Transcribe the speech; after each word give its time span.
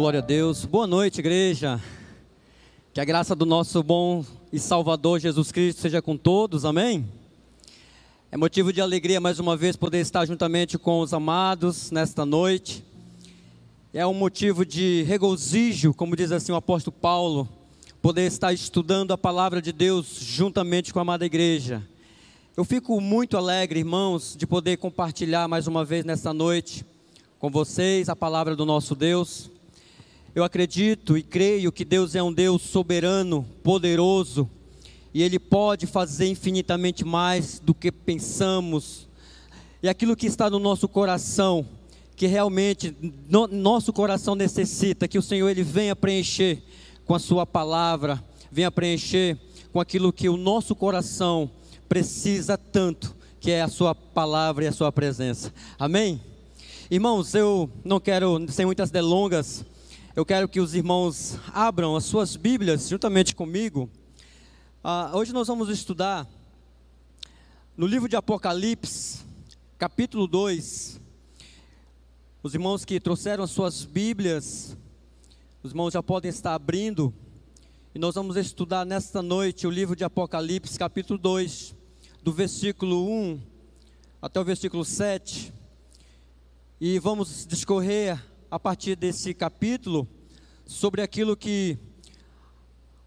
Glória 0.00 0.20
a 0.20 0.22
Deus. 0.22 0.64
Boa 0.64 0.86
noite, 0.86 1.18
igreja. 1.18 1.78
Que 2.94 3.02
a 3.02 3.04
graça 3.04 3.36
do 3.36 3.44
nosso 3.44 3.82
bom 3.82 4.24
e 4.50 4.58
Salvador 4.58 5.20
Jesus 5.20 5.52
Cristo 5.52 5.82
seja 5.82 6.00
com 6.00 6.16
todos, 6.16 6.64
amém? 6.64 7.06
É 8.32 8.36
motivo 8.38 8.72
de 8.72 8.80
alegria 8.80 9.20
mais 9.20 9.38
uma 9.38 9.58
vez 9.58 9.76
poder 9.76 9.98
estar 9.98 10.24
juntamente 10.24 10.78
com 10.78 11.00
os 11.00 11.12
amados 11.12 11.90
nesta 11.90 12.24
noite. 12.24 12.82
É 13.92 14.06
um 14.06 14.14
motivo 14.14 14.64
de 14.64 15.02
regozijo, 15.02 15.92
como 15.92 16.16
diz 16.16 16.32
assim 16.32 16.50
o 16.50 16.56
apóstolo 16.56 16.96
Paulo, 16.98 17.46
poder 18.00 18.26
estar 18.26 18.54
estudando 18.54 19.12
a 19.12 19.18
palavra 19.18 19.60
de 19.60 19.70
Deus 19.70 20.16
juntamente 20.18 20.94
com 20.94 20.98
a 20.98 21.02
amada 21.02 21.26
igreja. 21.26 21.86
Eu 22.56 22.64
fico 22.64 22.98
muito 23.02 23.36
alegre, 23.36 23.80
irmãos, 23.80 24.34
de 24.34 24.46
poder 24.46 24.78
compartilhar 24.78 25.46
mais 25.46 25.66
uma 25.66 25.84
vez 25.84 26.06
nesta 26.06 26.32
noite 26.32 26.86
com 27.38 27.50
vocês 27.50 28.08
a 28.08 28.16
palavra 28.16 28.56
do 28.56 28.64
nosso 28.64 28.94
Deus. 28.94 29.50
Eu 30.32 30.44
acredito 30.44 31.18
e 31.18 31.24
creio 31.24 31.72
que 31.72 31.84
Deus 31.84 32.14
é 32.14 32.22
um 32.22 32.32
Deus 32.32 32.62
soberano, 32.62 33.44
poderoso, 33.64 34.48
e 35.12 35.24
Ele 35.24 35.40
pode 35.40 35.88
fazer 35.88 36.28
infinitamente 36.28 37.04
mais 37.04 37.58
do 37.58 37.74
que 37.74 37.90
pensamos. 37.90 39.08
E 39.82 39.88
aquilo 39.88 40.14
que 40.14 40.28
está 40.28 40.48
no 40.48 40.60
nosso 40.60 40.86
coração, 40.86 41.66
que 42.14 42.28
realmente 42.28 42.94
no, 43.28 43.48
nosso 43.48 43.92
coração 43.92 44.36
necessita, 44.36 45.08
que 45.08 45.18
o 45.18 45.22
Senhor 45.22 45.48
Ele 45.48 45.64
venha 45.64 45.96
preencher 45.96 46.62
com 47.04 47.14
a 47.14 47.18
Sua 47.18 47.44
palavra, 47.44 48.22
venha 48.52 48.70
preencher 48.70 49.36
com 49.72 49.80
aquilo 49.80 50.12
que 50.12 50.28
o 50.28 50.36
nosso 50.36 50.76
coração 50.76 51.50
precisa 51.88 52.56
tanto, 52.56 53.16
que 53.40 53.50
é 53.50 53.62
a 53.62 53.68
Sua 53.68 53.96
palavra 53.96 54.64
e 54.64 54.68
a 54.68 54.72
Sua 54.72 54.92
presença. 54.92 55.52
Amém? 55.76 56.20
Irmãos, 56.88 57.34
eu 57.34 57.68
não 57.84 57.98
quero, 57.98 58.46
sem 58.48 58.64
muitas 58.64 58.92
delongas, 58.92 59.64
eu 60.14 60.26
quero 60.26 60.48
que 60.48 60.60
os 60.60 60.74
irmãos 60.74 61.38
abram 61.54 61.94
as 61.94 62.04
suas 62.04 62.34
Bíblias 62.34 62.88
juntamente 62.88 63.32
comigo. 63.32 63.88
Ah, 64.82 65.12
hoje 65.14 65.32
nós 65.32 65.46
vamos 65.46 65.68
estudar 65.68 66.26
no 67.76 67.86
livro 67.86 68.08
de 68.08 68.16
Apocalipse, 68.16 69.20
capítulo 69.78 70.26
2. 70.26 71.00
Os 72.42 72.54
irmãos 72.54 72.84
que 72.84 72.98
trouxeram 72.98 73.44
as 73.44 73.52
suas 73.52 73.84
Bíblias, 73.84 74.76
os 75.62 75.70
irmãos 75.70 75.92
já 75.92 76.02
podem 76.02 76.28
estar 76.28 76.54
abrindo. 76.54 77.14
E 77.94 77.98
nós 77.98 78.16
vamos 78.16 78.36
estudar 78.36 78.84
nesta 78.84 79.22
noite 79.22 79.64
o 79.64 79.70
livro 79.70 79.94
de 79.94 80.02
Apocalipse, 80.02 80.76
capítulo 80.76 81.20
2, 81.20 81.74
do 82.20 82.32
versículo 82.32 83.08
1 83.08 83.40
até 84.20 84.40
o 84.40 84.44
versículo 84.44 84.84
7. 84.84 85.52
E 86.80 86.98
vamos 86.98 87.46
discorrer 87.46 88.29
a 88.50 88.58
partir 88.58 88.96
desse 88.96 89.32
capítulo 89.32 90.08
sobre 90.66 91.02
aquilo 91.02 91.36
que 91.36 91.78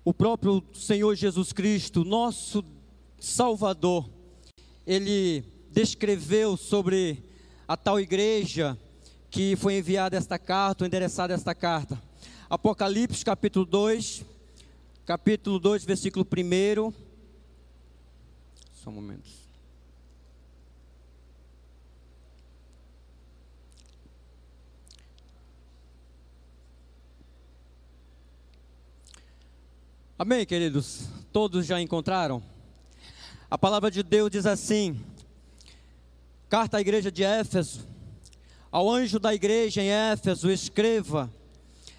o 0.05 0.13
próprio 0.13 0.63
Senhor 0.73 1.15
Jesus 1.15 1.51
Cristo, 1.51 2.05
nosso 2.05 2.63
Salvador, 3.19 4.09
ele 4.87 5.43
descreveu 5.69 6.55
sobre 6.55 7.23
a 7.67 7.75
tal 7.75 7.99
igreja 7.99 8.77
que 9.29 9.55
foi 9.55 9.77
enviada 9.77 10.15
esta 10.15 10.39
carta, 10.39 10.85
endereçada 10.85 11.33
esta 11.33 11.53
carta. 11.53 12.01
Apocalipse 12.49 13.25
capítulo 13.25 13.65
2, 13.65 14.23
capítulo 15.05 15.59
2, 15.59 15.83
versículo 15.83 16.25
1. 16.25 16.93
Só 18.71 18.89
um 18.89 18.93
momento. 18.93 19.42
Amém, 30.17 30.45
queridos? 30.45 31.07
Todos 31.31 31.65
já 31.65 31.81
encontraram? 31.81 32.41
A 33.49 33.57
palavra 33.57 33.89
de 33.89 34.03
Deus 34.03 34.29
diz 34.29 34.45
assim: 34.45 35.01
Carta 36.47 36.77
à 36.77 36.81
igreja 36.81 37.11
de 37.11 37.23
Éfeso, 37.23 37.87
ao 38.71 38.91
anjo 38.91 39.17
da 39.17 39.33
igreja 39.33 39.81
em 39.81 39.89
Éfeso, 39.89 40.51
escreva: 40.51 41.33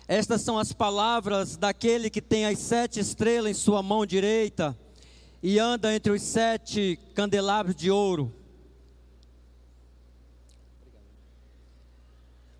Estas 0.06 0.42
são 0.42 0.56
as 0.56 0.72
palavras 0.72 1.56
daquele 1.56 2.08
que 2.08 2.22
tem 2.22 2.46
as 2.46 2.60
sete 2.60 3.00
estrelas 3.00 3.50
em 3.50 3.54
sua 3.54 3.82
mão 3.82 4.06
direita 4.06 4.78
e 5.42 5.58
anda 5.58 5.92
entre 5.92 6.12
os 6.12 6.22
sete 6.22 6.96
candelabros 7.16 7.74
de 7.74 7.90
ouro. 7.90 8.32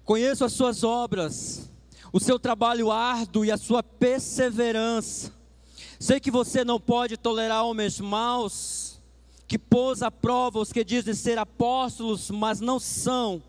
Conheço 0.04 0.44
as 0.44 0.52
suas 0.52 0.82
obras, 0.82 1.70
o 2.12 2.18
seu 2.18 2.40
trabalho 2.40 2.90
árduo 2.90 3.44
e 3.44 3.52
a 3.52 3.56
sua 3.56 3.84
perseverança 3.84 5.43
Sei 5.98 6.18
que 6.20 6.30
você 6.30 6.64
não 6.64 6.80
pode 6.80 7.16
tolerar 7.16 7.64
homens 7.64 8.00
maus, 8.00 9.00
que 9.46 9.58
pôs 9.58 10.02
à 10.02 10.10
prova 10.10 10.58
os 10.58 10.72
que 10.72 10.84
dizem 10.84 11.14
ser 11.14 11.38
apóstolos, 11.38 12.30
mas 12.30 12.60
não 12.60 12.80
são, 12.80 13.42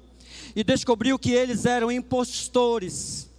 e 0.56 0.64
descobriu 0.64 1.18
que 1.18 1.32
eles 1.32 1.66
eram 1.66 1.92
impostores. 1.92 3.30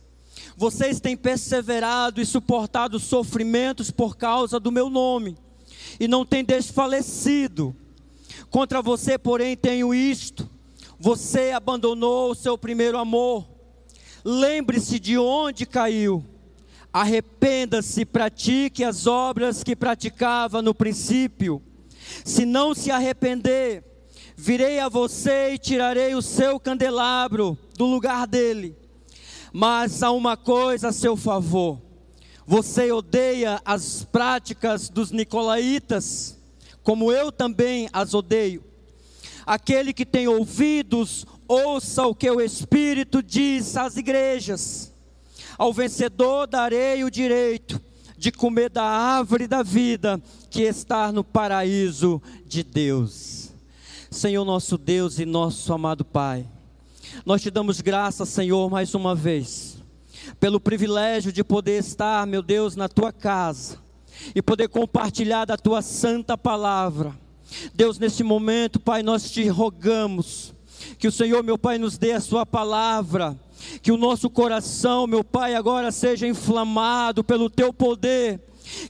Vocês 0.57 1.01
têm 1.01 1.17
perseverado 1.17 2.21
e 2.21 2.27
suportado 2.27 2.99
sofrimentos 2.99 3.91
por 3.91 4.17
causa 4.17 4.59
do 4.59 4.73
meu 4.73 4.89
nome, 4.89 5.37
e 6.01 6.09
não 6.09 6.25
têm 6.25 6.45
desfalecido. 6.45 7.75
Contra 8.51 8.83
você, 8.83 9.19
porém, 9.19 9.57
tenho 9.57 9.95
isto: 9.95 10.49
você 10.99 11.53
abandonou 11.53 12.31
o 12.31 12.35
seu 12.35 12.57
primeiro 12.57 12.99
amor. 12.99 13.47
Lembre-se 14.25 14.99
de 14.99 15.17
onde 15.17 15.65
caiu 15.65 16.25
Arrependa-se, 16.97 18.07
pratique 18.07 18.83
as 18.83 19.07
obras 19.07 19.63
que 19.63 19.77
praticava 19.77 20.63
no 20.63 20.75
princípio. 20.75 21.61
Se 22.25 22.47
não 22.47 22.75
se 22.75 22.91
arrepender, 22.91 23.85
virei 24.35 24.79
a 24.79 24.89
você 24.89 25.53
e 25.53 25.59
tirarei 25.59 26.15
o 26.15 26.23
seu 26.23 26.59
candelabro 26.59 27.59
do 27.77 27.85
lugar 27.85 28.27
dele. 28.27 28.75
Mas 29.53 30.03
há 30.03 30.11
uma 30.11 30.39
coisa 30.39 30.89
a 30.89 30.93
seu 30.93 31.19
favor: 31.19 31.79
você 32.47 32.91
odeia 32.91 33.61
as 33.63 34.03
práticas 34.03 34.89
dos 34.89 35.11
nicolaítas, 35.11 36.39
como 36.83 37.13
eu 37.13 37.31
também 37.31 37.91
as 37.93 38.15
odeio. 38.15 38.65
Aquele 39.45 39.93
que 39.93 40.07
tem 40.07 40.29
ouvidos, 40.29 41.27
ouça 41.47 42.07
o 42.07 42.15
que 42.15 42.31
o 42.31 42.41
Espírito 42.41 43.23
diz 43.23 43.77
às 43.77 43.99
igrejas. 43.99 44.96
Ao 45.59 45.73
vencedor 45.73 46.47
darei 46.47 47.03
o 47.05 47.11
direito 47.11 47.81
de 48.17 48.33
comer 48.33 48.71
da 48.71 48.85
árvore 48.85 49.47
da 49.47 49.63
vida 49.63 50.21
que 50.51 50.63
está 50.63 51.13
no 51.13 51.23
paraíso 51.23 52.21
de 52.47 52.63
Deus. 52.63 53.51
Senhor 54.11 54.45
nosso 54.45 54.79
Deus 54.79 55.19
e 55.19 55.27
nosso 55.27 55.73
amado 55.73 56.05
Pai, 56.05 56.47
nós 57.25 57.43
te 57.43 57.51
damos 57.51 57.81
graça, 57.81 58.25
Senhor, 58.25 58.71
mais 58.71 58.95
uma 58.95 59.15
vez, 59.15 59.79
pelo 60.41 60.61
privilégio 60.61 61.33
de 61.33 61.45
poder 61.45 61.79
estar, 61.79 62.27
meu 62.27 62.43
Deus, 62.43 62.77
na 62.77 62.89
tua 62.89 63.13
casa 63.13 63.79
e 64.35 64.41
poder 64.41 64.69
compartilhar 64.69 65.45
da 65.45 65.57
tua 65.57 65.83
santa 65.83 66.37
palavra. 66.37 67.15
Deus, 67.75 67.99
neste 67.99 68.25
momento, 68.25 68.81
Pai, 68.81 69.03
nós 69.03 69.31
te 69.31 69.47
rogamos 69.49 70.55
que 70.99 71.09
o 71.09 71.13
Senhor, 71.13 71.43
meu 71.43 71.59
Pai, 71.59 71.79
nos 71.79 71.99
dê 71.99 72.13
a 72.13 72.21
sua 72.21 72.45
palavra 72.45 73.39
que 73.83 73.93
o 73.93 73.97
nosso 73.97 74.29
coração, 74.29 75.07
meu 75.07 75.25
Pai, 75.25 75.55
agora 75.55 75.91
seja 75.91 76.27
inflamado 76.27 77.25
pelo 77.25 77.49
teu 77.49 77.73
poder, 77.73 78.41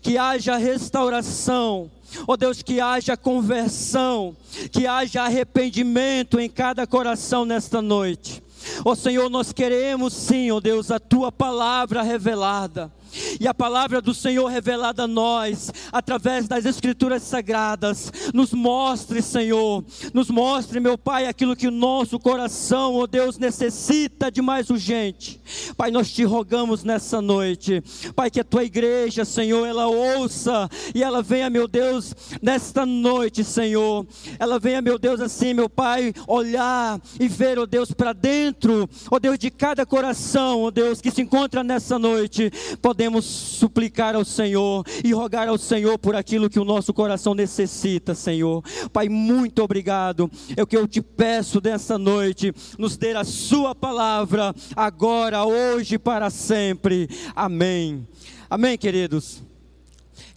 que 0.00 0.16
haja 0.16 0.56
restauração. 0.56 1.90
Ó 2.26 2.32
oh 2.32 2.36
Deus, 2.36 2.62
que 2.62 2.80
haja 2.80 3.16
conversão, 3.16 4.36
que 4.70 4.86
haja 4.86 5.22
arrependimento 5.22 6.38
em 6.38 6.48
cada 6.48 6.86
coração 6.86 7.44
nesta 7.44 7.82
noite. 7.82 8.42
Ó 8.84 8.92
oh 8.92 8.96
Senhor, 8.96 9.28
nós 9.28 9.52
queremos 9.52 10.12
sim, 10.12 10.50
ó 10.50 10.56
oh 10.56 10.60
Deus, 10.60 10.90
a 10.90 10.98
tua 10.98 11.30
palavra 11.30 12.02
revelada 12.02 12.92
e 13.40 13.46
a 13.46 13.54
palavra 13.54 14.00
do 14.00 14.14
Senhor 14.14 14.46
revelada 14.46 15.04
a 15.04 15.06
nós, 15.06 15.72
através 15.92 16.46
das 16.46 16.64
Escrituras 16.64 17.22
Sagradas, 17.22 18.12
nos 18.32 18.52
mostre, 18.52 19.22
Senhor, 19.22 19.84
nos 20.12 20.30
mostre, 20.30 20.80
meu 20.80 20.96
Pai, 20.96 21.26
aquilo 21.26 21.56
que 21.56 21.66
o 21.66 21.70
nosso 21.70 22.18
coração, 22.18 22.94
ó 22.94 23.02
oh 23.02 23.06
Deus, 23.06 23.38
necessita 23.38 24.30
de 24.30 24.40
mais 24.42 24.70
urgente. 24.70 25.40
Pai, 25.76 25.90
nós 25.90 26.12
te 26.12 26.24
rogamos 26.24 26.84
nessa 26.84 27.20
noite, 27.20 27.82
Pai, 28.14 28.30
que 28.30 28.40
a 28.40 28.44
tua 28.44 28.64
igreja, 28.64 29.24
Senhor, 29.24 29.66
ela 29.66 29.86
ouça 29.86 30.68
e 30.94 31.02
ela 31.02 31.22
venha, 31.22 31.50
meu 31.50 31.66
Deus, 31.68 32.14
nesta 32.42 32.84
noite, 32.86 33.44
Senhor, 33.44 34.06
ela 34.38 34.58
venha, 34.58 34.82
meu 34.82 34.98
Deus, 34.98 35.20
assim, 35.20 35.54
meu 35.54 35.68
Pai, 35.68 36.12
olhar 36.26 37.00
e 37.18 37.28
ver, 37.28 37.58
ó 37.58 37.62
oh 37.62 37.66
Deus, 37.66 37.92
para 37.92 38.12
dentro, 38.12 38.88
ó 39.10 39.16
oh 39.16 39.20
Deus, 39.20 39.38
de 39.38 39.50
cada 39.50 39.84
coração, 39.86 40.62
ó 40.62 40.70
Deus, 40.70 41.00
que 41.00 41.10
se 41.10 41.22
encontra 41.22 41.62
nessa 41.62 41.98
noite, 41.98 42.50
podemos 42.80 43.05
podemos 43.06 43.24
suplicar 43.24 44.16
ao 44.16 44.24
Senhor 44.24 44.84
e 45.04 45.12
rogar 45.12 45.46
ao 45.46 45.56
Senhor 45.56 45.96
por 45.96 46.16
aquilo 46.16 46.50
que 46.50 46.58
o 46.58 46.64
nosso 46.64 46.92
coração 46.92 47.34
necessita, 47.34 48.16
Senhor. 48.16 48.64
Pai, 48.92 49.08
muito 49.08 49.62
obrigado. 49.62 50.28
É 50.56 50.62
o 50.62 50.66
que 50.66 50.76
eu 50.76 50.88
te 50.88 51.00
peço 51.00 51.60
dessa 51.60 51.96
noite, 51.96 52.52
nos 52.76 52.96
dê 52.96 53.12
a 53.12 53.22
Sua 53.22 53.76
palavra, 53.76 54.52
agora, 54.74 55.44
hoje, 55.44 55.98
para 55.98 56.30
sempre. 56.30 57.08
Amém. 57.34 58.04
Amém, 58.50 58.76
queridos. 58.76 59.40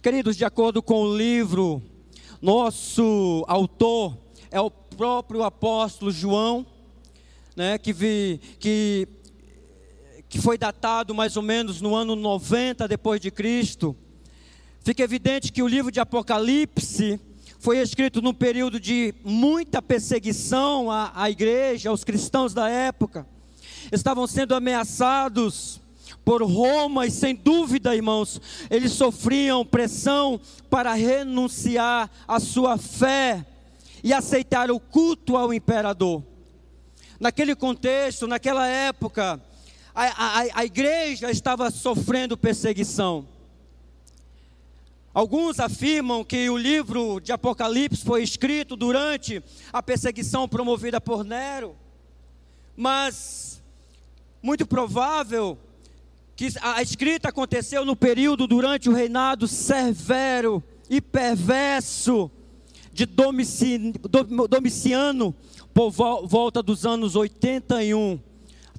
Queridos, 0.00 0.36
de 0.36 0.44
acordo 0.44 0.80
com 0.80 1.02
o 1.02 1.16
livro, 1.16 1.82
nosso 2.40 3.44
autor 3.48 4.16
é 4.48 4.60
o 4.60 4.70
próprio 4.70 5.42
apóstolo 5.42 6.12
João, 6.12 6.64
né, 7.56 7.78
que, 7.78 7.92
vi, 7.92 8.40
que 8.60 9.08
que 10.30 10.40
foi 10.40 10.56
datado 10.56 11.12
mais 11.12 11.36
ou 11.36 11.42
menos 11.42 11.80
no 11.80 11.92
ano 11.96 12.14
90 12.14 12.86
depois 12.86 13.20
de 13.20 13.32
Cristo, 13.32 13.96
fica 14.84 15.02
evidente 15.02 15.50
que 15.50 15.60
o 15.60 15.66
livro 15.66 15.90
de 15.90 15.98
Apocalipse 15.98 17.18
foi 17.58 17.78
escrito 17.78 18.22
num 18.22 18.32
período 18.32 18.78
de 18.78 19.12
muita 19.24 19.82
perseguição 19.82 20.88
à, 20.88 21.10
à 21.16 21.28
igreja, 21.28 21.90
aos 21.90 22.04
cristãos 22.04 22.54
da 22.54 22.68
época. 22.68 23.26
Estavam 23.90 24.24
sendo 24.28 24.54
ameaçados 24.54 25.80
por 26.24 26.44
Roma 26.44 27.06
e 27.06 27.10
sem 27.10 27.34
dúvida, 27.34 27.94
irmãos, 27.94 28.40
eles 28.70 28.92
sofriam 28.92 29.66
pressão 29.66 30.40
para 30.70 30.94
renunciar 30.94 32.08
à 32.28 32.38
sua 32.38 32.78
fé 32.78 33.44
e 34.02 34.12
aceitar 34.12 34.70
o 34.70 34.78
culto 34.78 35.36
ao 35.36 35.52
imperador. 35.52 36.22
Naquele 37.18 37.56
contexto, 37.56 38.28
naquela 38.28 38.66
época, 38.68 39.42
a, 40.08 40.40
a, 40.40 40.60
a 40.60 40.64
igreja 40.64 41.30
estava 41.30 41.70
sofrendo 41.70 42.36
perseguição. 42.36 43.26
Alguns 45.12 45.60
afirmam 45.60 46.24
que 46.24 46.48
o 46.48 46.56
livro 46.56 47.20
de 47.20 47.32
Apocalipse 47.32 48.02
foi 48.02 48.22
escrito 48.22 48.76
durante 48.76 49.42
a 49.72 49.82
perseguição 49.82 50.48
promovida 50.48 51.00
por 51.00 51.22
Nero, 51.24 51.76
mas 52.76 53.62
muito 54.40 54.66
provável 54.66 55.58
que 56.34 56.48
a 56.62 56.80
escrita 56.80 57.28
aconteceu 57.28 57.84
no 57.84 57.94
período 57.94 58.46
durante 58.46 58.88
o 58.88 58.94
reinado 58.94 59.46
severo 59.46 60.62
e 60.88 61.00
perverso 61.00 62.30
de 62.90 63.04
Domiciano, 64.48 65.34
por 65.74 65.90
volta 65.90 66.62
dos 66.62 66.86
anos 66.86 67.16
81 67.16 68.29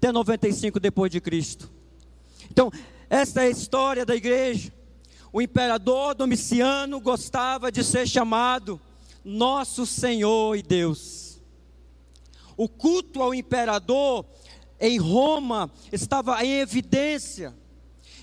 até 0.02 0.12
95 0.12 0.80
depois 0.80 1.12
de 1.12 1.22
Cristo. 1.22 1.70
Então, 2.50 2.72
essa 3.08 3.42
é 3.42 3.44
a 3.46 3.50
história 3.52 4.04
da 4.04 4.16
igreja. 4.16 4.74
O 5.32 5.40
imperador 5.44 6.16
Domiciano 6.16 7.00
gostava 7.00 7.72
de 7.72 7.84
ser 7.84 8.08
chamado 8.08 8.82
nosso 9.24 9.86
Senhor 9.86 10.58
e 10.58 10.64
Deus. 10.64 11.40
O 12.58 12.68
culto 12.68 13.22
ao 13.22 13.32
imperador 13.32 14.26
em 14.80 14.98
Roma 14.98 15.70
estava 15.92 16.44
em 16.44 16.54
evidência. 16.54 17.56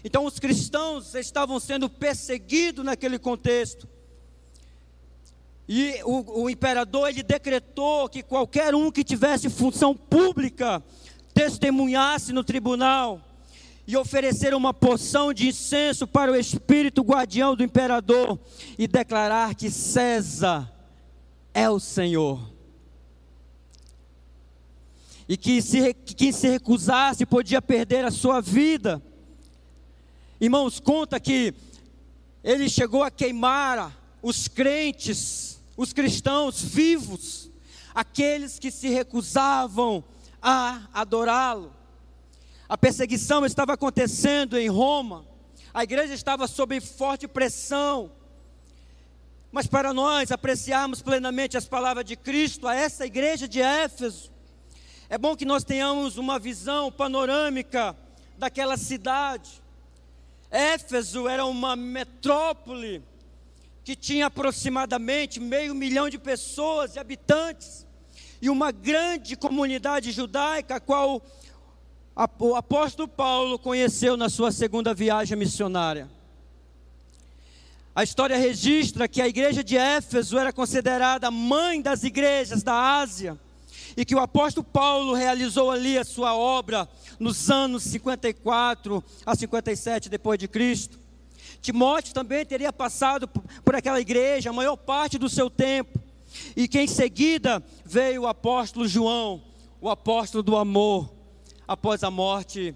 Então 0.02 0.24
os 0.24 0.40
cristãos 0.40 1.14
estavam 1.14 1.60
sendo 1.60 1.88
perseguidos 1.88 2.84
naquele 2.84 3.20
contexto. 3.20 3.88
E 5.68 6.00
o, 6.02 6.44
o, 6.44 6.50
imperador 6.50 7.10
ele 7.10 7.22
decretou 7.22 8.08
que 8.08 8.22
qualquer 8.22 8.74
um 8.74 8.90
que 8.90 9.04
tivesse 9.04 9.50
função 9.50 9.94
pública 9.94 10.82
testemunhasse 11.34 12.32
no 12.32 12.42
tribunal 12.42 13.20
e 13.86 13.96
oferecer 13.96 14.52
uma 14.52 14.74
porção 14.74 15.32
de 15.32 15.48
incenso 15.48 16.06
para 16.06 16.30
o 16.30 16.36
espírito 16.36 17.00
guardião 17.00 17.56
do 17.56 17.64
imperador 17.64 18.38
e 18.78 18.86
declarar 18.86 19.54
que 19.54 19.70
César 19.70 20.70
é 21.54 21.70
o 21.70 21.80
Senhor. 21.80 22.52
E 25.26 25.38
que 25.38 25.62
se, 25.62 25.94
quem 25.94 26.32
se 26.32 26.48
recusasse 26.48 27.24
podia 27.24 27.62
perder 27.62 28.04
a 28.04 28.10
sua 28.10 28.42
vida. 28.42 29.02
Irmãos, 30.38 30.78
conta 30.78 31.18
que 31.18 31.54
ele 32.44 32.68
chegou 32.68 33.02
a 33.02 33.10
queimar 33.10 33.96
os 34.22 34.48
crentes, 34.48 35.60
os 35.76 35.92
cristãos 35.94 36.62
vivos, 36.62 37.50
aqueles 37.94 38.58
que 38.58 38.70
se 38.70 38.88
recusavam 38.88 40.04
a 40.42 40.82
adorá-lo. 40.92 41.72
A 42.68 42.76
perseguição 42.76 43.46
estava 43.46 43.72
acontecendo 43.72 44.58
em 44.58 44.68
Roma, 44.68 45.26
a 45.72 45.82
igreja 45.82 46.14
estava 46.14 46.46
sob 46.46 46.80
forte 46.80 47.26
pressão. 47.26 48.12
Mas 49.50 49.66
para 49.66 49.94
nós 49.94 50.30
apreciarmos 50.30 51.00
plenamente 51.00 51.56
as 51.56 51.66
palavras 51.66 52.04
de 52.04 52.16
Cristo 52.16 52.68
a 52.68 52.74
essa 52.74 53.06
igreja 53.06 53.48
de 53.48 53.62
Éfeso, 53.62 54.30
é 55.08 55.16
bom 55.16 55.34
que 55.34 55.46
nós 55.46 55.64
tenhamos 55.64 56.18
uma 56.18 56.38
visão 56.38 56.92
panorâmica 56.92 57.96
daquela 58.36 58.76
cidade. 58.76 59.62
Éfeso 60.50 61.26
era 61.26 61.46
uma 61.46 61.74
metrópole 61.74 63.02
que 63.82 63.96
tinha 63.96 64.26
aproximadamente 64.26 65.40
meio 65.40 65.74
milhão 65.74 66.10
de 66.10 66.18
pessoas 66.18 66.94
e 66.94 66.98
habitantes 66.98 67.86
e 68.40 68.48
uma 68.48 68.70
grande 68.70 69.36
comunidade 69.36 70.12
judaica, 70.12 70.76
a 70.76 70.80
qual 70.80 71.22
o 72.38 72.54
apóstolo 72.56 73.08
Paulo 73.08 73.58
conheceu 73.58 74.16
na 74.16 74.28
sua 74.28 74.50
segunda 74.50 74.92
viagem 74.92 75.36
missionária. 75.36 76.08
A 77.94 78.04
história 78.04 78.36
registra 78.36 79.08
que 79.08 79.20
a 79.20 79.26
igreja 79.26 79.64
de 79.64 79.76
Éfeso 79.76 80.38
era 80.38 80.52
considerada 80.52 81.30
mãe 81.30 81.82
das 81.82 82.04
igrejas 82.04 82.62
da 82.62 82.74
Ásia 82.74 83.36
e 83.96 84.04
que 84.04 84.14
o 84.14 84.20
apóstolo 84.20 84.64
Paulo 84.64 85.14
realizou 85.14 85.70
ali 85.70 85.98
a 85.98 86.04
sua 86.04 86.36
obra 86.36 86.88
nos 87.18 87.50
anos 87.50 87.82
54 87.82 89.02
a 89.26 89.34
57 89.34 90.08
depois 90.08 90.38
de 90.38 90.46
Cristo. 90.46 90.96
Timóteo 91.60 92.14
também 92.14 92.46
teria 92.46 92.72
passado 92.72 93.26
por 93.64 93.74
aquela 93.74 94.00
igreja 94.00 94.50
a 94.50 94.52
maior 94.52 94.76
parte 94.76 95.18
do 95.18 95.28
seu 95.28 95.50
tempo. 95.50 96.00
E 96.56 96.66
que 96.68 96.80
em 96.80 96.86
seguida 96.86 97.62
veio 97.84 98.22
o 98.22 98.26
apóstolo 98.26 98.86
João, 98.86 99.42
o 99.80 99.88
apóstolo 99.88 100.42
do 100.42 100.56
amor, 100.56 101.12
após 101.66 102.02
a 102.02 102.10
morte 102.10 102.74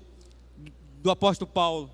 do 1.02 1.10
apóstolo 1.10 1.50
Paulo. 1.50 1.90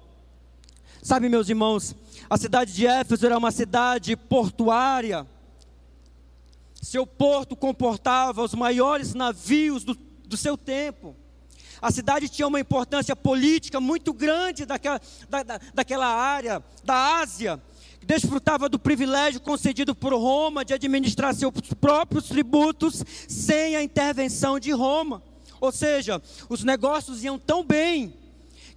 Sabe, 1.03 1.29
meus 1.29 1.49
irmãos, 1.49 1.95
a 2.29 2.37
cidade 2.37 2.73
de 2.73 2.87
Éfeso 2.87 3.25
era 3.25 3.39
uma 3.39 3.51
cidade 3.51 4.17
portuária. 4.17 5.27
Seu 6.75 7.07
porto 7.07 7.57
comportava 7.57 8.43
os 8.43 8.55
maiores 8.55 9.15
navios 9.15 9.85
do, 9.85 9.95
do 9.95 10.37
seu 10.37 10.57
tempo. 10.57 11.17
A 11.81 11.91
cidade 11.91 12.29
tinha 12.29 12.49
uma 12.49 12.61
importância 12.61 13.15
política 13.15 13.81
muito 13.81 14.13
grande 14.13 14.67
daquela, 14.67 15.01
da, 15.29 15.43
da, 15.43 15.61
daquela 15.73 16.07
área, 16.07 16.63
da 16.85 17.21
Ásia 17.21 17.63
desfrutava 18.05 18.69
do 18.69 18.79
privilégio 18.79 19.41
concedido 19.41 19.95
por 19.95 20.13
Roma 20.13 20.65
de 20.65 20.75
administrar 20.75 21.35
seus 21.35 21.53
próprios 21.81 22.29
tributos 22.29 23.05
sem 23.29 23.77
a 23.77 23.83
intervenção 23.83 24.59
de 24.59 24.71
Roma. 24.71 25.23
Ou 25.61 25.73
seja, 25.73 26.23
os 26.49 26.65
negócios 26.65 27.23
iam 27.25 27.39
tão 27.39 27.65
bem 27.65 28.15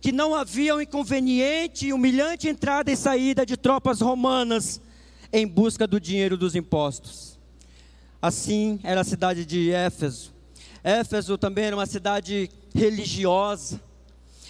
que 0.02 0.12
não 0.12 0.34
havia 0.34 0.76
um 0.76 0.82
inconveniente 0.82 1.88
e 1.88 1.94
humilhante 1.94 2.50
entrada 2.50 2.92
e 2.92 2.98
saída 2.98 3.46
de 3.46 3.56
tropas 3.56 4.02
romanas 4.02 4.82
em 5.32 5.48
busca 5.48 5.86
do 5.86 6.00
dinheiro 6.00 6.36
dos 6.36 6.56
impostos. 6.56 7.40
Assim 8.22 8.80
era 8.84 9.02
a 9.02 9.06
cidade 9.06 9.46
de 9.46 9.72
Éfeso. 9.72 10.34
Éfeso 10.84 11.38
também 11.38 11.66
era 11.66 11.76
uma 11.76 11.86
cidade 11.86 12.50
religiosa. 12.74 13.80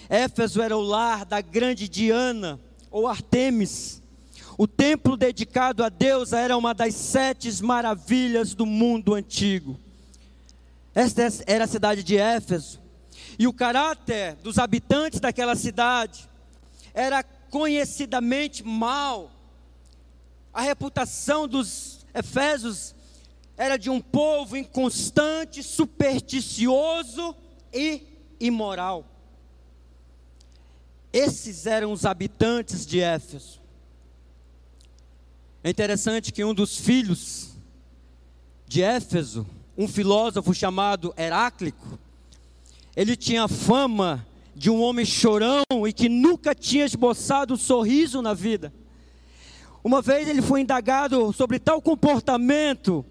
Éfeso 0.10 0.62
era 0.62 0.76
o 0.76 0.82
lar 0.82 1.26
da 1.26 1.42
grande 1.42 1.88
Diana 1.88 2.60
ou 2.90 3.08
Artemis 3.08 4.01
o 4.62 4.68
templo 4.68 5.18
dedicado 5.18 5.84
a 5.84 5.90
Deus 5.90 6.34
era 6.34 6.56
uma 6.56 6.72
das 6.72 6.94
sete 6.94 7.64
maravilhas 7.64 8.54
do 8.54 8.64
mundo 8.64 9.16
antigo. 9.16 9.80
Esta 10.94 11.24
era 11.48 11.64
a 11.64 11.68
cidade 11.68 12.04
de 12.04 12.16
Éfeso. 12.16 12.80
E 13.40 13.48
o 13.48 13.54
caráter 13.54 14.36
dos 14.36 14.60
habitantes 14.60 15.20
daquela 15.20 15.56
cidade 15.56 16.30
era 16.94 17.24
conhecidamente 17.24 18.64
mau. 18.64 19.32
A 20.54 20.62
reputação 20.62 21.48
dos 21.48 22.06
Efésios 22.14 22.94
era 23.58 23.78
de 23.78 23.90
um 23.90 24.00
povo 24.00 24.56
inconstante, 24.56 25.64
supersticioso 25.64 27.36
e 27.74 28.04
imoral. 28.40 29.08
Esses 31.12 31.66
eram 31.66 31.92
os 31.92 32.06
habitantes 32.06 32.86
de 32.86 33.00
Éfeso. 33.00 33.60
É 35.64 35.70
interessante 35.70 36.32
que 36.34 36.44
um 36.44 36.56
dos 36.56 36.76
filhos 36.78 37.52
de 38.68 38.82
Éfeso, 38.82 39.46
um 39.78 39.88
filósofo 39.88 40.56
chamado 40.56 41.14
Heráclito, 41.16 42.00
ele 42.96 43.16
tinha 43.16 43.48
fama 43.48 44.26
de 44.56 44.72
um 44.72 44.82
homem 44.82 45.06
chorão 45.06 45.64
e 45.88 45.94
que 45.94 46.10
nunca 46.10 46.56
tinha 46.56 46.84
esboçado 46.84 47.54
um 47.54 47.58
sorriso 47.58 48.24
na 48.24 48.34
vida. 48.34 48.74
Uma 49.84 50.02
vez 50.02 50.28
ele 50.28 50.42
foi 50.42 50.62
indagado 50.62 51.32
sobre 51.32 51.60
tal 51.60 51.80
comportamento, 51.80 53.06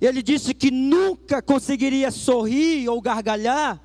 e 0.00 0.06
ele 0.06 0.22
disse 0.22 0.54
que 0.54 0.70
nunca 0.70 1.42
conseguiria 1.42 2.10
sorrir 2.10 2.88
ou 2.88 3.00
gargalhar, 3.02 3.78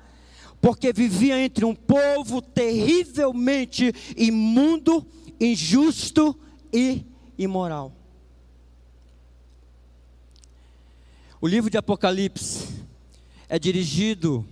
porque 0.58 0.90
vivia 0.90 1.38
entre 1.38 1.66
um 1.66 1.74
povo 1.74 2.40
terrivelmente 2.40 3.92
imundo, 4.16 5.06
injusto 5.38 6.34
e 6.72 7.04
imoral. 7.38 7.92
O 11.46 11.48
livro 11.48 11.70
de 11.70 11.78
Apocalipse 11.78 12.66
é 13.48 13.56
dirigido 13.56 14.44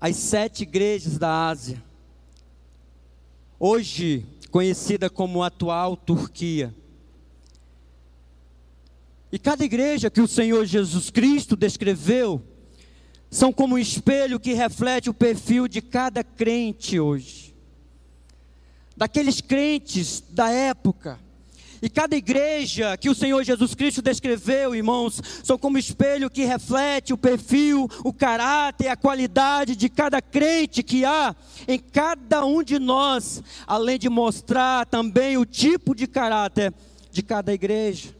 às 0.00 0.16
sete 0.16 0.62
igrejas 0.62 1.18
da 1.18 1.48
Ásia, 1.48 1.84
hoje 3.60 4.24
conhecida 4.50 5.10
como 5.10 5.42
atual 5.42 5.94
Turquia. 5.94 6.74
E 9.30 9.38
cada 9.38 9.62
igreja 9.62 10.08
que 10.08 10.22
o 10.22 10.26
Senhor 10.26 10.64
Jesus 10.64 11.10
Cristo 11.10 11.54
descreveu 11.54 12.42
são 13.30 13.52
como 13.52 13.74
um 13.74 13.78
espelho 13.78 14.40
que 14.40 14.54
reflete 14.54 15.10
o 15.10 15.14
perfil 15.14 15.68
de 15.68 15.82
cada 15.82 16.24
crente 16.24 16.98
hoje. 16.98 17.54
Daqueles 18.96 19.42
crentes 19.42 20.24
da 20.30 20.50
época 20.50 21.20
e 21.82 21.88
cada 21.88 22.16
igreja 22.16 22.96
que 22.96 23.10
o 23.10 23.14
Senhor 23.14 23.42
Jesus 23.44 23.74
Cristo 23.74 24.00
descreveu, 24.00 24.74
irmãos, 24.74 25.20
são 25.44 25.58
como 25.58 25.78
espelho 25.78 26.30
que 26.30 26.44
reflete 26.44 27.12
o 27.12 27.18
perfil, 27.18 27.88
o 28.04 28.12
caráter, 28.12 28.88
a 28.88 28.96
qualidade 28.96 29.76
de 29.76 29.88
cada 29.88 30.22
crente 30.22 30.82
que 30.82 31.04
há 31.04 31.34
em 31.68 31.78
cada 31.78 32.44
um 32.44 32.62
de 32.62 32.78
nós, 32.78 33.42
além 33.66 33.98
de 33.98 34.08
mostrar 34.08 34.86
também 34.86 35.36
o 35.36 35.44
tipo 35.44 35.94
de 35.94 36.06
caráter 36.06 36.72
de 37.10 37.22
cada 37.22 37.52
igreja. 37.52 38.14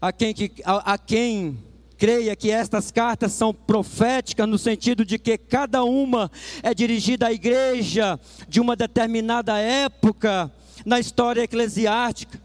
A 0.00 0.12
quem, 0.12 0.34
que, 0.34 0.52
a, 0.64 0.92
a 0.92 0.98
quem 0.98 1.58
creia 1.96 2.36
que 2.36 2.50
estas 2.50 2.90
cartas 2.90 3.32
são 3.32 3.54
proféticas 3.54 4.46
no 4.46 4.58
sentido 4.58 5.04
de 5.04 5.18
que 5.18 5.38
cada 5.38 5.84
uma 5.84 6.30
é 6.62 6.74
dirigida 6.74 7.28
à 7.28 7.32
igreja 7.32 8.20
de 8.48 8.60
uma 8.60 8.76
determinada 8.76 9.58
época 9.58 10.52
na 10.84 11.00
história 11.00 11.42
eclesiástica. 11.42 12.40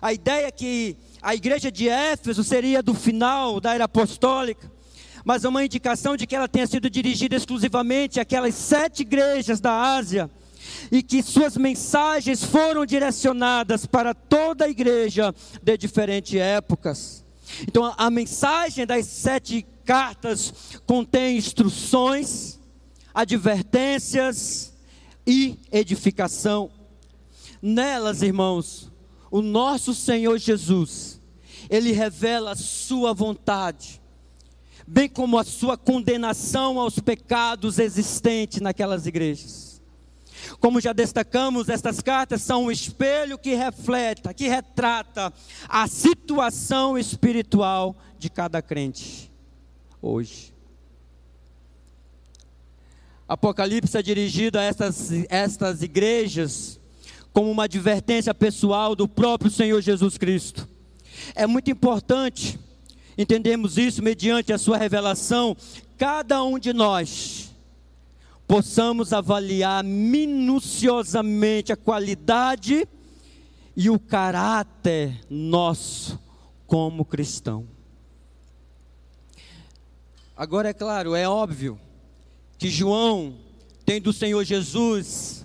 A 0.00 0.12
ideia 0.12 0.46
é 0.46 0.50
que 0.50 0.96
a 1.20 1.34
igreja 1.34 1.70
de 1.70 1.88
Éfeso 1.88 2.42
seria 2.42 2.82
do 2.82 2.94
final 2.94 3.60
da 3.60 3.74
era 3.74 3.84
apostólica, 3.84 4.70
mas 5.24 5.44
é 5.44 5.48
uma 5.48 5.64
indicação 5.64 6.16
de 6.16 6.26
que 6.26 6.34
ela 6.34 6.48
tenha 6.48 6.66
sido 6.66 6.90
dirigida 6.90 7.36
exclusivamente 7.36 8.18
àquelas 8.18 8.54
sete 8.54 9.02
igrejas 9.02 9.60
da 9.60 9.94
Ásia 9.94 10.30
e 10.90 11.02
que 11.02 11.22
suas 11.22 11.56
mensagens 11.56 12.42
foram 12.42 12.84
direcionadas 12.84 13.86
para 13.86 14.14
toda 14.14 14.64
a 14.64 14.68
igreja 14.68 15.34
de 15.62 15.76
diferentes 15.76 16.34
épocas. 16.34 17.24
Então, 17.68 17.92
a 17.96 18.10
mensagem 18.10 18.86
das 18.86 19.06
sete 19.06 19.66
cartas 19.84 20.80
contém 20.86 21.36
instruções, 21.36 22.58
advertências 23.14 24.72
e 25.26 25.58
edificação. 25.70 26.70
Nelas, 27.62 28.22
irmãos, 28.22 28.90
o 29.30 29.40
nosso 29.40 29.94
Senhor 29.94 30.36
Jesus, 30.36 31.20
ele 31.70 31.92
revela 31.92 32.50
a 32.50 32.56
sua 32.56 33.14
vontade, 33.14 34.02
bem 34.84 35.08
como 35.08 35.38
a 35.38 35.44
sua 35.44 35.78
condenação 35.78 36.80
aos 36.80 36.98
pecados 36.98 37.78
existentes 37.78 38.60
naquelas 38.60 39.06
igrejas. 39.06 39.80
Como 40.58 40.80
já 40.80 40.92
destacamos, 40.92 41.68
estas 41.68 42.00
cartas 42.00 42.42
são 42.42 42.64
um 42.64 42.70
espelho 42.70 43.38
que 43.38 43.54
reflete, 43.54 44.22
que 44.34 44.48
retrata 44.48 45.32
a 45.68 45.86
situação 45.86 46.98
espiritual 46.98 47.94
de 48.18 48.28
cada 48.28 48.60
crente 48.60 49.30
hoje. 50.00 50.52
Apocalipse 53.28 53.96
é 53.96 54.02
dirigido 54.02 54.58
a 54.58 54.62
estas, 54.62 55.10
estas 55.30 55.80
igrejas 55.80 56.81
como 57.32 57.50
uma 57.50 57.64
advertência 57.64 58.34
pessoal 58.34 58.94
do 58.94 59.08
próprio 59.08 59.50
Senhor 59.50 59.80
Jesus 59.80 60.18
Cristo. 60.18 60.68
É 61.34 61.46
muito 61.46 61.70
importante 61.70 62.58
entendermos 63.16 63.78
isso 63.78 64.02
mediante 64.02 64.52
a 64.52 64.58
sua 64.58 64.76
revelação, 64.76 65.56
cada 65.96 66.42
um 66.42 66.58
de 66.58 66.72
nós 66.72 67.52
possamos 68.46 69.12
avaliar 69.12 69.82
minuciosamente 69.82 71.72
a 71.72 71.76
qualidade 71.76 72.86
e 73.74 73.88
o 73.88 73.98
caráter 73.98 75.18
nosso 75.30 76.20
como 76.66 77.04
cristão. 77.04 77.66
Agora 80.36 80.68
é 80.68 80.74
claro, 80.74 81.14
é 81.14 81.26
óbvio 81.26 81.80
que 82.58 82.68
João 82.68 83.34
tem 83.86 84.00
do 84.00 84.12
Senhor 84.12 84.44
Jesus 84.44 85.41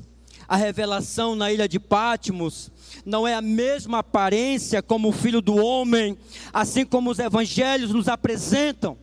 a 0.47 0.55
revelação 0.55 1.35
na 1.35 1.51
ilha 1.51 1.67
de 1.67 1.79
Pátimos 1.79 2.71
não 3.05 3.27
é 3.27 3.33
a 3.33 3.41
mesma 3.41 3.99
aparência 3.99 4.81
como 4.81 5.09
o 5.09 5.11
filho 5.11 5.41
do 5.41 5.55
homem, 5.55 6.17
assim 6.53 6.85
como 6.85 7.09
os 7.11 7.19
evangelhos 7.19 7.91
nos 7.91 8.07
apresentam, 8.07 8.97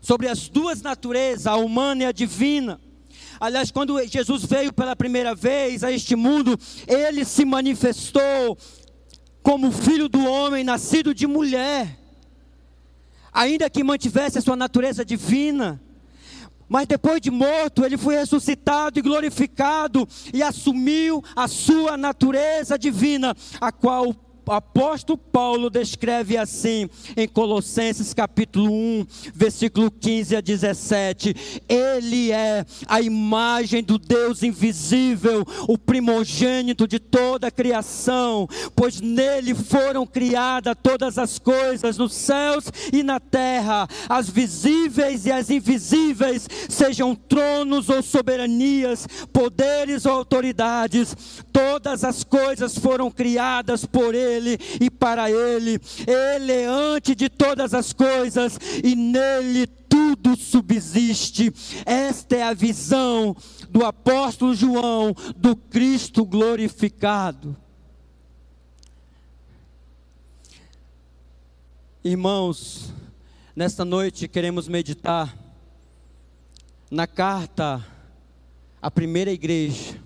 sobre 0.00 0.28
as 0.28 0.48
duas 0.48 0.82
naturezas, 0.82 1.46
a 1.46 1.56
humana 1.56 2.02
e 2.02 2.06
a 2.06 2.12
divina. 2.12 2.78
Aliás, 3.40 3.70
quando 3.70 4.02
Jesus 4.06 4.44
veio 4.44 4.72
pela 4.72 4.94
primeira 4.94 5.34
vez 5.34 5.82
a 5.82 5.90
este 5.90 6.14
mundo, 6.14 6.58
ele 6.86 7.24
se 7.24 7.44
manifestou 7.44 8.56
como 9.42 9.72
filho 9.72 10.08
do 10.08 10.24
homem, 10.24 10.64
nascido 10.64 11.14
de 11.14 11.26
mulher, 11.26 11.98
ainda 13.32 13.68
que 13.68 13.82
mantivesse 13.82 14.38
a 14.38 14.42
sua 14.42 14.56
natureza 14.56 15.04
divina 15.04 15.80
mas 16.68 16.86
depois 16.86 17.20
de 17.20 17.30
morto, 17.30 17.84
ele 17.84 17.96
foi 17.96 18.16
ressuscitado 18.16 18.98
e 18.98 19.02
glorificado 19.02 20.08
e 20.32 20.42
assumiu 20.42 21.22
a 21.36 21.46
sua 21.48 21.96
natureza 21.96 22.78
divina, 22.78 23.36
a 23.60 23.70
qual 23.70 24.08
o 24.08 24.14
apóstolo 24.52 25.16
Paulo 25.16 25.70
descreve 25.70 26.36
assim 26.36 26.88
em 27.16 27.26
Colossenses 27.26 28.12
capítulo 28.12 28.70
1, 28.70 29.06
versículo 29.34 29.90
15 29.90 30.36
a 30.36 30.40
17: 30.40 31.34
Ele 31.68 32.30
é 32.30 32.64
a 32.86 33.00
imagem 33.00 33.82
do 33.82 33.98
Deus 33.98 34.42
invisível, 34.42 35.44
o 35.68 35.78
primogênito 35.78 36.86
de 36.86 36.98
toda 36.98 37.46
a 37.46 37.50
criação, 37.50 38.48
pois 38.74 39.00
nele 39.00 39.54
foram 39.54 40.06
criadas 40.06 40.76
todas 40.82 41.18
as 41.18 41.38
coisas 41.38 41.96
nos 41.96 42.12
céus 42.12 42.66
e 42.92 43.02
na 43.02 43.18
terra, 43.18 43.88
as 44.08 44.28
visíveis 44.28 45.26
e 45.26 45.32
as 45.32 45.50
invisíveis, 45.50 46.48
sejam 46.68 47.14
tronos 47.14 47.88
ou 47.88 48.02
soberanias, 48.02 49.06
poderes 49.32 50.04
ou 50.04 50.12
autoridades, 50.12 51.16
todas 51.52 52.04
as 52.04 52.22
coisas 52.24 52.76
foram 52.76 53.10
criadas 53.10 53.84
por 53.86 54.14
ele 54.14 54.33
ele 54.34 54.58
e 54.80 54.90
para 54.90 55.30
Ele. 55.30 55.80
Ele 56.06 56.52
é 56.52 56.66
antes 56.66 57.14
de 57.16 57.28
todas 57.28 57.74
as 57.74 57.92
coisas 57.92 58.58
e 58.82 58.94
nele 58.94 59.66
tudo 59.66 60.36
subsiste. 60.36 61.52
Esta 61.86 62.36
é 62.36 62.42
a 62.42 62.54
visão 62.54 63.36
do 63.70 63.84
apóstolo 63.84 64.54
João 64.54 65.14
do 65.36 65.54
Cristo 65.54 66.24
glorificado. 66.24 67.56
Irmãos, 72.02 72.92
nesta 73.56 73.84
noite 73.84 74.28
queremos 74.28 74.68
meditar 74.68 75.34
na 76.90 77.06
carta 77.06 77.84
à 78.80 78.90
primeira 78.90 79.32
igreja, 79.32 79.98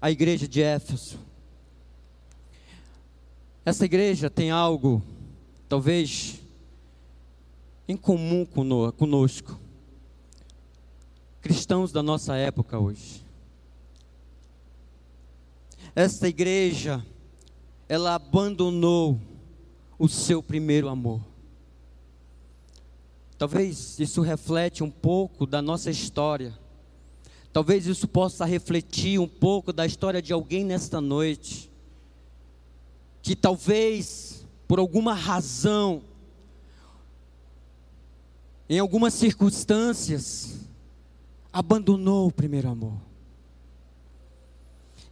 a 0.00 0.10
igreja 0.10 0.46
de 0.46 0.62
Éfeso. 0.62 1.29
Essa 3.70 3.84
igreja 3.84 4.28
tem 4.28 4.50
algo, 4.50 5.00
talvez, 5.68 6.40
em 7.86 7.96
comum 7.96 8.44
conosco. 8.44 9.56
Cristãos 11.40 11.92
da 11.92 12.02
nossa 12.02 12.34
época 12.34 12.80
hoje. 12.80 13.24
Esta 15.94 16.26
igreja, 16.26 17.06
ela 17.88 18.16
abandonou 18.16 19.20
o 19.96 20.08
seu 20.08 20.42
primeiro 20.42 20.88
amor. 20.88 21.20
Talvez 23.38 24.00
isso 24.00 24.20
reflete 24.20 24.82
um 24.82 24.90
pouco 24.90 25.46
da 25.46 25.62
nossa 25.62 25.92
história. 25.92 26.58
Talvez 27.52 27.86
isso 27.86 28.08
possa 28.08 28.44
refletir 28.44 29.20
um 29.20 29.28
pouco 29.28 29.72
da 29.72 29.86
história 29.86 30.20
de 30.20 30.32
alguém 30.32 30.64
nesta 30.64 31.00
noite 31.00 31.69
que 33.22 33.36
talvez 33.36 34.46
por 34.66 34.78
alguma 34.78 35.14
razão, 35.14 36.02
em 38.68 38.78
algumas 38.78 39.14
circunstâncias, 39.14 40.60
abandonou 41.52 42.28
o 42.28 42.32
primeiro 42.32 42.68
amor. 42.68 43.00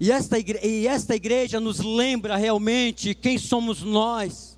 E 0.00 0.12
esta, 0.12 0.38
igreja, 0.38 0.64
e 0.64 0.86
esta 0.86 1.16
igreja 1.16 1.58
nos 1.58 1.80
lembra 1.80 2.36
realmente 2.36 3.14
quem 3.16 3.36
somos 3.36 3.82
nós. 3.82 4.56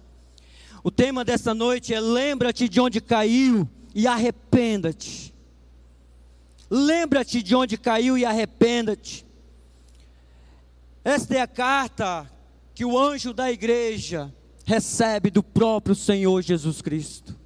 O 0.84 0.90
tema 0.90 1.24
desta 1.24 1.54
noite 1.54 1.94
é: 1.94 2.00
lembra-te 2.00 2.68
de 2.68 2.78
onde 2.78 3.00
caiu 3.00 3.66
e 3.94 4.06
arrependa-te. 4.06 5.34
Lembra-te 6.68 7.42
de 7.42 7.56
onde 7.56 7.78
caiu 7.78 8.18
e 8.18 8.24
arrependa-te. 8.24 9.24
Esta 11.02 11.36
é 11.36 11.40
a 11.40 11.46
carta 11.46 12.30
que 12.80 12.84
o 12.86 12.98
anjo 12.98 13.34
da 13.34 13.52
igreja 13.52 14.34
recebe 14.64 15.28
do 15.28 15.42
próprio 15.42 15.94
Senhor 15.94 16.40
Jesus 16.40 16.80
Cristo. 16.80 17.36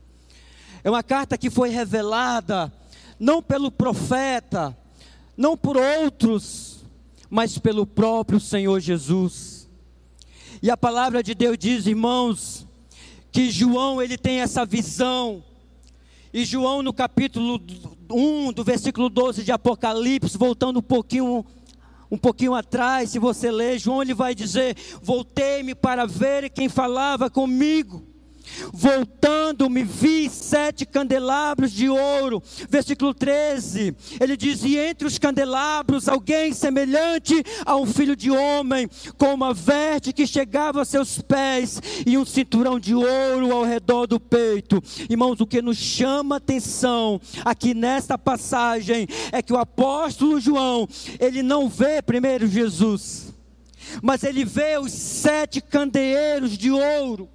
É 0.85 0.89
uma 0.89 1.03
carta 1.03 1.37
que 1.37 1.51
foi 1.51 1.71
revelada 1.71 2.73
não 3.19 3.43
pelo 3.43 3.69
profeta, 3.69 4.79
não 5.37 5.57
por 5.57 5.77
outros, 5.77 6.85
mas 7.29 7.59
pelo 7.59 7.85
próprio 7.85 8.39
Senhor 8.39 8.79
Jesus. 8.79 9.69
E 10.63 10.71
a 10.71 10.77
palavra 10.77 11.21
de 11.21 11.35
Deus 11.35 11.59
diz, 11.59 11.89
irmãos, 11.89 12.65
que 13.33 13.51
João 13.51 14.01
ele 14.01 14.17
tem 14.17 14.41
essa 14.41 14.65
visão. 14.65 15.43
E 16.33 16.45
João 16.45 16.81
no 16.81 16.93
capítulo 16.93 17.61
1, 18.09 18.53
do 18.53 18.63
versículo 18.63 19.09
12 19.09 19.43
de 19.43 19.51
Apocalipse, 19.51 20.39
voltando 20.39 20.79
um 20.79 20.83
pouquinho 20.83 21.45
um 22.15 22.19
pouquinho 22.19 22.55
atrás, 22.55 23.11
se 23.11 23.19
você 23.19 23.51
ler, 23.51 23.79
João 23.79 24.01
ele 24.01 24.15
vai 24.15 24.35
dizer: 24.35 24.77
"Voltei-me 25.03 25.75
para 25.75 26.07
ver 26.07 26.49
quem 26.51 26.69
falava 26.69 27.29
comigo". 27.29 28.14
Voltando, 28.73 29.69
me 29.71 29.83
vi 29.83 30.29
sete 30.29 30.85
candelabros 30.85 31.73
de 31.73 31.89
ouro. 31.89 32.43
Versículo 32.69 33.15
13. 33.15 33.95
Ele 34.21 34.37
diz: 34.37 34.63
E 34.65 34.77
entre 34.77 35.07
os 35.07 35.19
candelabros, 35.19 36.09
alguém 36.09 36.53
semelhante 36.53 37.43
a 37.65 37.77
um 37.77 37.87
filho 37.87 38.15
de 38.15 38.31
homem, 38.31 38.89
com 39.19 39.35
uma 39.35 39.53
veste 39.55 40.13
que 40.13 40.27
chegava 40.27 40.83
a 40.83 40.85
seus 40.85 41.21
pés 41.21 41.81
e 42.07 42.17
um 42.19 42.25
cinturão 42.25 42.79
de 42.79 42.95
ouro 42.95 43.53
ao 43.53 43.65
redor 43.65 44.07
do 44.07 44.21
peito. 44.21 44.83
Irmãos, 45.09 45.41
o 45.41 45.47
que 45.47 45.63
nos 45.63 45.79
chama 45.79 46.37
atenção 46.37 47.21
aqui 47.45 47.75
nesta 47.75 48.19
passagem 48.19 49.07
é 49.33 49.43
que 49.43 49.53
o 49.53 49.59
apóstolo 49.59 50.41
João, 50.41 50.89
ele 51.19 51.43
não 51.43 51.69
vê 51.69 52.03
primeiro 52.03 52.47
Jesus, 52.47 53.35
mas 54.03 54.23
ele 54.23 54.45
vê 54.45 54.79
os 54.79 54.93
sete 54.93 55.61
candeeiros 55.61 56.57
de 56.57 56.71
ouro 56.71 57.29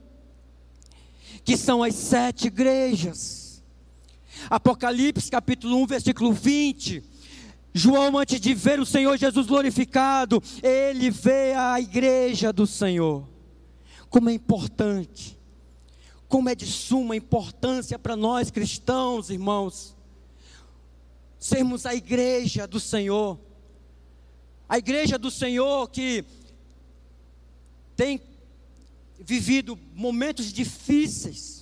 que 1.50 1.58
são 1.58 1.82
as 1.82 1.96
sete 1.96 2.46
igrejas. 2.46 3.64
Apocalipse 4.52 5.32
capítulo 5.32 5.78
1, 5.78 5.88
versículo 5.88 6.32
20. 6.32 7.04
João, 7.74 8.20
antes 8.20 8.40
de 8.40 8.54
ver 8.54 8.80
o 8.80 8.86
Senhor 8.86 9.18
Jesus 9.18 9.48
glorificado, 9.48 10.44
ele 10.62 11.10
vê 11.10 11.56
a 11.56 11.82
igreja 11.82 12.54
do 12.54 12.68
Senhor. 12.68 13.28
Como 14.12 14.30
é 14.30 14.34
importante, 14.34 15.40
como 16.28 16.50
é 16.50 16.54
de 16.54 16.68
suma 16.68 17.16
importância 17.16 17.98
para 17.98 18.16
nós 18.16 18.52
cristãos, 18.52 19.32
irmãos, 19.32 19.98
sermos 21.40 21.84
a 21.88 21.96
igreja 21.96 22.68
do 22.68 22.80
Senhor. 22.80 23.40
A 24.68 24.78
igreja 24.78 25.18
do 25.18 25.32
Senhor 25.32 25.90
que 25.90 26.24
tem 27.96 28.22
vivido 29.20 29.78
momentos 29.94 30.52
difíceis, 30.52 31.60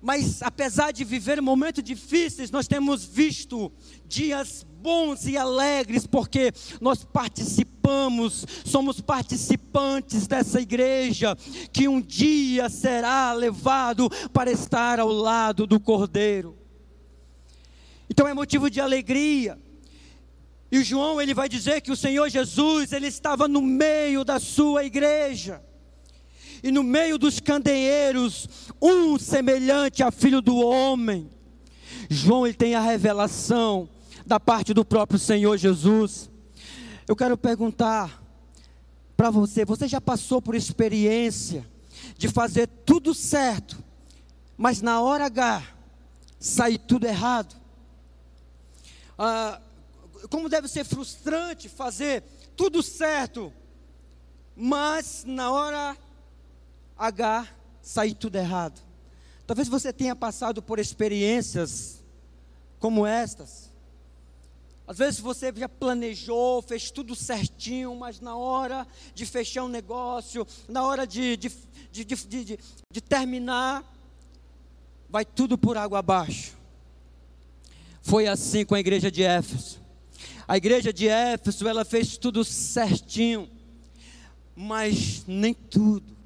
mas 0.00 0.42
apesar 0.42 0.92
de 0.92 1.04
viver 1.04 1.42
momentos 1.42 1.84
difíceis, 1.84 2.50
nós 2.50 2.66
temos 2.66 3.04
visto 3.04 3.70
dias 4.06 4.64
bons 4.80 5.26
e 5.26 5.36
alegres, 5.36 6.06
porque 6.06 6.52
nós 6.80 7.04
participamos, 7.04 8.46
somos 8.64 8.98
participantes 9.00 10.26
dessa 10.26 10.58
igreja, 10.58 11.36
que 11.70 11.86
um 11.86 12.00
dia 12.00 12.70
será 12.70 13.32
levado 13.34 14.08
para 14.32 14.50
estar 14.50 14.98
ao 14.98 15.08
lado 15.08 15.66
do 15.66 15.78
Cordeiro. 15.78 16.56
Então 18.08 18.26
é 18.26 18.32
motivo 18.32 18.70
de 18.70 18.80
alegria. 18.80 19.58
E 20.72 20.82
João 20.82 21.20
ele 21.20 21.34
vai 21.34 21.48
dizer 21.48 21.82
que 21.82 21.92
o 21.92 21.96
Senhor 21.96 22.30
Jesus 22.30 22.92
ele 22.92 23.08
estava 23.08 23.46
no 23.46 23.60
meio 23.60 24.24
da 24.24 24.40
sua 24.40 24.84
igreja 24.84 25.62
e 26.62 26.70
no 26.70 26.82
meio 26.82 27.18
dos 27.18 27.40
candeeiros, 27.40 28.48
um 28.80 29.18
semelhante 29.18 30.02
a 30.02 30.10
filho 30.10 30.40
do 30.40 30.56
homem. 30.56 31.30
João 32.08 32.46
ele 32.46 32.56
tem 32.56 32.74
a 32.74 32.80
revelação 32.80 33.88
da 34.26 34.38
parte 34.38 34.74
do 34.74 34.84
próprio 34.84 35.18
Senhor 35.18 35.56
Jesus. 35.56 36.30
Eu 37.06 37.16
quero 37.16 37.36
perguntar 37.36 38.22
para 39.16 39.30
você: 39.30 39.64
você 39.64 39.88
já 39.88 40.00
passou 40.00 40.40
por 40.40 40.54
experiência 40.54 41.66
de 42.16 42.28
fazer 42.28 42.66
tudo 42.84 43.14
certo, 43.14 43.82
mas 44.56 44.82
na 44.82 45.00
hora 45.00 45.26
H 45.26 45.62
sair 46.38 46.78
tudo 46.78 47.06
errado? 47.06 47.54
Ah, 49.18 49.60
como 50.28 50.48
deve 50.48 50.68
ser 50.68 50.84
frustrante 50.84 51.68
fazer 51.68 52.22
tudo 52.56 52.82
certo, 52.82 53.52
mas 54.56 55.24
na 55.26 55.50
hora 55.50 55.96
H, 57.00 57.48
sair 57.80 58.12
tudo 58.12 58.36
errado. 58.36 58.78
Talvez 59.46 59.68
você 59.68 59.90
tenha 59.90 60.14
passado 60.14 60.62
por 60.62 60.78
experiências 60.78 62.04
como 62.78 63.06
estas. 63.06 63.70
Às 64.86 64.98
vezes 64.98 65.18
você 65.18 65.50
já 65.56 65.68
planejou, 65.68 66.60
fez 66.60 66.90
tudo 66.90 67.14
certinho, 67.14 67.96
mas 67.96 68.20
na 68.20 68.36
hora 68.36 68.86
de 69.14 69.24
fechar 69.24 69.64
um 69.64 69.68
negócio, 69.68 70.46
na 70.68 70.84
hora 70.84 71.06
de, 71.06 71.36
de, 71.38 71.48
de, 71.90 72.04
de, 72.04 72.58
de 72.92 73.00
terminar, 73.00 73.82
vai 75.08 75.24
tudo 75.24 75.56
por 75.56 75.78
água 75.78 76.00
abaixo. 76.00 76.58
Foi 78.02 78.26
assim 78.26 78.64
com 78.64 78.74
a 78.74 78.80
igreja 78.80 79.10
de 79.10 79.22
Éfeso. 79.22 79.80
A 80.46 80.56
igreja 80.56 80.92
de 80.92 81.08
Éfeso, 81.08 81.66
ela 81.66 81.84
fez 81.84 82.18
tudo 82.18 82.44
certinho, 82.44 83.48
mas 84.54 85.24
nem 85.26 85.54
tudo. 85.54 86.19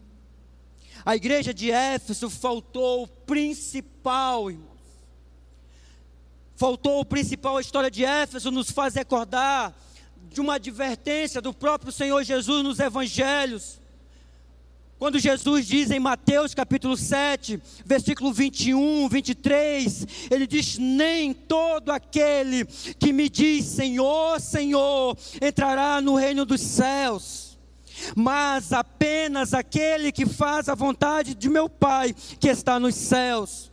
A 1.05 1.15
igreja 1.15 1.53
de 1.53 1.71
Éfeso 1.71 2.31
faltou 2.31 3.03
o 3.03 3.07
principal, 3.07 4.51
irmãos. 4.51 4.71
Faltou 6.57 7.01
o 7.01 7.05
principal. 7.05 7.59
A 7.59 7.61
história 7.61 7.91
de 7.91 8.05
Éfeso 8.05 8.51
nos 8.51 8.71
faz 8.71 8.95
recordar 8.95 9.75
de 10.31 10.41
uma 10.41 10.55
advertência 10.55 11.43
do 11.43 11.53
próprio 11.53 11.93
Senhor 11.93 12.25
Jesus 12.25 12.65
nos 12.65 12.79
evangelhos. 12.79 13.79
Quando 14.99 15.19
Jesus 15.19 15.67
diz 15.67 15.91
em 15.91 15.99
Mateus 15.99 16.55
capítulo 16.55 16.97
7, 16.97 17.61
versículo 17.85 18.33
21, 18.33 19.07
23, 19.07 20.07
ele 20.31 20.47
diz: 20.47 20.79
Nem 20.79 21.35
todo 21.35 21.91
aquele 21.91 22.65
que 22.99 23.13
me 23.13 23.29
diz 23.29 23.67
Senhor, 23.67 24.41
Senhor, 24.41 25.19
entrará 25.43 26.01
no 26.01 26.15
reino 26.15 26.47
dos 26.47 26.63
céus 26.63 27.54
mas 28.17 28.73
apenas 28.73 29.55
aquele 29.55 30.13
que 30.13 30.27
faz 30.27 30.69
a 30.69 30.75
vontade 30.75 31.35
de 31.35 31.49
meu 31.49 31.69
Pai 31.69 32.15
que 32.39 32.49
está 32.49 32.79
nos 32.79 32.95
céus. 32.95 33.71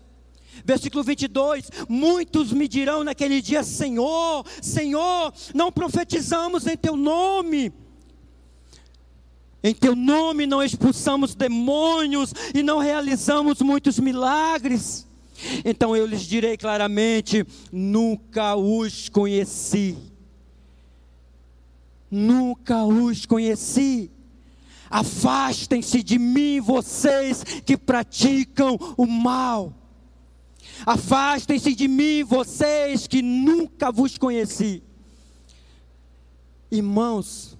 Versículo 0.65 1.03
22: 1.03 1.69
Muitos 1.87 2.51
me 2.51 2.67
dirão 2.67 3.03
naquele 3.03 3.41
dia: 3.41 3.63
Senhor, 3.63 4.45
Senhor, 4.61 5.33
não 5.53 5.71
profetizamos 5.71 6.67
em 6.67 6.77
teu 6.77 6.95
nome. 6.95 7.73
Em 9.63 9.75
teu 9.75 9.95
nome 9.95 10.47
não 10.47 10.63
expulsamos 10.63 11.35
demônios 11.35 12.33
e 12.53 12.63
não 12.63 12.79
realizamos 12.79 13.61
muitos 13.61 13.99
milagres. 13.99 15.07
Então 15.63 15.95
eu 15.95 16.05
lhes 16.05 16.21
direi 16.21 16.57
claramente: 16.57 17.45
nunca 17.71 18.55
os 18.55 19.09
conheci. 19.09 20.10
Nunca 22.11 22.83
os 22.83 23.25
conheci. 23.25 24.11
Afastem-se 24.89 26.03
de 26.03 26.19
mim, 26.19 26.59
vocês 26.59 27.43
que 27.65 27.77
praticam 27.77 28.77
o 28.97 29.07
mal. 29.07 29.73
Afastem-se 30.85 31.73
de 31.73 31.87
mim, 31.87 32.23
vocês 32.23 33.07
que 33.07 33.21
nunca 33.21 33.89
vos 33.89 34.17
conheci. 34.17 34.83
Irmãos, 36.69 37.57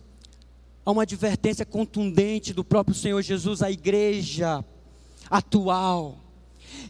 há 0.86 0.92
uma 0.92 1.04
advertência 1.04 1.66
contundente 1.66 2.54
do 2.54 2.64
próprio 2.64 2.96
Senhor 2.96 3.22
Jesus 3.22 3.62
à 3.62 3.72
igreja 3.72 4.66
atual. 5.30 6.21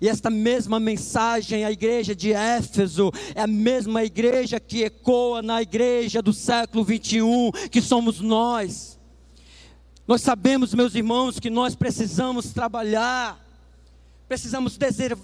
E 0.01 0.09
esta 0.09 0.29
mesma 0.29 0.79
mensagem, 0.79 1.63
a 1.63 1.71
igreja 1.71 2.15
de 2.15 2.33
Éfeso, 2.33 3.11
é 3.35 3.41
a 3.41 3.47
mesma 3.47 4.03
igreja 4.03 4.59
que 4.59 4.83
ecoa 4.83 5.41
na 5.41 5.61
igreja 5.61 6.21
do 6.21 6.33
século 6.33 6.83
21, 6.83 7.51
que 7.69 7.81
somos 7.81 8.19
nós. 8.19 8.99
Nós 10.07 10.21
sabemos, 10.21 10.73
meus 10.73 10.95
irmãos, 10.95 11.39
que 11.39 11.49
nós 11.49 11.75
precisamos 11.75 12.51
trabalhar, 12.51 13.39
precisamos 14.27 14.77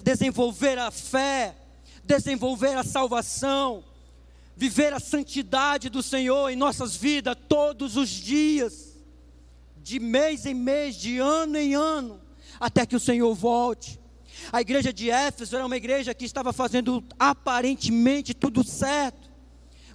desenvolver 0.04 0.78
a 0.78 0.91
fé, 0.91 1.56
desenvolver 2.04 2.78
a 2.78 2.84
salvação, 2.84 3.84
viver 4.56 4.93
a 4.93 5.00
santidade 5.00 5.89
do 5.89 6.02
Senhor 6.02 6.50
em 6.50 6.56
nossas 6.56 6.96
vidas 6.96 7.36
todos 7.50 7.98
os 7.98 8.10
dias, 8.10 8.96
de 9.78 10.00
mês 10.00 10.46
em 10.46 10.54
mês, 10.54 10.96
de 10.96 11.17
ano 11.20 11.58
em 11.58 11.74
ano, 11.74 12.20
até 12.60 12.86
que 12.86 12.96
o 12.96 13.00
Senhor 13.00 13.34
volte. 13.34 14.00
A 14.52 14.62
igreja 14.62 14.93
de 14.93 15.10
Éfeso 15.10 15.56
era 15.56 15.65
uma 15.65 15.78
igreja 15.78 16.13
que 16.13 16.26
estava 16.26 16.54
fazendo 16.54 17.04
aparentemente 17.19 18.34
tudo 18.34 18.63
certo, 18.63 19.30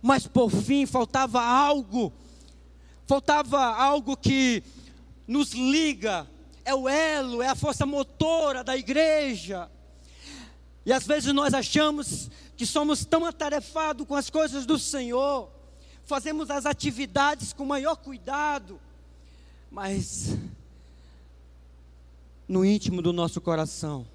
mas 0.02 0.26
por 0.26 0.50
fim 0.50 0.84
faltava 0.84 1.42
algo, 1.42 2.12
faltava 3.06 3.64
algo 3.64 4.16
que 4.16 4.62
nos 5.26 5.52
liga, 5.52 6.26
é 6.64 6.74
o 6.74 6.88
elo, 6.88 7.42
é 7.42 7.48
a 7.48 7.54
força 7.54 7.86
motora 7.86 8.62
da 8.62 8.76
igreja. 8.76 9.70
E 10.84 10.92
às 10.92 11.06
vezes 11.06 11.32
nós 11.32 11.54
achamos 11.54 12.30
que 12.56 12.66
somos 12.66 13.04
tão 13.04 13.24
atarefados 13.24 14.06
com 14.06 14.14
as 14.14 14.28
coisas 14.28 14.66
do 14.66 14.78
Senhor, 14.78 15.50
fazemos 16.04 16.50
as 16.50 16.66
atividades 16.66 17.52
com 17.52 17.64
maior 17.64 17.96
cuidado, 17.96 18.80
mas 19.70 20.36
no 22.46 22.64
íntimo 22.64 23.00
do 23.00 23.12
nosso 23.12 23.40
coração, 23.40 24.06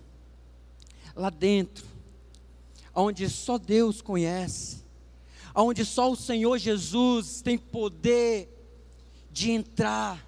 lá 1.18 1.30
dentro, 1.30 1.86
onde 2.94 3.28
só 3.30 3.58
Deus 3.58 4.02
conhece, 4.02 4.84
onde 5.56 5.84
só 5.84 6.12
o 6.12 6.16
Senhor 6.16 6.58
Jesus 6.60 7.42
tem 7.42 7.58
poder 7.58 8.50
de 9.32 9.52
entrar 9.52 10.26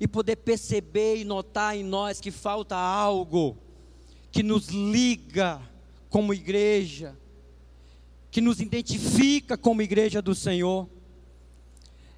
e 0.00 0.08
poder 0.08 0.36
perceber 0.36 1.16
e 1.16 1.24
notar 1.24 1.76
em 1.76 1.84
nós 1.84 2.20
que 2.20 2.30
falta 2.30 2.74
algo 2.74 3.56
que 4.32 4.42
nos 4.42 4.68
liga 4.68 5.60
como 6.08 6.34
igreja, 6.34 7.16
que 8.30 8.40
nos 8.40 8.60
identifica 8.60 9.56
como 9.56 9.82
igreja 9.82 10.20
do 10.20 10.34
Senhor. 10.34 10.88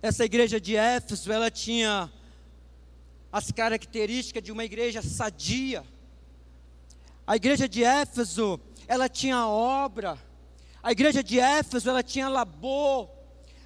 Essa 0.00 0.24
igreja 0.24 0.60
de 0.60 0.76
Éfeso, 0.76 1.32
ela 1.32 1.50
tinha 1.50 2.10
as 3.30 3.50
características 3.50 4.42
de 4.42 4.50
uma 4.50 4.64
igreja 4.64 5.02
sadia. 5.02 5.84
A 7.28 7.36
igreja 7.36 7.68
de 7.68 7.84
Éfeso, 7.84 8.58
ela 8.86 9.06
tinha 9.06 9.46
obra. 9.46 10.18
A 10.82 10.92
igreja 10.92 11.22
de 11.22 11.38
Éfeso, 11.38 11.90
ela 11.90 12.02
tinha 12.02 12.26
labor. 12.26 13.10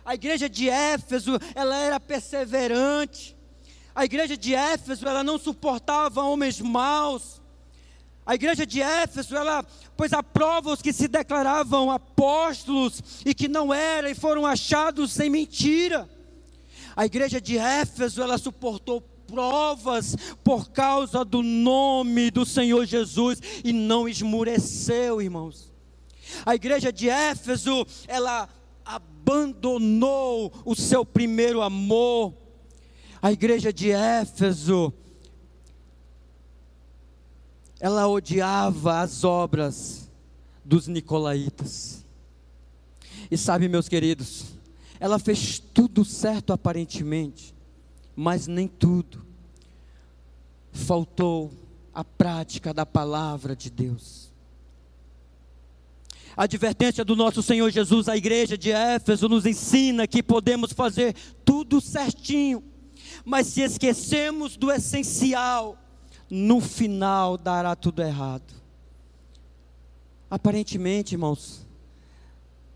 A 0.05 0.15
igreja 0.17 0.49
de 0.49 0.69
Éfeso, 0.69 1.39
ela 1.55 1.77
era 1.77 2.01
perseverante. 2.01 3.37
A 3.95 4.05
igreja 4.05 4.37
de 4.37 4.53
Éfeso, 4.53 5.07
ela 5.07 5.23
não 5.23 5.39
suportava 5.39 6.25
homens 6.25 6.61
maus. 6.61 7.41
A 8.27 8.35
igreja 8.35 8.67
de 8.67 8.83
Éfeso, 8.83 9.37
ela, 9.37 9.65
pois 9.97 10.13
aprova 10.13 10.73
os 10.73 10.83
que 10.83 10.93
se 10.93 11.07
declaravam 11.07 11.89
apóstolos 11.89 13.23
e 13.25 13.33
que 13.33 13.47
não 13.47 13.73
eram 13.73 14.09
e 14.09 14.15
foram 14.17 14.45
achados 14.45 15.13
sem 15.13 15.31
mentira. 15.31 16.11
A 16.97 17.07
igreja 17.07 17.41
de 17.41 17.59
Éfeso, 17.59 18.21
ela 18.23 18.39
suportou 18.39 19.01
provas 19.33 20.15
por 20.45 20.71
causa 20.71 21.25
do 21.25 21.43
nome 21.43 22.31
do 22.31 22.45
Senhor 22.45 22.85
Jesus 22.85 23.41
e 23.65 23.73
não 23.73 24.07
esmureceu, 24.07 25.23
irmãos. 25.23 25.73
A 26.45 26.55
igreja 26.55 26.93
de 26.93 27.09
Éfeso, 27.09 27.87
ela 28.07 28.47
abandonou 28.85 30.53
o 30.67 30.75
seu 30.75 31.05
primeiro 31.05 31.63
amor. 31.63 32.35
A 33.23 33.33
igreja 33.33 33.73
de 33.73 33.91
Éfeso, 33.91 34.93
ela 37.81 38.07
odiava 38.07 39.01
as 39.01 39.25
obras 39.25 40.11
dos 40.63 40.87
nicolaítas. 40.87 42.05
E 43.31 43.39
sabe, 43.39 43.67
meus 43.67 43.89
queridos, 43.89 44.59
ela 45.01 45.19
fez 45.19 45.59
tudo 45.59 46.05
certo 46.05 46.53
aparentemente, 46.53 47.55
mas 48.17 48.47
nem 48.47 48.69
tudo. 48.69 49.25
Faltou 50.73 51.53
a 51.93 52.05
prática 52.05 52.73
da 52.73 52.87
palavra 52.87 53.55
de 53.55 53.71
Deus. 53.71 54.33
A 56.37 56.45
advertência 56.45 57.05
do 57.05 57.15
nosso 57.15 57.43
Senhor 57.43 57.71
Jesus 57.71 58.09
à 58.09 58.17
igreja 58.17 58.57
de 58.57 58.71
Éfeso 58.71 59.29
nos 59.29 59.45
ensina 59.45 60.07
que 60.07 60.23
podemos 60.23 60.73
fazer 60.73 61.15
tudo 61.45 61.81
certinho, 61.81 62.65
mas 63.25 63.49
se 63.49 63.61
esquecemos 63.61 64.57
do 64.57 64.71
essencial, 64.73 65.77
no 66.31 66.61
final 66.61 67.37
dará 67.37 67.77
tudo 67.77 68.01
errado. 68.01 68.55
Aparentemente, 70.31 71.15
irmãos, 71.15 71.62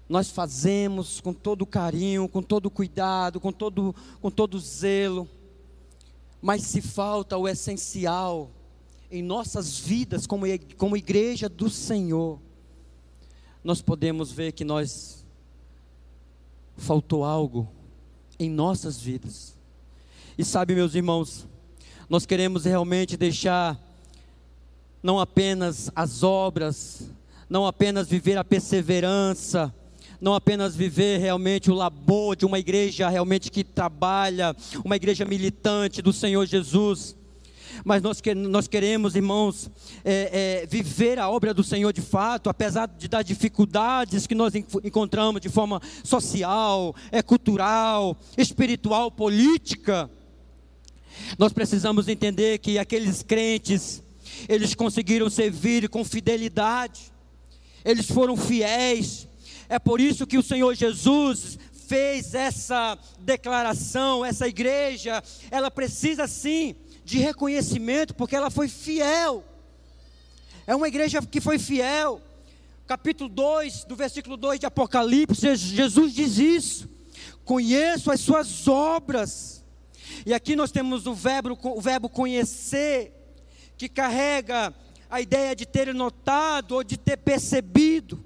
nós 0.08 0.30
fazemos 0.30 1.20
com 1.20 1.32
todo 1.32 1.66
carinho, 1.66 2.28
com 2.28 2.42
todo 2.42 2.70
cuidado, 2.70 3.40
com 3.40 3.52
todo, 3.52 3.94
com 4.20 4.30
todo 4.30 4.58
zelo, 4.58 5.28
mas 6.40 6.62
se 6.62 6.80
falta 6.80 7.36
o 7.36 7.48
essencial 7.48 8.50
em 9.10 9.22
nossas 9.22 9.78
vidas 9.78 10.26
como, 10.26 10.46
como 10.76 10.96
igreja 10.96 11.48
do 11.48 11.68
Senhor, 11.68 12.38
nós 13.62 13.82
podemos 13.82 14.30
ver 14.30 14.52
que 14.52 14.64
nós 14.64 15.24
faltou 16.76 17.24
algo 17.24 17.68
em 18.38 18.50
nossas 18.50 19.00
vidas. 19.00 19.56
E 20.38 20.44
sabe, 20.44 20.74
meus 20.74 20.94
irmãos, 20.94 21.46
nós 22.08 22.26
queremos 22.26 22.64
realmente 22.64 23.16
deixar 23.16 23.80
não 25.02 25.18
apenas 25.18 25.90
as 25.94 26.22
obras, 26.22 27.10
não 27.48 27.66
apenas 27.66 28.08
viver 28.08 28.36
a 28.36 28.44
perseverança, 28.44 29.74
não 30.20 30.34
apenas 30.34 30.74
viver 30.74 31.18
realmente 31.18 31.70
o 31.70 31.74
labor 31.74 32.36
de 32.36 32.44
uma 32.46 32.58
igreja 32.58 33.08
realmente 33.08 33.50
que 33.50 33.62
trabalha, 33.62 34.54
uma 34.84 34.96
igreja 34.96 35.24
militante 35.24 36.00
do 36.02 36.12
Senhor 36.12 36.46
Jesus, 36.46 37.16
mas 37.84 38.02
nós, 38.02 38.20
que, 38.20 38.34
nós 38.34 38.68
queremos, 38.68 39.14
irmãos, 39.14 39.70
é, 40.04 40.62
é, 40.62 40.66
viver 40.66 41.18
a 41.18 41.28
obra 41.28 41.52
do 41.52 41.62
Senhor 41.62 41.92
de 41.92 42.00
fato, 42.00 42.48
apesar 42.48 42.86
de 42.86 43.08
das 43.08 43.24
dificuldades 43.24 44.26
que 44.26 44.34
nós 44.34 44.54
encontramos 44.54 45.40
de 45.40 45.48
forma 45.48 45.80
social, 46.02 46.94
é, 47.10 47.22
cultural, 47.22 48.16
espiritual, 48.36 49.10
política. 49.10 50.10
Nós 51.38 51.52
precisamos 51.52 52.08
entender 52.08 52.58
que 52.58 52.78
aqueles 52.78 53.22
crentes, 53.22 54.02
eles 54.48 54.74
conseguiram 54.74 55.30
servir 55.30 55.88
com 55.88 56.04
fidelidade, 56.04 57.12
eles 57.84 58.06
foram 58.06 58.36
fiéis. 58.36 59.28
É 59.68 59.78
por 59.78 60.00
isso 60.00 60.26
que 60.26 60.38
o 60.38 60.42
Senhor 60.42 60.74
Jesus 60.74 61.58
fez 61.86 62.34
essa 62.34 62.98
declaração, 63.20 64.24
essa 64.24 64.48
igreja, 64.48 65.22
ela 65.50 65.70
precisa 65.70 66.26
sim 66.26 66.74
de 67.04 67.18
reconhecimento, 67.18 68.14
porque 68.14 68.34
ela 68.34 68.50
foi 68.50 68.68
fiel. 68.68 69.44
É 70.66 70.74
uma 70.74 70.88
igreja 70.88 71.22
que 71.22 71.40
foi 71.40 71.58
fiel. 71.58 72.20
Capítulo 72.86 73.28
2, 73.28 73.84
do 73.84 73.96
versículo 73.96 74.36
2 74.36 74.60
de 74.60 74.66
Apocalipse, 74.66 75.56
Jesus 75.56 76.14
diz 76.14 76.38
isso: 76.38 76.88
Conheço 77.44 78.10
as 78.10 78.20
suas 78.20 78.66
obras 78.68 79.56
e 80.24 80.32
aqui 80.32 80.56
nós 80.56 80.70
temos 80.70 81.06
o 81.06 81.14
verbo, 81.14 81.58
o 81.62 81.80
verbo 81.80 82.08
conhecer, 82.08 83.12
que 83.76 83.88
carrega 83.88 84.74
a 85.10 85.20
ideia 85.20 85.54
de 85.54 85.66
ter 85.66 85.94
notado 85.94 86.72
ou 86.72 86.84
de 86.84 86.96
ter 86.96 87.16
percebido. 87.16 88.24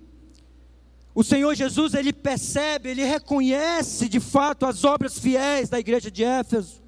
O 1.15 1.25
Senhor 1.25 1.55
Jesus, 1.55 1.95
ele 1.95 2.13
percebe, 2.13 2.91
ele 2.91 3.05
reconhece 3.05 4.09
de 4.09 4.21
fato 4.21 4.65
as 4.65 4.85
obras 4.85 5.19
fiéis 5.19 5.69
da 5.69 5.79
igreja 5.79 6.11
de 6.11 6.23
Éfeso. 6.23 6.81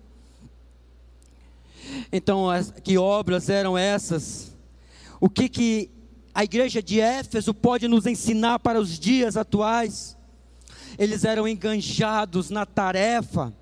Então, 2.12 2.46
que 2.82 2.96
obras 2.96 3.48
eram 3.48 3.76
essas? 3.76 4.56
O 5.20 5.28
que, 5.28 5.48
que 5.48 5.90
a 6.34 6.44
igreja 6.44 6.82
de 6.82 7.00
Éfeso 7.00 7.52
pode 7.52 7.88
nos 7.88 8.06
ensinar 8.06 8.60
para 8.60 8.80
os 8.80 8.98
dias 8.98 9.36
atuais? 9.36 10.16
Eles 10.98 11.24
eram 11.24 11.48
enganjados 11.48 12.48
na 12.50 12.64
tarefa 12.64 13.52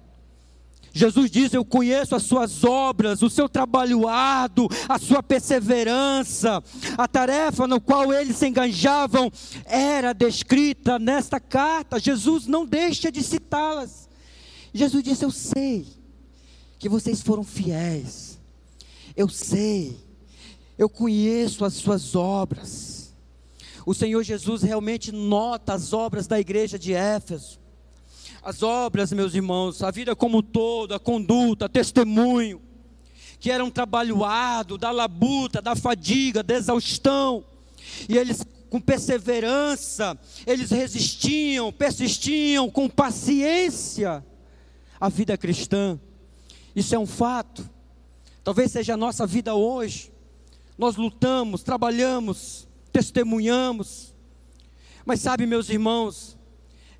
Jesus 0.92 1.30
diz: 1.30 1.52
Eu 1.52 1.64
conheço 1.64 2.14
as 2.14 2.22
suas 2.22 2.64
obras, 2.64 3.22
o 3.22 3.30
seu 3.30 3.48
trabalho 3.48 4.08
árduo, 4.08 4.68
a 4.88 4.98
sua 4.98 5.22
perseverança. 5.22 6.62
A 6.98 7.06
tarefa 7.06 7.66
no 7.66 7.80
qual 7.80 8.12
eles 8.12 8.36
se 8.36 8.48
enganjavam 8.48 9.30
era 9.64 10.12
descrita 10.12 10.98
nesta 10.98 11.38
carta. 11.38 12.00
Jesus 12.00 12.46
não 12.46 12.66
deixa 12.66 13.10
de 13.10 13.22
citá-las. 13.22 14.08
Jesus 14.72 15.02
disse: 15.02 15.24
Eu 15.24 15.30
sei 15.30 15.86
que 16.78 16.88
vocês 16.88 17.20
foram 17.20 17.44
fiéis. 17.44 18.38
Eu 19.16 19.28
sei. 19.28 19.96
Eu 20.78 20.88
conheço 20.88 21.64
as 21.64 21.74
suas 21.74 22.16
obras. 22.16 23.14
O 23.84 23.94
Senhor 23.94 24.22
Jesus 24.22 24.62
realmente 24.62 25.12
nota 25.12 25.74
as 25.74 25.92
obras 25.92 26.26
da 26.26 26.40
igreja 26.40 26.78
de 26.78 26.94
Éfeso. 26.94 27.60
As 28.42 28.62
obras, 28.62 29.12
meus 29.12 29.34
irmãos, 29.34 29.82
a 29.82 29.90
vida 29.90 30.16
como 30.16 30.42
todo, 30.42 30.94
a 30.94 30.98
conduta, 30.98 31.68
testemunho, 31.68 32.60
que 33.38 33.50
era 33.50 33.64
um 33.64 33.70
trabalho 33.70 34.24
árduo, 34.24 34.78
da 34.78 34.90
labuta, 34.90 35.60
da 35.60 35.76
fadiga, 35.76 36.42
da 36.42 36.54
exaustão. 36.54 37.44
E 38.08 38.16
eles, 38.16 38.44
com 38.70 38.80
perseverança, 38.80 40.18
eles 40.46 40.70
resistiam, 40.70 41.72
persistiam 41.72 42.70
com 42.70 42.88
paciência 42.88 44.24
a 44.98 45.08
vida 45.08 45.36
cristã. 45.36 45.98
Isso 46.74 46.94
é 46.94 46.98
um 46.98 47.06
fato. 47.06 47.68
Talvez 48.42 48.72
seja 48.72 48.94
a 48.94 48.96
nossa 48.96 49.26
vida 49.26 49.54
hoje. 49.54 50.12
Nós 50.78 50.96
lutamos, 50.96 51.62
trabalhamos, 51.62 52.66
testemunhamos. 52.90 54.14
Mas 55.04 55.20
sabe, 55.20 55.46
meus 55.46 55.68
irmãos, 55.68 56.38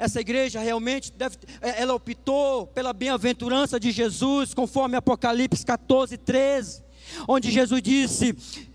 essa 0.01 0.19
igreja 0.19 0.59
realmente 0.59 1.13
deve, 1.13 1.37
é, 1.61 1.83
ela 1.83 1.93
optou 1.93 2.67
pela 2.67 2.91
bem-aventurança 2.95 3.79
de 3.79 3.93
Jesus, 3.93 4.55
conforme 4.55 4.97
Apocalipse 4.97 5.65
14, 5.65 6.17
13, 6.17 6.83
onde 7.29 7.51
Jesus 7.51 7.83
disse: 7.83 8.35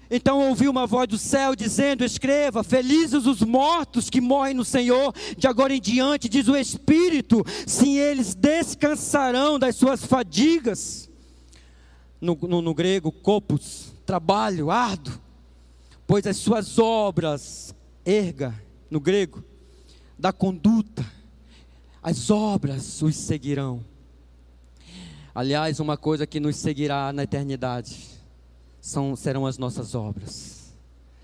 então 0.10 0.48
ouviu 0.48 0.70
uma 0.70 0.86
voz 0.86 1.08
do 1.08 1.18
céu 1.18 1.56
dizendo: 1.56 2.06
Escreva, 2.06 2.64
felizes 2.64 3.26
os 3.26 3.42
mortos 3.42 4.08
que 4.08 4.22
morrem 4.22 4.54
no 4.54 4.64
Senhor, 4.64 5.12
de 5.36 5.48
agora 5.48 5.74
em 5.74 5.82
diante, 5.82 6.30
diz 6.30 6.48
o 6.48 6.56
Espírito, 6.56 7.44
sim, 7.66 7.98
eles 7.98 8.36
descansarão 8.36 9.58
das 9.58 9.76
suas 9.76 10.06
fadigas. 10.06 11.10
No, 12.22 12.38
no, 12.40 12.62
no 12.62 12.74
grego, 12.76 13.12
copos, 13.12 13.96
trabalho 14.06 14.70
árduo, 14.70 15.20
pois 16.06 16.28
as 16.28 16.38
suas 16.38 16.78
obras, 16.78 17.74
erga, 18.06 18.54
no 18.92 19.00
grego, 19.00 19.44
da 20.20 20.32
conduta, 20.32 21.15
as 22.06 22.30
obras 22.30 23.02
os 23.02 23.16
seguirão. 23.16 23.84
Aliás, 25.34 25.80
uma 25.80 25.98
coisa 25.98 26.28
que 26.28 26.40
nos 26.40 26.56
seguirá 26.56 27.12
na 27.12 27.24
eternidade 27.24 27.98
são, 28.80 29.16
serão 29.16 29.48
as 29.48 29.58
nossas 29.58 29.96
obras, 29.96 30.72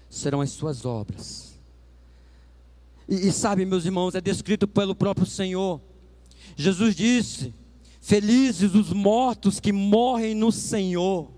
serão 0.09 0.41
as 0.41 0.49
suas 0.49 0.83
obras. 0.83 1.59
E, 3.07 3.27
e 3.27 3.31
sabe, 3.31 3.63
meus 3.63 3.85
irmãos, 3.85 4.15
é 4.15 4.21
descrito 4.21 4.67
pelo 4.67 4.95
próprio 4.95 5.27
Senhor. 5.27 5.79
Jesus 6.55 6.95
disse: 6.95 7.53
Felizes 8.01 8.73
os 8.73 8.91
mortos 8.91 9.59
que 9.59 9.71
morrem 9.71 10.33
no 10.33 10.51
Senhor. 10.51 11.31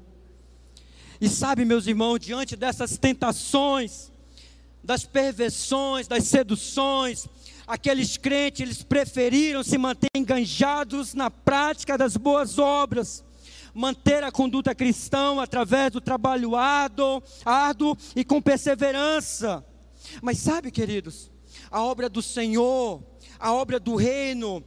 E 1.19 1.27
sabe, 1.27 1.65
meus 1.65 1.85
irmãos, 1.85 2.19
diante 2.19 2.55
dessas 2.55 2.97
tentações, 2.97 4.09
das 4.81 5.03
perversões, 5.05 6.07
das 6.07 6.23
seduções, 6.23 7.27
aqueles 7.67 8.17
crentes, 8.17 8.61
eles 8.61 8.83
preferiram 8.83 9.63
se 9.63 9.77
manter 9.77 10.09
enganjados 10.15 11.13
na 11.13 11.29
prática 11.31 11.97
das 11.97 12.17
boas 12.17 12.59
obras 12.59 13.23
manter 13.73 14.23
a 14.23 14.31
conduta 14.31 14.75
cristã 14.75 15.41
através 15.41 15.91
do 15.91 15.99
trabalho 15.99 16.55
árduo, 16.55 17.23
árduo 17.43 17.97
e 18.15 18.23
com 18.23 18.41
perseverança. 18.41 19.65
Mas 20.21 20.37
sabe, 20.37 20.69
queridos, 20.69 21.31
a 21.71 21.81
obra 21.81 22.07
do 22.07 22.21
Senhor, 22.21 23.01
a 23.39 23.51
obra 23.51 23.79
do 23.79 23.95
reino, 23.95 24.63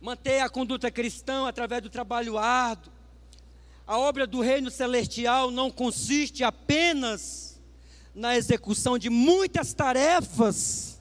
manter 0.00 0.40
a 0.40 0.48
conduta 0.48 0.90
cristã 0.90 1.48
através 1.48 1.82
do 1.82 1.90
trabalho 1.90 2.38
árduo. 2.38 2.92
A 3.86 3.98
obra 3.98 4.24
do 4.24 4.40
reino 4.40 4.70
celestial 4.70 5.50
não 5.50 5.70
consiste 5.70 6.44
apenas 6.44 7.49
na 8.14 8.36
execução 8.36 8.98
de 8.98 9.08
muitas 9.08 9.72
tarefas 9.72 11.00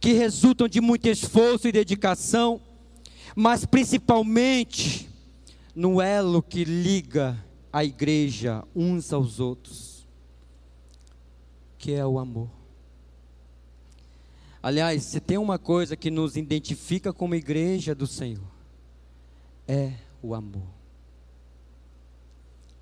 que 0.00 0.12
resultam 0.12 0.68
de 0.68 0.80
muito 0.80 1.08
esforço 1.08 1.68
e 1.68 1.72
dedicação, 1.72 2.60
mas 3.34 3.64
principalmente 3.64 5.08
no 5.74 6.00
elo 6.00 6.42
que 6.42 6.64
liga 6.64 7.44
a 7.72 7.84
igreja 7.84 8.64
uns 8.74 9.12
aos 9.12 9.40
outros, 9.40 10.06
que 11.78 11.92
é 11.92 12.06
o 12.06 12.18
amor. 12.18 12.50
Aliás, 14.62 15.04
se 15.04 15.20
tem 15.20 15.38
uma 15.38 15.58
coisa 15.58 15.96
que 15.96 16.10
nos 16.10 16.36
identifica 16.36 17.12
como 17.12 17.34
igreja 17.34 17.94
do 17.94 18.06
Senhor, 18.06 18.48
é 19.66 19.92
o 20.22 20.34
amor. 20.34 20.77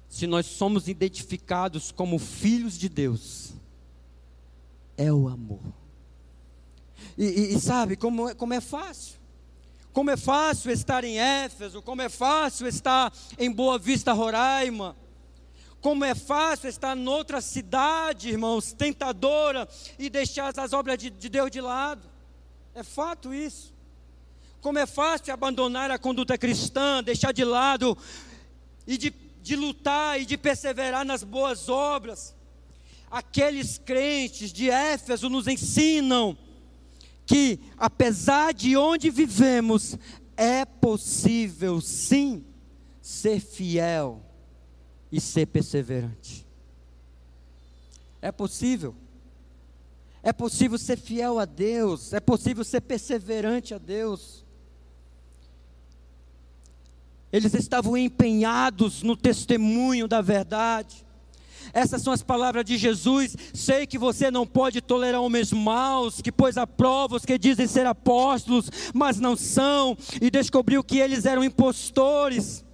Se 0.09 0.27
nós 0.27 0.47
somos 0.47 0.88
identificados 0.88 1.92
como 1.92 2.19
filhos 2.19 2.79
de 2.79 2.88
Deus, 2.88 3.53
é 4.97 5.12
o 5.12 5.29
amor. 5.29 5.61
E, 7.19 7.25
e, 7.25 7.55
e 7.55 7.61
sabe 7.61 7.97
como, 7.97 8.29
é, 8.29 8.35
como 8.35 8.55
é 8.55 8.61
fácil? 8.61 9.16
Como 9.92 10.11
é 10.11 10.16
fácil 10.16 10.71
estar 10.71 11.05
em 11.05 11.19
Éfeso, 11.19 11.81
como 11.81 12.03
é 12.03 12.09
fácil 12.09 12.66
estar 12.66 13.12
em 13.38 13.51
Boa 13.51 13.79
Vista, 13.79 14.12
Roraima. 14.12 14.95
Como 15.81 16.05
é 16.05 16.14
fácil 16.14 16.69
estar 16.69 16.95
noutra 16.95 17.40
cidade, 17.40 18.29
irmãos, 18.29 18.73
tentadora, 18.73 19.69
e 19.99 20.11
deixar 20.11 20.53
as 20.59 20.73
obras 20.73 20.99
de, 20.99 21.11
de 21.11 21.29
Deus 21.29 21.51
de 21.51 21.61
lado. 21.61 22.03
É 22.75 22.83
fato 22.83 23.33
isso. 23.33 23.73
Como 24.61 24.79
é 24.79 24.85
fácil 24.85 25.33
abandonar 25.33 25.90
a 25.90 25.99
conduta 25.99 26.37
cristã, 26.37 27.03
deixar 27.03 27.33
de 27.33 27.45
lado 27.45 27.97
e 28.87 28.99
de, 28.99 29.14
de 29.46 29.54
lutar 29.54 30.20
e 30.20 30.26
de 30.26 30.37
perseverar 30.37 31.04
nas 31.04 31.22
boas 31.22 31.68
obras. 31.68 32.35
Aqueles 33.09 33.78
crentes 33.78 34.52
de 34.52 34.68
Éfeso 34.68 35.28
nos 35.28 35.46
ensinam 35.46 36.37
que, 37.24 37.61
apesar 37.76 38.52
de 38.52 38.76
onde 38.76 39.09
vivemos, 39.09 39.96
é 40.37 40.64
possível 40.64 41.80
sim 41.80 42.44
ser 43.00 43.38
fiel 43.38 44.20
e 45.12 45.20
ser 45.20 45.46
perseverante. 45.46 46.44
É 48.20 48.32
possível. 48.32 48.96
É 50.24 50.32
possível 50.32 50.76
ser 50.76 50.98
fiel 50.98 51.38
a 51.38 51.44
Deus, 51.44 52.12
é 52.12 52.18
possível 52.18 52.64
ser 52.64 52.80
perseverante 52.80 53.72
a 53.72 53.78
Deus. 53.78 54.44
Eles 57.37 57.53
estavam 57.53 57.99
empenhados 57.99 59.03
no 59.03 59.14
testemunho 59.14 60.09
da 60.09 60.22
verdade. 60.22 61.05
Essas 61.70 62.01
são 62.01 62.11
as 62.11 62.22
palavras 62.22 62.64
de 62.64 62.79
Jesus. 62.79 63.37
Sei 63.53 63.87
que 63.87 63.99
você 63.99 64.31
não 64.31 64.46
pode 64.46 64.81
tolerar 64.81 65.20
homens 65.20 65.53
maus, 65.53 66.22
que 66.22 66.33
pôs 66.33 66.57
a 66.57 66.66
prova 66.66 67.16
os 67.16 67.27
que 67.27 67.37
dizem 67.37 67.66
ser 67.66 67.85
apóstolos, 67.85 68.70
mas 68.94 69.20
não 69.20 69.37
são, 69.37 69.99
e 70.18 70.31
descobriu 70.31 70.83
que 70.83 70.96
eles 70.96 71.27
eram 71.27 71.44
impostores. 71.44 72.64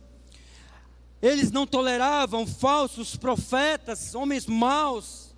Eles 1.20 1.50
não 1.50 1.66
toleravam 1.66 2.46
falsos 2.46 3.16
profetas, 3.16 4.14
homens 4.14 4.46
maus. 4.46 5.34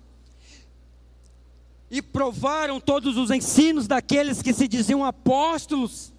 E 1.89 1.99
provaram 1.99 2.79
todos 2.79 3.17
os 3.17 3.31
ensinos 3.31 3.87
daqueles 3.87 4.43
que 4.43 4.53
se 4.53 4.67
diziam 4.67 5.03
apóstolos. 5.03 6.13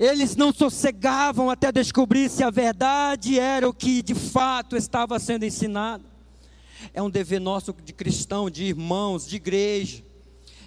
Eles 0.00 0.34
não 0.34 0.50
sossegavam 0.50 1.50
até 1.50 1.70
descobrir 1.70 2.30
se 2.30 2.42
a 2.42 2.48
verdade 2.48 3.38
era 3.38 3.68
o 3.68 3.74
que 3.74 4.00
de 4.00 4.14
fato 4.14 4.74
estava 4.74 5.18
sendo 5.18 5.44
ensinado. 5.44 6.02
É 6.94 7.02
um 7.02 7.10
dever 7.10 7.38
nosso 7.38 7.74
de 7.84 7.92
cristão, 7.92 8.48
de 8.48 8.64
irmãos, 8.64 9.28
de 9.28 9.36
igreja, 9.36 10.02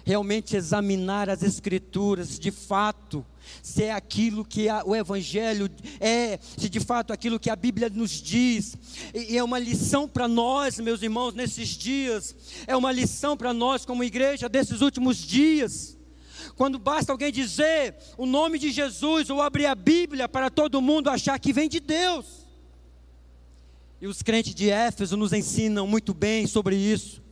realmente 0.04 0.54
examinar 0.54 1.28
as 1.28 1.42
Escrituras 1.42 2.38
de 2.38 2.52
fato, 2.52 3.26
se 3.60 3.82
é 3.82 3.92
aquilo 3.92 4.44
que 4.44 4.68
a, 4.68 4.84
o 4.84 4.94
Evangelho 4.94 5.68
é, 5.98 6.38
se 6.56 6.68
de 6.68 6.78
fato 6.78 7.12
aquilo 7.12 7.40
que 7.40 7.50
a 7.50 7.56
Bíblia 7.56 7.90
nos 7.90 8.12
diz, 8.12 8.76
e, 9.12 9.32
e 9.32 9.36
é 9.36 9.42
uma 9.42 9.58
lição 9.58 10.06
para 10.06 10.28
nós, 10.28 10.78
meus 10.78 11.02
irmãos, 11.02 11.34
nesses 11.34 11.70
dias, 11.70 12.36
é 12.68 12.76
uma 12.76 12.92
lição 12.92 13.36
para 13.36 13.52
nós, 13.52 13.84
como 13.84 14.04
igreja, 14.04 14.48
desses 14.48 14.80
últimos 14.80 15.16
dias. 15.16 15.96
Quando 16.56 16.78
basta 16.78 17.12
alguém 17.12 17.32
dizer 17.32 17.96
o 18.16 18.26
nome 18.26 18.58
de 18.58 18.70
Jesus 18.70 19.28
ou 19.30 19.42
abrir 19.42 19.66
a 19.66 19.74
Bíblia 19.74 20.28
para 20.28 20.50
todo 20.50 20.80
mundo 20.80 21.10
achar 21.10 21.38
que 21.38 21.52
vem 21.52 21.68
de 21.68 21.80
Deus. 21.80 22.46
E 24.00 24.06
os 24.06 24.22
crentes 24.22 24.54
de 24.54 24.70
Éfeso 24.70 25.16
nos 25.16 25.32
ensinam 25.32 25.86
muito 25.86 26.12
bem 26.14 26.46
sobre 26.46 26.76
isso. 26.76 27.22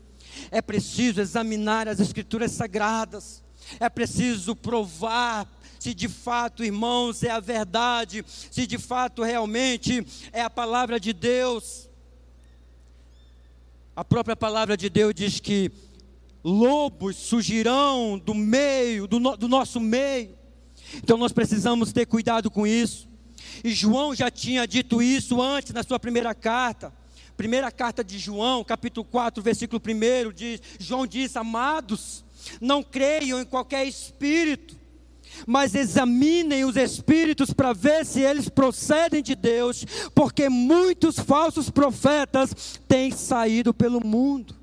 É 0.50 0.62
preciso 0.62 1.20
examinar 1.20 1.86
as 1.86 2.00
escrituras 2.00 2.52
sagradas. 2.52 3.42
É 3.78 3.88
preciso 3.88 4.56
provar 4.56 5.46
se 5.78 5.92
de 5.92 6.08
fato, 6.08 6.62
irmãos, 6.62 7.24
é 7.24 7.30
a 7.30 7.40
verdade, 7.40 8.24
se 8.28 8.68
de 8.68 8.78
fato 8.78 9.20
realmente 9.22 10.06
é 10.32 10.40
a 10.40 10.48
palavra 10.48 11.00
de 11.00 11.12
Deus. 11.12 11.88
A 13.94 14.04
própria 14.04 14.36
palavra 14.36 14.76
de 14.76 14.88
Deus 14.88 15.12
diz 15.12 15.40
que 15.40 15.72
lobos 16.44 17.16
surgirão 17.16 18.18
do 18.18 18.34
meio, 18.34 19.06
do, 19.06 19.20
no, 19.20 19.36
do 19.36 19.48
nosso 19.48 19.80
meio. 19.80 20.36
Então 20.96 21.16
nós 21.16 21.32
precisamos 21.32 21.92
ter 21.92 22.06
cuidado 22.06 22.50
com 22.50 22.66
isso. 22.66 23.08
E 23.62 23.72
João 23.72 24.14
já 24.14 24.30
tinha 24.30 24.66
dito 24.66 25.02
isso 25.02 25.40
antes 25.40 25.72
na 25.72 25.82
sua 25.82 25.98
primeira 25.98 26.34
carta. 26.34 26.92
Primeira 27.36 27.70
carta 27.70 28.04
de 28.04 28.18
João, 28.18 28.62
capítulo 28.62 29.04
4, 29.04 29.42
versículo 29.42 29.80
1, 29.80 30.32
diz, 30.32 30.60
João 30.78 31.06
diz: 31.06 31.36
Amados, 31.36 32.24
não 32.60 32.82
creiam 32.82 33.40
em 33.40 33.44
qualquer 33.44 33.86
espírito, 33.86 34.76
mas 35.46 35.74
examinem 35.74 36.64
os 36.64 36.76
espíritos 36.76 37.52
para 37.52 37.72
ver 37.72 38.04
se 38.04 38.20
eles 38.20 38.48
procedem 38.48 39.22
de 39.22 39.34
Deus, 39.34 39.84
porque 40.14 40.48
muitos 40.48 41.18
falsos 41.18 41.70
profetas 41.70 42.78
têm 42.86 43.10
saído 43.10 43.72
pelo 43.72 44.04
mundo. 44.04 44.61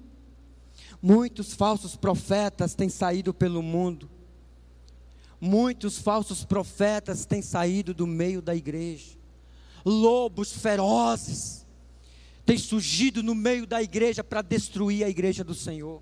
Muitos 1.01 1.53
falsos 1.53 1.95
profetas 1.95 2.75
têm 2.75 2.89
saído 2.89 3.33
pelo 3.33 3.61
mundo. 3.61 4.09
Muitos 5.39 5.99
falsos 5.99 6.43
profetas 6.43 7.25
têm 7.25 7.41
saído 7.41 7.93
do 7.93 8.05
meio 8.05 8.41
da 8.41 8.55
igreja. 8.55 9.17
Lobos 9.85 10.51
ferozes 10.51 11.65
têm 12.45 12.57
surgido 12.57 13.23
no 13.23 13.33
meio 13.33 13.65
da 13.65 13.81
igreja 13.81 14.23
para 14.23 14.41
destruir 14.41 15.03
a 15.05 15.09
igreja 15.09 15.43
do 15.43 15.55
Senhor 15.55 16.01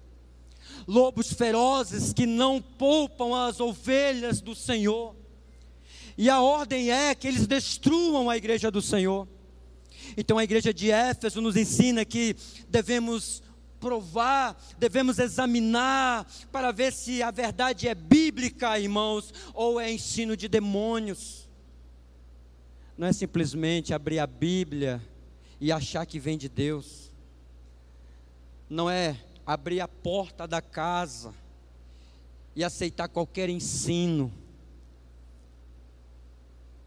lobos 0.87 1.33
ferozes 1.33 2.13
que 2.13 2.25
não 2.25 2.61
poupam 2.61 3.35
as 3.35 3.59
ovelhas 3.59 4.41
do 4.41 4.55
Senhor. 4.55 5.15
E 6.17 6.29
a 6.29 6.41
ordem 6.41 6.91
é 6.91 7.13
que 7.13 7.27
eles 7.27 7.45
destruam 7.45 8.29
a 8.29 8.37
igreja 8.37 8.71
do 8.71 8.81
Senhor. 8.81 9.27
Então 10.15 10.37
a 10.37 10.43
igreja 10.43 10.73
de 10.73 10.89
Éfeso 10.89 11.41
nos 11.41 11.55
ensina 11.55 12.05
que 12.05 12.35
devemos 12.69 13.43
provar, 13.79 14.61
devemos 14.77 15.19
examinar 15.19 16.25
para 16.51 16.71
ver 16.71 16.91
se 16.91 17.21
a 17.21 17.31
verdade 17.31 17.87
é 17.87 17.95
bíblica, 17.95 18.79
irmãos, 18.79 19.33
ou 19.53 19.79
é 19.79 19.91
ensino 19.91 20.35
de 20.35 20.47
demônios. 20.47 21.47
Não 22.97 23.07
é 23.07 23.13
simplesmente 23.13 23.93
abrir 23.93 24.19
a 24.19 24.27
Bíblia 24.27 25.01
e 25.61 25.71
achar 25.71 26.05
que 26.05 26.19
vem 26.19 26.37
de 26.37 26.49
Deus. 26.49 27.11
Não 28.69 28.89
é 28.89 29.17
abrir 29.45 29.79
a 29.79 29.87
porta 29.87 30.47
da 30.47 30.61
casa 30.61 31.33
e 32.55 32.63
aceitar 32.63 33.07
qualquer 33.07 33.49
ensino. 33.49 34.33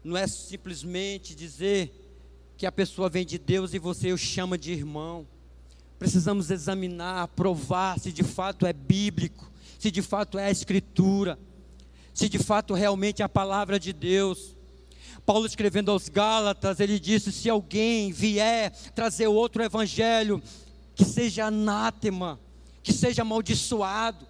Não 0.03 0.17
é 0.17 0.27
simplesmente 0.27 1.33
dizer 1.33 1.91
que 2.57 2.65
a 2.65 2.71
pessoa 2.71 3.09
vem 3.09 3.25
de 3.25 3.37
Deus 3.37 3.73
e 3.73 3.79
você 3.79 4.11
o 4.11 4.17
chama 4.17 4.57
de 4.57 4.71
irmão. 4.71 5.25
Precisamos 6.01 6.49
examinar, 6.49 7.27
provar 7.27 7.99
se 7.99 8.11
de 8.11 8.23
fato 8.23 8.65
é 8.65 8.73
bíblico, 8.73 9.51
se 9.77 9.91
de 9.91 10.01
fato 10.01 10.39
é 10.39 10.45
a 10.45 10.49
Escritura, 10.49 11.37
se 12.11 12.27
de 12.27 12.39
fato 12.39 12.73
realmente 12.73 13.21
é 13.21 13.25
a 13.25 13.29
palavra 13.29 13.79
de 13.79 13.93
Deus. 13.93 14.57
Paulo 15.27 15.45
escrevendo 15.45 15.91
aos 15.91 16.09
Gálatas, 16.09 16.79
ele 16.79 16.99
disse: 16.99 17.31
se 17.31 17.47
alguém 17.47 18.11
vier 18.11 18.71
trazer 18.95 19.27
outro 19.27 19.61
evangelho, 19.61 20.41
que 20.95 21.05
seja 21.05 21.45
anátema, 21.45 22.39
que 22.81 22.91
seja 22.91 23.21
amaldiçoado. 23.21 24.25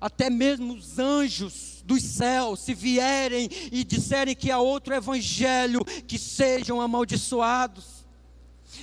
Até 0.00 0.28
mesmo 0.28 0.74
os 0.74 0.98
anjos 0.98 1.80
dos 1.84 2.02
céus, 2.02 2.58
se 2.58 2.74
vierem 2.74 3.48
e 3.70 3.84
disserem 3.84 4.34
que 4.34 4.50
há 4.50 4.58
outro 4.58 4.92
evangelho, 4.92 5.84
que 6.08 6.18
sejam 6.18 6.80
amaldiçoados. 6.80 7.97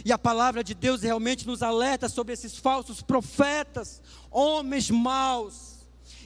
E 0.03 0.11
a 0.11 0.17
palavra 0.17 0.63
de 0.63 0.73
Deus 0.73 1.01
realmente 1.01 1.47
nos 1.47 1.61
alerta 1.61 2.09
sobre 2.09 2.33
esses 2.33 2.57
falsos 2.57 3.01
profetas, 3.01 4.01
homens 4.29 4.89
maus. 4.89 5.75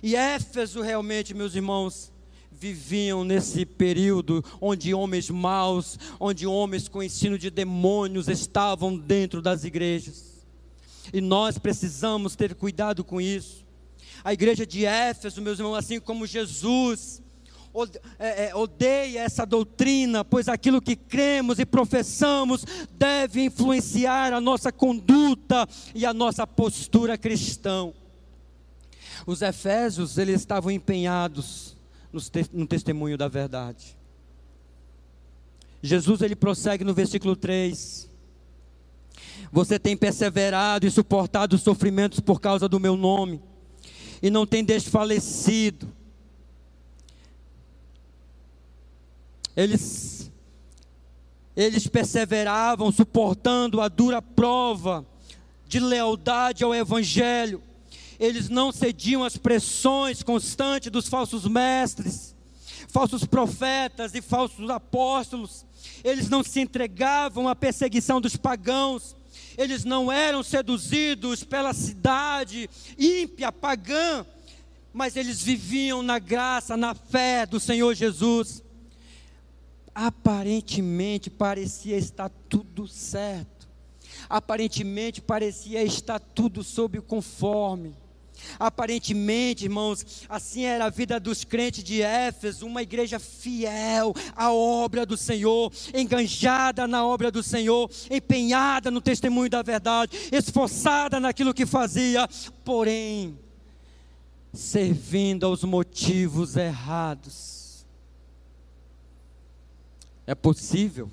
E 0.02 0.16
Éfeso 0.16 0.82
realmente, 0.82 1.34
meus 1.34 1.54
irmãos, 1.56 2.12
viviam 2.52 3.24
nesse 3.24 3.66
período 3.66 4.44
onde 4.60 4.94
homens 4.94 5.30
maus, 5.30 5.98
onde 6.20 6.46
homens 6.46 6.88
com 6.88 7.02
ensino 7.02 7.38
de 7.38 7.50
demônios 7.50 8.28
estavam 8.28 8.98
dentro 8.98 9.42
das 9.42 9.64
igrejas. 9.64 10.46
E 11.14 11.22
nós 11.22 11.58
precisamos 11.58 12.36
ter 12.36 12.54
cuidado 12.56 13.04
com 13.04 13.22
isso. 13.22 13.66
A 14.24 14.34
igreja 14.34 14.66
de 14.66 14.86
Éfeso, 14.86 15.42
meus 15.42 15.60
irmãos, 15.60 15.76
assim 15.76 16.00
como 16.00 16.28
Jesus, 16.28 17.22
odeia 18.54 19.20
essa 19.20 19.46
doutrina, 19.46 20.26
pois 20.26 20.48
aquilo 20.48 20.82
que 20.82 20.96
cremos 20.96 21.60
e 21.60 21.66
professamos 21.66 22.66
deve 22.92 23.46
influenciar 23.46 24.34
a 24.34 24.42
nossa 24.42 24.72
conduta 24.72 25.68
e 25.94 26.06
a 26.06 26.14
nossa 26.14 26.48
postura 26.48 27.18
cristã. 27.18 27.92
Os 29.26 29.42
Efésios, 29.42 30.18
eles 30.18 30.42
estavam 30.42 30.72
empenhados 30.72 31.78
no 32.52 32.66
testemunho 32.66 33.18
da 33.18 33.28
verdade. 33.28 33.98
Jesus, 35.82 36.22
ele 36.22 36.36
prossegue 36.36 36.84
no 36.84 36.94
versículo 36.94 37.36
3. 37.36 38.10
Você 39.52 39.80
tem 39.80 39.96
perseverado 39.96 40.86
e 40.86 40.92
suportado 40.92 41.56
os 41.56 41.62
sofrimentos 41.62 42.20
por 42.20 42.42
causa 42.42 42.68
do 42.68 42.80
meu 42.80 42.98
nome, 42.98 43.42
e 44.22 44.30
não 44.30 44.46
tem 44.46 44.64
desfalecido. 44.64 45.92
Eles, 49.56 50.32
eles 51.56 51.88
perseveravam 51.88 52.92
suportando 52.92 53.82
a 53.82 53.88
dura 53.88 54.22
prova 54.22 55.06
de 55.68 55.80
lealdade 55.80 56.64
ao 56.64 56.74
Evangelho. 56.74 57.62
Eles 58.20 58.50
não 58.50 58.72
cediam 58.72 59.24
às 59.24 59.38
pressões 59.38 60.24
constantes 60.24 60.92
dos 60.92 61.08
falsos 61.08 61.46
mestres, 61.46 62.36
falsos 62.88 63.26
profetas 63.26 64.14
e 64.16 64.22
falsos 64.22 64.70
apóstolos. 64.70 65.66
Eles 66.04 66.30
não 66.30 66.44
se 66.44 66.60
entregavam 66.60 67.48
à 67.48 67.56
perseguição 67.56 68.20
dos 68.20 68.36
pagãos 68.36 69.16
eles 69.60 69.84
não 69.84 70.10
eram 70.10 70.42
seduzidos 70.42 71.44
pela 71.44 71.74
cidade 71.74 72.70
ímpia, 72.98 73.52
pagã, 73.52 74.26
mas 74.94 75.18
eles 75.18 75.42
viviam 75.42 76.02
na 76.02 76.18
graça, 76.18 76.78
na 76.78 76.96
fé 76.96 77.46
do 77.46 77.60
Senhor 77.60 77.94
Jesus. 77.94 78.64
Aparentemente 79.94 81.30
parecia 81.30 81.98
estar 81.98 82.30
tudo 82.48 82.88
certo, 82.88 83.68
aparentemente 84.30 85.22
parecia 85.22 85.84
estar 85.84 86.20
tudo 86.20 86.64
sob 86.64 87.00
o 87.00 87.04
conforme. 87.04 87.96
Aparentemente, 88.58 89.66
irmãos, 89.66 90.26
assim 90.28 90.64
era 90.64 90.86
a 90.86 90.90
vida 90.90 91.20
dos 91.20 91.44
crentes 91.44 91.84
de 91.84 92.02
Éfeso, 92.02 92.66
uma 92.66 92.82
igreja 92.82 93.20
fiel 93.20 94.14
à 94.36 94.52
obra 94.52 95.06
do 95.06 95.18
Senhor, 95.18 95.72
enganjada 95.94 96.88
na 96.88 97.06
obra 97.06 97.32
do 97.32 97.44
Senhor, 97.44 97.90
empenhada 98.10 98.90
no 98.90 99.02
testemunho 99.02 99.50
da 99.50 99.62
verdade, 99.62 100.18
esforçada 100.32 101.20
naquilo 101.20 101.54
que 101.54 101.66
fazia, 101.66 102.28
porém, 102.64 103.38
servindo 104.54 105.46
aos 105.46 105.64
motivos 105.64 106.56
errados. 106.56 107.69
É 110.30 110.36
possível 110.36 111.10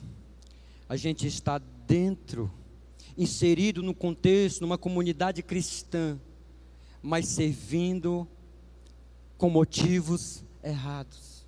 a 0.87 0.95
gente 0.95 1.27
estar 1.27 1.59
dentro, 1.87 2.53
inserido 3.17 3.83
no 3.83 3.95
contexto, 3.95 4.61
numa 4.61 4.77
comunidade 4.77 5.43
cristã, 5.43 6.21
mas 7.03 7.27
servindo 7.27 8.29
com 9.39 9.49
motivos 9.49 10.45
errados. 10.63 11.47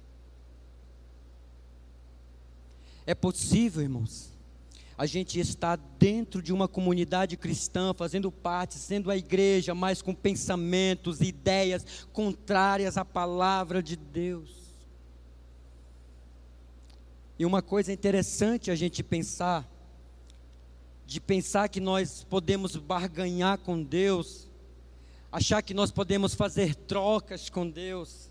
É 3.04 3.14
possível, 3.14 3.83
irmãos, 3.83 4.33
a 4.96 5.04
gente 5.04 5.38
estar 5.38 5.76
dentro 5.98 6.40
de 6.40 6.54
uma 6.54 6.68
comunidade 6.68 7.37
cristã, 7.37 7.92
fazendo 7.92 8.33
parte, 8.33 8.76
sendo 8.76 9.11
a 9.11 9.16
igreja, 9.18 9.74
mas 9.74 10.00
com 10.00 10.14
pensamentos, 10.14 11.20
ideias 11.20 12.07
contrárias 12.14 12.96
à 12.96 13.04
palavra 13.04 13.83
de 13.83 13.94
Deus. 13.94 14.58
E 17.38 17.46
uma 17.46 17.62
coisa 17.62 17.92
interessante 17.92 18.68
a 18.68 18.74
gente 18.74 19.01
pensar, 19.01 19.64
de 21.07 21.20
pensar 21.20 21.68
que 21.68 21.79
nós 21.79 22.24
podemos 22.29 22.74
barganhar 22.74 23.59
com 23.59 23.81
Deus, 23.81 24.48
achar 25.31 25.62
que 25.62 25.72
nós 25.72 25.92
podemos 25.92 26.35
fazer 26.35 26.74
trocas 26.74 27.48
com 27.48 27.70
Deus, 27.70 28.29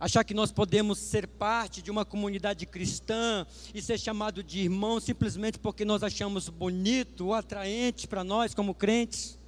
achar 0.00 0.24
que 0.24 0.34
nós 0.34 0.50
podemos 0.50 0.98
ser 0.98 1.28
parte 1.28 1.80
de 1.80 1.92
uma 1.92 2.04
comunidade 2.04 2.66
cristã 2.66 3.46
e 3.72 3.80
ser 3.80 4.00
chamado 4.00 4.42
de 4.42 4.58
irmão 4.62 4.98
simplesmente 4.98 5.56
porque 5.56 5.84
nós 5.84 6.02
achamos 6.02 6.48
bonito 6.48 7.26
ou 7.26 7.34
atraente 7.34 8.08
para 8.08 8.24
nós 8.24 8.52
como 8.52 8.74
crentes. 8.74 9.38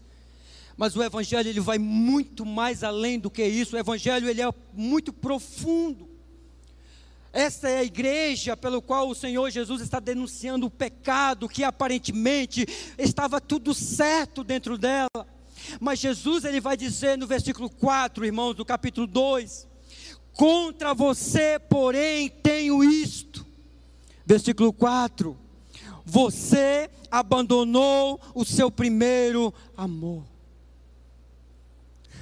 Mas 0.77 0.95
o 0.95 1.03
evangelho 1.03 1.49
ele 1.49 1.59
vai 1.59 1.79
muito 1.79 2.47
mais 2.47 2.85
além 2.85 3.19
do 3.19 3.31
que 3.31 3.45
isso. 3.45 3.75
O 3.75 3.79
evangelho 3.79 4.29
ele 4.29 4.43
é 4.43 4.55
muito 4.73 5.13
profundo. 5.13 6.16
Essa 7.37 7.69
é 7.69 7.81
a 7.81 7.85
igreja 7.85 8.57
pelo 8.57 8.81
qual 8.81 9.11
o 9.11 9.15
Senhor 9.15 9.51
Jesus 9.51 9.83
está 9.83 10.01
denunciando 10.01 10.65
o 10.65 10.71
pecado 10.71 11.51
que 11.51 11.63
aparentemente 11.63 12.67
estava 12.97 13.43
tudo 13.43 13.75
certo 13.75 14.43
dentro 14.43 14.79
dela. 14.79 15.29
Mas 15.79 15.99
Jesus 15.99 16.47
ele 16.47 16.63
vai 16.63 16.79
dizer 16.79 17.19
no 17.19 17.27
versículo 17.27 17.69
4, 17.69 18.25
irmãos, 18.25 18.55
do 18.55 18.65
capítulo 18.65 19.07
2: 19.07 19.69
Contra 20.33 20.95
você, 20.95 21.59
porém, 21.59 22.31
tenho 22.31 22.83
isto. 22.83 23.45
Versículo 24.25 24.73
4: 24.73 25.37
Você 26.07 26.89
abandonou 27.11 28.19
o 28.35 28.47
seu 28.47 28.71
primeiro 28.71 29.53
amor. 29.77 30.25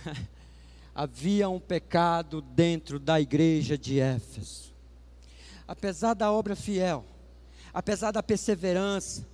havia 0.92 1.48
um 1.48 1.60
pecado 1.60 2.40
dentro 2.40 2.98
da 2.98 3.20
igreja 3.20 3.78
de 3.78 4.00
Éfeso. 4.00 4.73
Apesar 5.66 6.14
da 6.14 6.30
obra 6.30 6.54
fiel, 6.54 7.04
apesar 7.72 8.10
da 8.10 8.22
perseverança, 8.22 9.26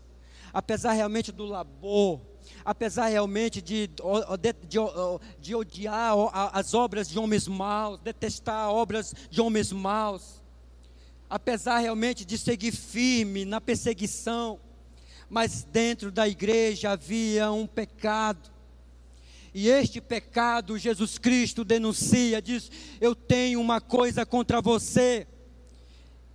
apesar 0.52 0.92
realmente 0.92 1.32
do 1.32 1.44
labor, 1.44 2.20
apesar 2.64 3.08
realmente 3.08 3.60
de, 3.60 3.86
de, 3.86 4.52
de, 4.68 4.78
de, 5.40 5.54
odiar 5.54 6.14
as 6.52 6.74
obras 6.74 7.08
de 7.08 7.18
homens 7.18 7.46
maus, 7.48 8.00
detestar 8.00 8.70
obras 8.70 9.14
de 9.30 9.40
homens 9.40 9.72
maus, 9.72 10.42
apesar 11.28 11.78
realmente 11.78 12.24
de 12.24 12.36
seguir 12.36 12.72
firme 12.72 13.44
na 13.44 13.60
perseguição, 13.60 14.58
mas 15.28 15.62
dentro 15.62 16.10
da 16.10 16.26
igreja 16.26 16.90
havia 16.90 17.52
um 17.52 17.66
pecado. 17.66 18.50
E 19.54 19.68
este 19.68 20.00
pecado 20.00 20.78
Jesus 20.78 21.18
Cristo 21.18 21.64
denuncia, 21.64 22.40
diz: 22.40 22.70
Eu 23.00 23.14
tenho 23.14 23.60
uma 23.60 23.80
coisa 23.80 24.24
contra 24.24 24.60
você. 24.60 25.26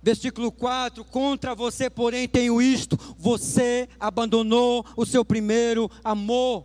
Versículo 0.06 0.52
4: 0.52 1.04
Contra 1.04 1.52
você, 1.52 1.90
porém, 1.90 2.28
tenho 2.28 2.62
isto: 2.62 2.96
você 3.18 3.88
abandonou 3.98 4.86
o 4.96 5.04
seu 5.04 5.24
primeiro 5.24 5.90
amor. 6.04 6.64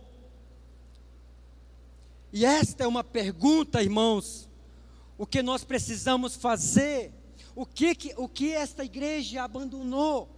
E 2.32 2.44
esta 2.44 2.84
é 2.84 2.86
uma 2.86 3.02
pergunta, 3.02 3.82
irmãos, 3.82 4.48
o 5.18 5.26
que 5.26 5.42
nós 5.42 5.64
precisamos 5.64 6.36
fazer? 6.36 7.12
O 7.52 7.66
que, 7.66 7.96
que, 7.96 8.14
o 8.16 8.28
que 8.28 8.52
esta 8.52 8.84
igreja 8.84 9.42
abandonou? 9.42 10.28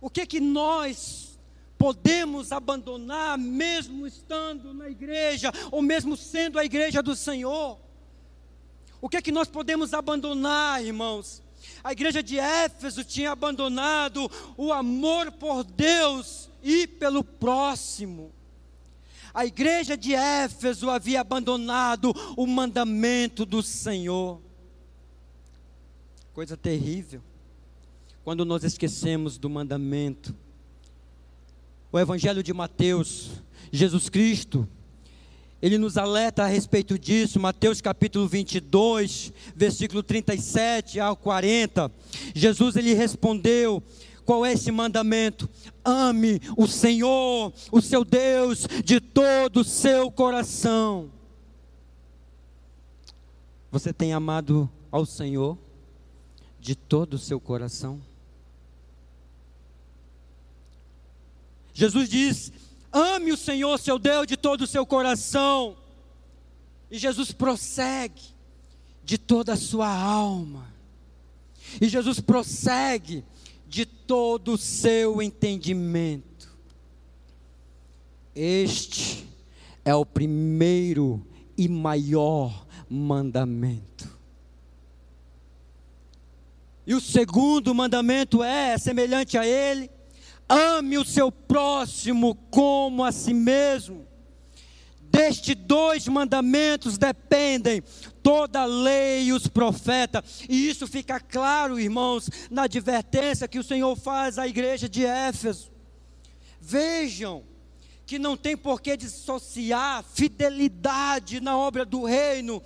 O 0.00 0.10
que 0.10 0.26
que 0.26 0.40
nós 0.40 1.38
podemos 1.78 2.50
abandonar, 2.50 3.38
mesmo 3.38 4.04
estando 4.04 4.74
na 4.74 4.90
igreja, 4.90 5.52
ou 5.70 5.80
mesmo 5.80 6.16
sendo 6.16 6.58
a 6.58 6.64
igreja 6.64 7.00
do 7.00 7.14
Senhor? 7.14 7.78
O 9.00 9.08
que 9.08 9.22
que 9.22 9.30
nós 9.30 9.46
podemos 9.46 9.94
abandonar, 9.94 10.84
irmãos? 10.84 11.45
A 11.86 11.92
igreja 11.92 12.20
de 12.20 12.36
Éfeso 12.36 13.04
tinha 13.04 13.30
abandonado 13.30 14.28
o 14.56 14.72
amor 14.72 15.30
por 15.30 15.62
Deus 15.62 16.50
e 16.60 16.84
pelo 16.84 17.22
próximo. 17.22 18.32
A 19.32 19.46
igreja 19.46 19.96
de 19.96 20.12
Éfeso 20.12 20.90
havia 20.90 21.20
abandonado 21.20 22.12
o 22.36 22.44
mandamento 22.44 23.46
do 23.46 23.62
Senhor. 23.62 24.40
Coisa 26.34 26.56
terrível 26.56 27.22
quando 28.24 28.44
nós 28.44 28.64
esquecemos 28.64 29.38
do 29.38 29.48
mandamento. 29.48 30.34
O 31.92 32.00
Evangelho 32.00 32.42
de 32.42 32.52
Mateus, 32.52 33.30
Jesus 33.70 34.08
Cristo, 34.08 34.68
ele 35.60 35.78
nos 35.78 35.96
alerta 35.96 36.44
a 36.44 36.46
respeito 36.46 36.98
disso, 36.98 37.40
Mateus 37.40 37.80
capítulo 37.80 38.28
22, 38.28 39.32
versículo 39.54 40.02
37 40.02 41.00
ao 41.00 41.16
40. 41.16 41.90
Jesus 42.34 42.76
ele 42.76 42.94
respondeu: 42.94 43.82
qual 44.26 44.44
é 44.44 44.52
esse 44.52 44.72
mandamento? 44.72 45.48
Ame 45.84 46.40
o 46.56 46.66
Senhor, 46.66 47.52
o 47.70 47.80
seu 47.80 48.04
Deus, 48.04 48.66
de 48.84 49.00
todo 49.00 49.60
o 49.60 49.64
seu 49.64 50.10
coração. 50.10 51.10
Você 53.70 53.92
tem 53.92 54.12
amado 54.12 54.68
ao 54.90 55.06
Senhor 55.06 55.56
de 56.58 56.74
todo 56.74 57.14
o 57.14 57.18
seu 57.18 57.38
coração? 57.38 58.00
Jesus 61.72 62.08
diz: 62.08 62.52
ame 62.96 63.32
o 63.32 63.36
Senhor 63.36 63.78
seu 63.78 63.98
Deus 63.98 64.26
de 64.26 64.36
todo 64.36 64.62
o 64.62 64.66
seu 64.66 64.86
coração. 64.86 65.76
E 66.90 66.98
Jesus 66.98 67.32
prossegue 67.32 68.22
de 69.04 69.18
toda 69.18 69.52
a 69.52 69.56
sua 69.56 69.88
alma. 69.88 70.66
E 71.80 71.88
Jesus 71.88 72.20
prossegue 72.20 73.24
de 73.66 73.84
todo 73.84 74.52
o 74.54 74.58
seu 74.58 75.20
entendimento. 75.20 76.54
Este 78.34 79.28
é 79.84 79.94
o 79.94 80.06
primeiro 80.06 81.26
e 81.56 81.68
maior 81.68 82.66
mandamento. 82.88 84.16
E 86.86 86.94
o 86.94 87.00
segundo 87.00 87.74
mandamento 87.74 88.42
é 88.42 88.78
semelhante 88.78 89.36
a 89.36 89.44
ele: 89.44 89.90
ame 90.48 90.98
o 90.98 91.04
seu 91.04 91.30
próximo 91.30 92.34
como 92.50 93.04
a 93.04 93.12
si 93.12 93.34
mesmo. 93.34 94.06
Destes 95.00 95.54
dois 95.54 96.06
mandamentos 96.08 96.98
dependem 96.98 97.82
toda 98.22 98.60
a 98.60 98.64
lei 98.64 99.24
e 99.24 99.32
os 99.32 99.46
profetas, 99.46 100.42
e 100.48 100.68
isso 100.68 100.86
fica 100.86 101.18
claro, 101.20 101.78
irmãos, 101.78 102.28
na 102.50 102.64
advertência 102.64 103.48
que 103.48 103.58
o 103.58 103.64
Senhor 103.64 103.96
faz 103.96 104.38
à 104.38 104.46
igreja 104.46 104.88
de 104.88 105.06
Éfeso. 105.06 105.70
Vejam 106.60 107.44
que 108.04 108.18
não 108.18 108.36
tem 108.36 108.56
por 108.56 108.80
que 108.80 108.96
dissociar 108.96 110.04
fidelidade 110.04 111.40
na 111.40 111.56
obra 111.56 111.84
do 111.84 112.04
reino 112.04 112.62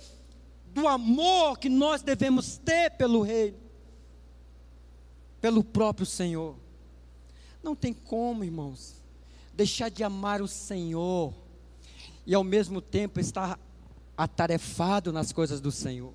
do 0.73 0.87
amor 0.87 1.57
que 1.57 1.69
nós 1.69 2.01
devemos 2.01 2.57
ter 2.57 2.91
pelo 2.91 3.21
reino, 3.21 3.57
pelo 5.39 5.63
próprio 5.63 6.05
Senhor. 6.05 6.60
Não 7.63 7.75
tem 7.75 7.93
como, 7.93 8.43
irmãos, 8.43 9.01
deixar 9.53 9.89
de 9.89 10.03
amar 10.03 10.41
o 10.41 10.47
Senhor 10.47 11.33
e 12.25 12.33
ao 12.33 12.43
mesmo 12.43 12.81
tempo 12.81 13.19
estar 13.19 13.59
atarefado 14.17 15.11
nas 15.11 15.31
coisas 15.31 15.61
do 15.61 15.71
Senhor. 15.71 16.13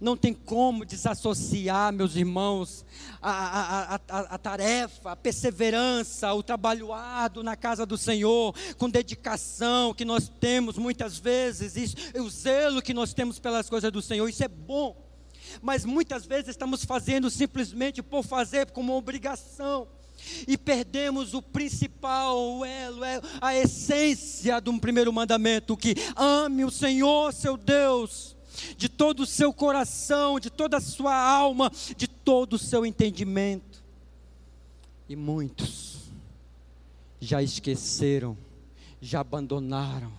Não 0.00 0.16
tem 0.16 0.32
como 0.32 0.84
desassociar, 0.84 1.92
meus 1.92 2.16
irmãos, 2.16 2.84
a, 3.20 3.30
a, 3.30 3.94
a, 3.94 4.20
a, 4.34 4.38
tarefa, 4.38 5.12
a 5.12 5.16
perseverança, 5.16 6.32
o 6.32 6.42
trabalho 6.42 6.92
árduo 6.92 7.42
na 7.42 7.56
casa 7.56 7.86
do 7.86 7.96
Senhor, 7.96 8.54
com 8.78 8.90
dedicação 8.90 9.94
que 9.94 10.04
nós 10.04 10.28
temos 10.28 10.76
muitas 10.76 11.18
vezes, 11.18 11.76
isso, 11.76 11.96
o 12.20 12.28
zelo 12.28 12.82
que 12.82 12.94
nós 12.94 13.14
temos 13.14 13.38
pelas 13.38 13.68
coisas 13.68 13.92
do 13.92 14.02
Senhor, 14.02 14.28
isso 14.28 14.42
é 14.42 14.48
bom. 14.48 15.04
Mas 15.62 15.84
muitas 15.84 16.26
vezes 16.26 16.48
estamos 16.48 16.84
fazendo 16.84 17.30
simplesmente 17.30 18.02
por 18.02 18.24
fazer 18.24 18.70
como 18.72 18.96
obrigação 18.96 19.86
e 20.46 20.56
perdemos 20.56 21.34
o 21.34 21.42
principal, 21.42 22.58
o 22.58 22.64
elo, 22.64 23.04
é 23.04 23.20
a 23.40 23.54
essência 23.54 24.60
do 24.60 24.78
primeiro 24.78 25.12
mandamento, 25.12 25.76
que 25.76 25.94
ame 26.16 26.64
o 26.64 26.70
Senhor 26.70 27.32
seu 27.32 27.56
Deus 27.56 28.36
de 28.76 28.88
todo 28.88 29.20
o 29.20 29.26
seu 29.26 29.52
coração, 29.52 30.40
de 30.40 30.50
toda 30.50 30.78
a 30.78 30.80
sua 30.80 31.14
alma, 31.14 31.70
de 31.96 32.08
todo 32.08 32.54
o 32.54 32.58
seu 32.58 32.86
entendimento. 32.86 33.84
E 35.08 35.14
muitos 35.14 35.96
já 37.20 37.42
esqueceram, 37.42 38.36
já 39.00 39.20
abandonaram, 39.20 40.12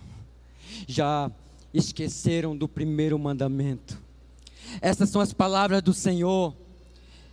já 0.86 1.30
esqueceram 1.72 2.56
do 2.56 2.68
primeiro 2.68 3.18
mandamento. 3.18 4.00
Essas 4.80 5.10
são 5.10 5.20
as 5.20 5.32
palavras 5.32 5.82
do 5.82 5.92
Senhor. 5.92 6.54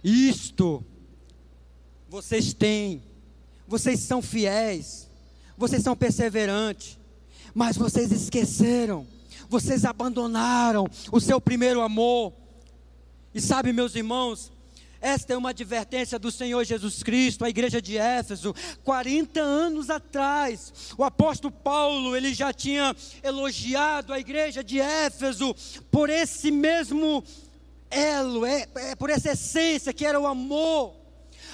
Isto 0.04 0.84
vocês 2.10 2.54
têm, 2.54 3.02
vocês 3.68 4.00
são 4.00 4.22
fiéis, 4.22 5.08
vocês 5.58 5.84
são 5.84 5.96
perseverantes, 5.96 6.98
mas 7.54 7.78
vocês 7.78 8.12
esqueceram, 8.12 9.08
vocês 9.50 9.86
abandonaram 9.86 10.88
o 11.12 11.20
seu 11.20 11.40
primeiro 11.40 11.82
amor. 11.82 12.34
E 13.34 13.42
sabe, 13.42 13.74
meus 13.74 13.96
irmãos, 13.96 14.52
esta 15.02 15.34
é 15.34 15.38
uma 15.38 15.50
advertência 15.52 16.18
do 16.18 16.32
Senhor 16.32 16.64
Jesus 16.64 17.04
Cristo, 17.04 17.46
à 17.46 17.50
igreja 17.50 17.82
de 17.82 17.98
Éfeso, 17.98 18.56
40 18.84 19.40
anos 19.40 19.90
atrás. 19.90 20.74
O 20.98 21.04
apóstolo 21.04 21.54
Paulo, 21.54 22.16
ele 22.16 22.34
já 22.34 22.52
tinha 22.52 22.96
elogiado 23.22 24.12
a 24.12 24.20
igreja 24.20 24.64
de 24.64 24.80
Éfeso 24.80 25.56
por 25.92 26.10
esse 26.10 26.50
mesmo 26.50 27.24
elo, 27.92 28.46
é, 28.46 28.68
é, 28.76 28.96
por 28.96 29.10
essa 29.10 29.32
essência 29.32 29.94
que 29.94 30.06
era 30.06 30.20
o 30.20 30.26
amor. 30.26 31.05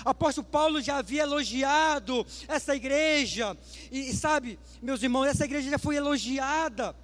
Apóstolo 0.04 0.48
Paulo 0.48 0.82
já 0.82 0.98
havia 0.98 1.24
elogiado 1.24 2.26
essa 2.48 2.76
igreja, 2.76 3.58
e, 3.92 4.10
e 4.10 4.16
sabe, 4.16 4.58
meus 4.82 5.04
irmãos, 5.04 5.26
essa 5.26 5.46
igreja 5.46 5.70
já 5.70 5.80
foi 5.80 5.96
elogiada 5.96 6.96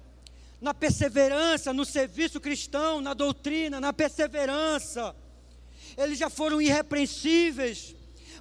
na 0.60 0.74
perseverança, 0.74 1.72
no 1.72 1.84
serviço 1.84 2.40
cristão, 2.40 3.00
na 3.00 3.14
doutrina, 3.14 3.80
na 3.80 3.92
perseverança. 3.92 5.14
Eles 5.96 6.18
já 6.18 6.28
foram 6.28 6.60
irrepreensíveis, 6.60 7.94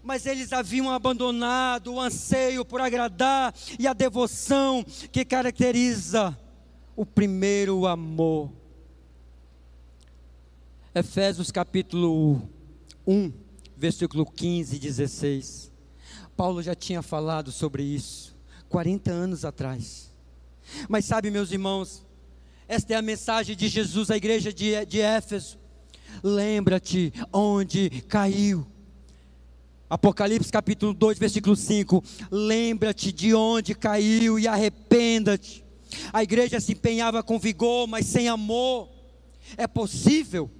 mas 0.03 0.25
eles 0.25 0.51
haviam 0.51 0.91
abandonado 0.91 1.93
o 1.93 2.01
anseio 2.01 2.65
por 2.65 2.81
agradar 2.81 3.53
e 3.77 3.87
a 3.87 3.93
devoção 3.93 4.83
que 5.11 5.23
caracteriza 5.23 6.37
o 6.95 7.05
primeiro 7.05 7.85
amor. 7.85 8.51
Efésios 10.93 11.51
capítulo 11.51 12.41
1 13.05 13.46
versículo 13.77 14.25
15 14.25 14.75
e 14.75 14.79
16. 14.79 15.71
Paulo 16.35 16.61
já 16.61 16.75
tinha 16.75 17.01
falado 17.01 17.51
sobre 17.51 17.83
isso 17.83 18.35
40 18.69 19.11
anos 19.11 19.45
atrás. 19.45 20.11
Mas 20.89 21.05
sabe, 21.05 21.31
meus 21.31 21.51
irmãos, 21.51 22.05
Esta 22.69 22.95
é 22.95 22.97
a 22.97 23.01
mensagem 23.01 23.55
de 23.55 23.69
Jesus 23.69 24.11
à 24.11 24.17
igreja 24.17 24.51
de, 24.51 24.85
de 24.85 24.99
Éfeso. 24.99 25.57
Lembra-te 26.21 27.13
onde 27.31 27.89
caiu. 28.09 28.67
Apocalipse 29.89 30.51
capítulo 30.51 30.93
2, 30.93 31.17
versículo 31.17 31.55
5. 31.55 32.03
Lembra-te 32.29 33.13
de 33.13 33.33
onde 33.33 33.73
caiu 33.73 34.37
e 34.37 34.49
arrependa-te. 34.49 35.63
A 36.11 36.21
igreja 36.21 36.59
se 36.59 36.73
empenhava 36.73 37.23
com 37.23 37.39
vigor, 37.39 37.87
mas 37.87 38.05
sem 38.05 38.27
amor. 38.27 38.89
É 39.55 39.65
possível 39.65 40.51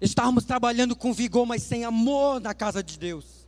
estarmos 0.00 0.44
trabalhando 0.44 0.96
com 0.96 1.12
vigor, 1.12 1.46
mas 1.46 1.62
sem 1.62 1.84
amor 1.84 2.40
na 2.40 2.54
casa 2.54 2.82
de 2.82 2.98
Deus. 2.98 3.46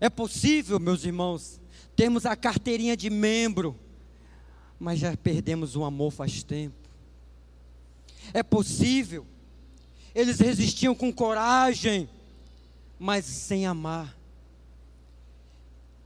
É 0.00 0.08
possível, 0.08 0.80
meus 0.80 1.04
irmãos, 1.04 1.60
termos 1.94 2.26
a 2.26 2.34
carteirinha 2.34 2.96
de 2.96 3.10
membro, 3.10 3.78
mas 4.78 4.98
já 4.98 5.16
perdemos 5.16 5.76
o 5.76 5.84
amor 5.84 6.10
faz 6.10 6.42
tempo. 6.42 6.76
É 8.32 8.42
possível. 8.42 9.26
Eles 10.14 10.38
resistiam 10.38 10.94
com 10.94 11.12
coragem, 11.12 12.08
mas 12.98 13.24
sem 13.24 13.66
amar. 13.66 14.16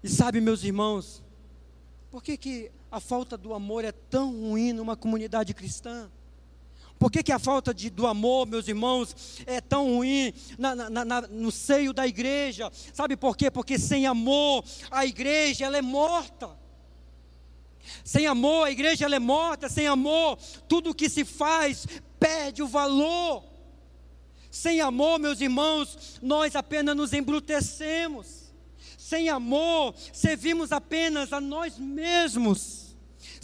E 0.02 0.08
sabe, 0.08 0.40
meus 0.40 0.64
irmãos, 0.64 1.22
por 2.10 2.22
que, 2.22 2.36
que 2.36 2.70
a 2.90 3.00
falta 3.00 3.36
do 3.36 3.52
amor 3.52 3.84
é 3.84 3.92
tão 3.92 4.32
ruim 4.32 4.72
numa 4.72 4.96
comunidade 4.96 5.52
cristã? 5.52 6.10
Por 6.98 7.12
que, 7.12 7.22
que 7.22 7.32
a 7.32 7.38
falta 7.38 7.72
de, 7.72 7.90
do 7.90 8.06
amor, 8.06 8.46
meus 8.46 8.66
irmãos, 8.66 9.14
é 9.46 9.60
tão 9.60 9.94
ruim 9.94 10.32
na, 10.58 10.74
na, 10.74 11.04
na, 11.04 11.20
no 11.22 11.52
seio 11.52 11.92
da 11.92 12.06
igreja? 12.06 12.70
Sabe 12.92 13.16
por 13.16 13.36
quê? 13.36 13.50
Porque 13.50 13.78
sem 13.78 14.06
amor, 14.06 14.64
a 14.90 15.06
igreja 15.06 15.66
ela 15.66 15.78
é 15.78 15.82
morta. 15.82 16.50
Sem 18.02 18.26
amor, 18.26 18.66
a 18.66 18.70
igreja 18.70 19.04
ela 19.04 19.14
é 19.14 19.20
morta. 19.20 19.68
Sem 19.68 19.86
amor, 19.86 20.38
tudo 20.68 20.90
o 20.90 20.94
que 20.94 21.08
se 21.08 21.24
faz 21.24 21.86
perde 22.18 22.62
o 22.62 22.66
valor. 22.66 23.44
Sem 24.50 24.80
amor, 24.80 25.20
meus 25.20 25.40
irmãos, 25.40 26.18
nós 26.20 26.56
apenas 26.56 26.96
nos 26.96 27.12
embrutecemos. 27.12 28.52
Sem 28.96 29.28
amor, 29.28 29.94
servimos 30.12 30.72
apenas 30.72 31.32
a 31.32 31.40
nós 31.40 31.78
mesmos. 31.78 32.87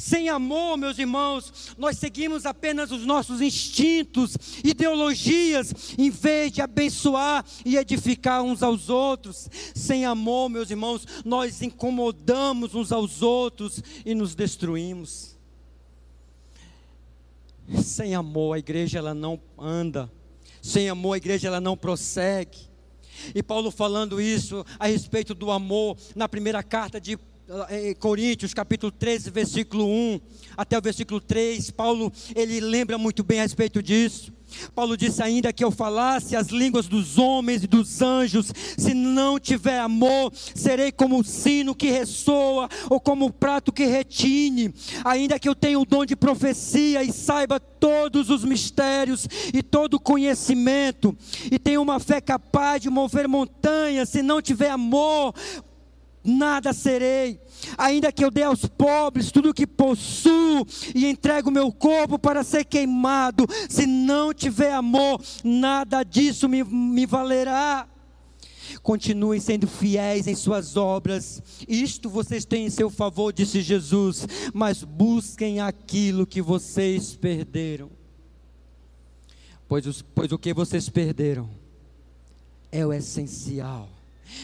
Sem 0.05 0.28
amor, 0.28 0.76
meus 0.76 0.98
irmãos, 0.98 1.74
nós 1.78 1.96
seguimos 1.96 2.44
apenas 2.44 2.92
os 2.92 3.07
nossos 3.07 3.40
instintos, 3.40 4.36
ideologias, 4.62 5.94
em 5.96 6.11
vez 6.11 6.52
de 6.52 6.61
abençoar 6.61 7.42
e 7.64 7.78
edificar 7.78 8.42
uns 8.42 8.62
aos 8.62 8.90
outros. 8.90 9.48
Sem 9.74 10.05
amor, 10.05 10.50
meus 10.50 10.68
irmãos, 10.68 11.07
nós 11.24 11.62
incomodamos 11.62 12.74
uns 12.74 12.92
aos 12.92 13.22
outros 13.22 13.82
e 14.05 14.14
nos 14.14 14.34
destruímos. 14.34 15.38
Sem 17.82 18.14
amor, 18.14 18.57
a 18.57 18.59
igreja 18.59 18.98
ela 18.98 19.14
não 19.14 19.40
anda. 19.59 20.12
Sem 20.61 20.90
amor, 20.90 21.14
a 21.14 21.16
igreja 21.16 21.48
ela 21.48 21.62
não 21.62 21.78
prossegue. 21.78 22.59
E 23.34 23.42
Paulo 23.42 23.70
falando 23.70 24.20
isso 24.20 24.66
a 24.78 24.86
respeito 24.86 25.34
do 25.34 25.50
amor 25.50 25.96
na 26.14 26.28
primeira 26.28 26.62
carta 26.62 27.00
de 27.00 27.18
Coríntios, 27.99 28.55
capítulo 28.55 28.90
13, 28.90 29.30
versículo 29.30 29.86
1 29.86 30.20
até 30.57 30.78
o 30.78 30.82
versículo 30.82 31.20
3, 31.20 31.70
Paulo, 31.72 32.11
ele 32.34 32.59
lembra 32.59 32.97
muito 32.97 33.22
bem 33.22 33.40
a 33.40 33.42
respeito 33.42 33.82
disso. 33.82 34.32
Paulo 34.74 34.97
disse 34.97 35.22
ainda 35.22 35.53
que 35.53 35.62
eu 35.62 35.70
falasse 35.70 36.36
as 36.36 36.49
línguas 36.49 36.86
dos 36.86 37.18
homens 37.18 37.62
e 37.62 37.66
dos 37.66 38.01
anjos, 38.01 38.51
se 38.78 38.95
não 38.95 39.38
tiver 39.38 39.78
amor, 39.78 40.32
serei 40.55 40.90
como 40.90 41.18
o 41.18 41.24
sino 41.24 41.74
que 41.74 41.90
ressoa 41.90 42.68
ou 42.88 42.99
como 42.99 43.26
o 43.26 43.32
prato 43.32 43.72
que 43.72 43.84
retine. 43.84 44.72
Ainda 45.05 45.38
que 45.38 45.49
eu 45.49 45.55
tenha 45.55 45.78
o 45.78 45.84
dom 45.84 46.07
de 46.07 46.16
profecia 46.16 47.03
e 47.03 47.12
saiba 47.12 47.61
todos 47.61 48.30
os 48.30 48.42
mistérios 48.45 49.28
e 49.53 49.62
todo 49.62 50.01
conhecimento, 50.01 51.14
e 51.51 51.59
tenha 51.59 51.80
uma 51.80 52.01
fé 52.01 52.20
capaz 52.20 52.80
de 52.80 52.88
mover 52.88 53.28
montanhas, 53.28 54.09
se 54.09 54.22
não 54.22 54.40
tiver 54.40 54.70
amor, 54.70 55.34
nada 56.25 56.72
serei. 56.72 57.39
Ainda 57.77 58.11
que 58.11 58.25
eu 58.25 58.31
dê 58.31 58.43
aos 58.43 58.64
pobres 58.66 59.31
tudo 59.31 59.51
o 59.51 59.55
que 59.55 59.66
possuo 59.66 60.66
e 60.95 61.07
entregue 61.07 61.49
o 61.49 61.53
meu 61.53 61.70
corpo 61.70 62.18
para 62.18 62.43
ser 62.43 62.64
queimado, 62.64 63.47
se 63.68 63.87
não 63.87 64.33
tiver 64.33 64.72
amor, 64.72 65.20
nada 65.43 66.03
disso 66.03 66.49
me, 66.49 66.64
me 66.64 67.05
valerá. 67.07 67.89
Continuem 68.83 69.41
sendo 69.41 69.66
fiéis 69.66 70.27
em 70.27 70.35
suas 70.35 70.77
obras, 70.77 71.43
isto 71.68 72.09
vocês 72.09 72.45
têm 72.45 72.66
em 72.66 72.70
seu 72.70 72.91
favor, 72.91 73.33
disse 73.33 73.61
Jesus, 73.61 74.27
mas 74.53 74.83
busquem 74.83 75.61
aquilo 75.61 76.27
que 76.27 76.43
vocês 76.43 77.14
perderam. 77.14 77.91
Pois, 79.68 79.87
os, 79.87 80.03
pois 80.03 80.33
o 80.33 80.39
que 80.39 80.53
vocês 80.53 80.89
perderam 80.89 81.49
é 82.70 82.85
o 82.85 82.93
essencial 82.93 83.93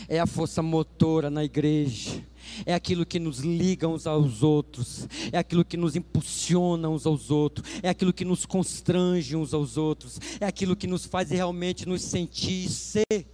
é 0.09 0.18
a 0.18 0.26
força 0.26 0.62
motora 0.62 1.31
na 1.31 1.45
igreja, 1.45 2.24
é 2.66 2.74
aquilo 2.74 3.07
que 3.07 3.18
nos 3.18 3.39
liga 3.39 3.89
uns 3.89 4.07
aos 4.07 4.43
outros, 4.43 5.09
é 5.33 5.39
aquilo 5.39 5.64
que 5.64 5.76
nos 5.76 5.97
impulsiona 5.97 6.89
uns 6.89 7.07
aos 7.07 7.31
outros, 7.31 7.66
é 7.83 7.89
aquilo 7.89 8.12
que 8.12 8.24
nos 8.24 8.47
constrange 8.47 9.37
uns 9.37 9.55
aos 9.55 9.76
outros, 9.76 10.18
é 10.41 10.47
aquilo 10.47 10.76
que 10.76 10.87
nos 10.87 11.07
faz 11.07 11.31
realmente 11.31 11.87
nos 11.87 12.03
sentir 12.03 12.68
ser 12.68 13.26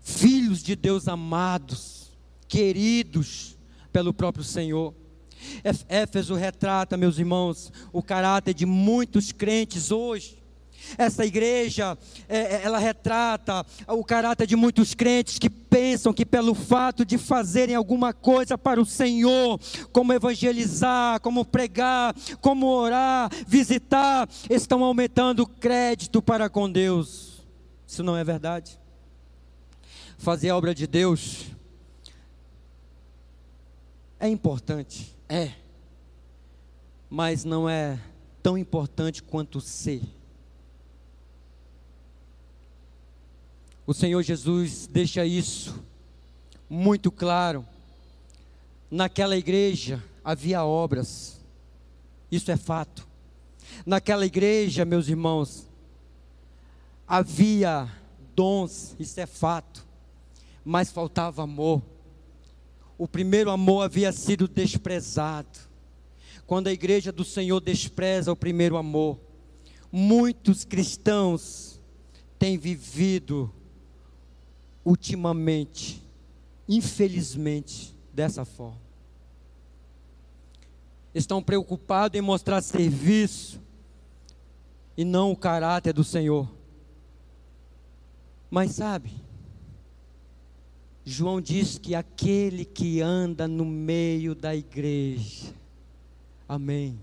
filhos 0.00 0.62
de 0.62 0.74
Deus 0.74 1.08
amados, 1.08 2.12
queridos 2.48 3.56
pelo 3.92 4.12
próprio 4.12 4.44
Senhor. 4.44 4.94
Éfeso 5.88 6.34
retrata, 6.34 6.96
meus 6.96 7.18
irmãos, 7.18 7.72
o 7.92 8.02
caráter 8.02 8.54
de 8.54 8.64
muitos 8.64 9.32
crentes 9.32 9.90
hoje 9.90 10.41
essa 10.96 11.24
igreja, 11.24 11.96
é, 12.28 12.38
é, 12.38 12.60
ela 12.64 12.78
retrata 12.78 13.64
o 13.88 14.04
caráter 14.04 14.46
de 14.46 14.56
muitos 14.56 14.94
crentes 14.94 15.38
que 15.38 15.50
pensam 15.50 16.12
que 16.12 16.26
pelo 16.26 16.54
fato 16.54 17.04
de 17.04 17.18
fazerem 17.18 17.74
alguma 17.74 18.12
coisa 18.12 18.56
para 18.58 18.80
o 18.80 18.86
Senhor, 18.86 19.58
como 19.92 20.12
evangelizar, 20.12 21.20
como 21.20 21.44
pregar, 21.44 22.14
como 22.40 22.66
orar, 22.66 23.30
visitar, 23.46 24.28
estão 24.50 24.82
aumentando 24.84 25.40
o 25.40 25.46
crédito 25.46 26.22
para 26.22 26.48
com 26.48 26.70
Deus. 26.70 27.42
Isso 27.86 28.02
não 28.02 28.16
é 28.16 28.24
verdade. 28.24 28.78
Fazer 30.18 30.50
a 30.50 30.56
obra 30.56 30.74
de 30.74 30.86
Deus 30.86 31.46
é 34.20 34.28
importante, 34.28 35.16
é, 35.28 35.50
mas 37.10 37.44
não 37.44 37.68
é 37.68 37.98
tão 38.40 38.56
importante 38.56 39.22
quanto 39.22 39.60
ser. 39.60 40.00
O 43.84 43.92
Senhor 43.92 44.22
Jesus 44.22 44.86
deixa 44.86 45.26
isso 45.26 45.82
muito 46.70 47.10
claro. 47.10 47.66
Naquela 48.88 49.36
igreja 49.36 50.02
havia 50.24 50.64
obras, 50.64 51.40
isso 52.30 52.50
é 52.52 52.56
fato. 52.56 53.08
Naquela 53.84 54.24
igreja, 54.24 54.84
meus 54.84 55.08
irmãos, 55.08 55.68
havia 57.08 57.90
dons, 58.36 58.94
isso 59.00 59.18
é 59.18 59.26
fato, 59.26 59.84
mas 60.64 60.92
faltava 60.92 61.42
amor. 61.42 61.82
O 62.96 63.08
primeiro 63.08 63.50
amor 63.50 63.82
havia 63.82 64.12
sido 64.12 64.46
desprezado. 64.46 65.58
Quando 66.46 66.68
a 66.68 66.72
igreja 66.72 67.10
do 67.10 67.24
Senhor 67.24 67.58
despreza 67.60 68.30
o 68.30 68.36
primeiro 68.36 68.76
amor, 68.76 69.18
muitos 69.90 70.64
cristãos 70.64 71.80
têm 72.38 72.56
vivido 72.56 73.52
ultimamente, 74.84 76.02
infelizmente, 76.68 77.96
dessa 78.12 78.44
forma. 78.44 78.80
Estão 81.14 81.42
preocupados 81.42 82.18
em 82.18 82.22
mostrar 82.22 82.62
serviço 82.62 83.60
e 84.96 85.04
não 85.04 85.30
o 85.30 85.36
caráter 85.36 85.92
do 85.92 86.02
Senhor. 86.02 86.48
Mas 88.50 88.72
sabe, 88.72 89.12
João 91.04 91.40
diz 91.40 91.78
que 91.78 91.94
aquele 91.94 92.64
que 92.64 93.00
anda 93.00 93.48
no 93.48 93.64
meio 93.64 94.34
da 94.34 94.54
igreja, 94.54 95.54
amém 96.48 96.98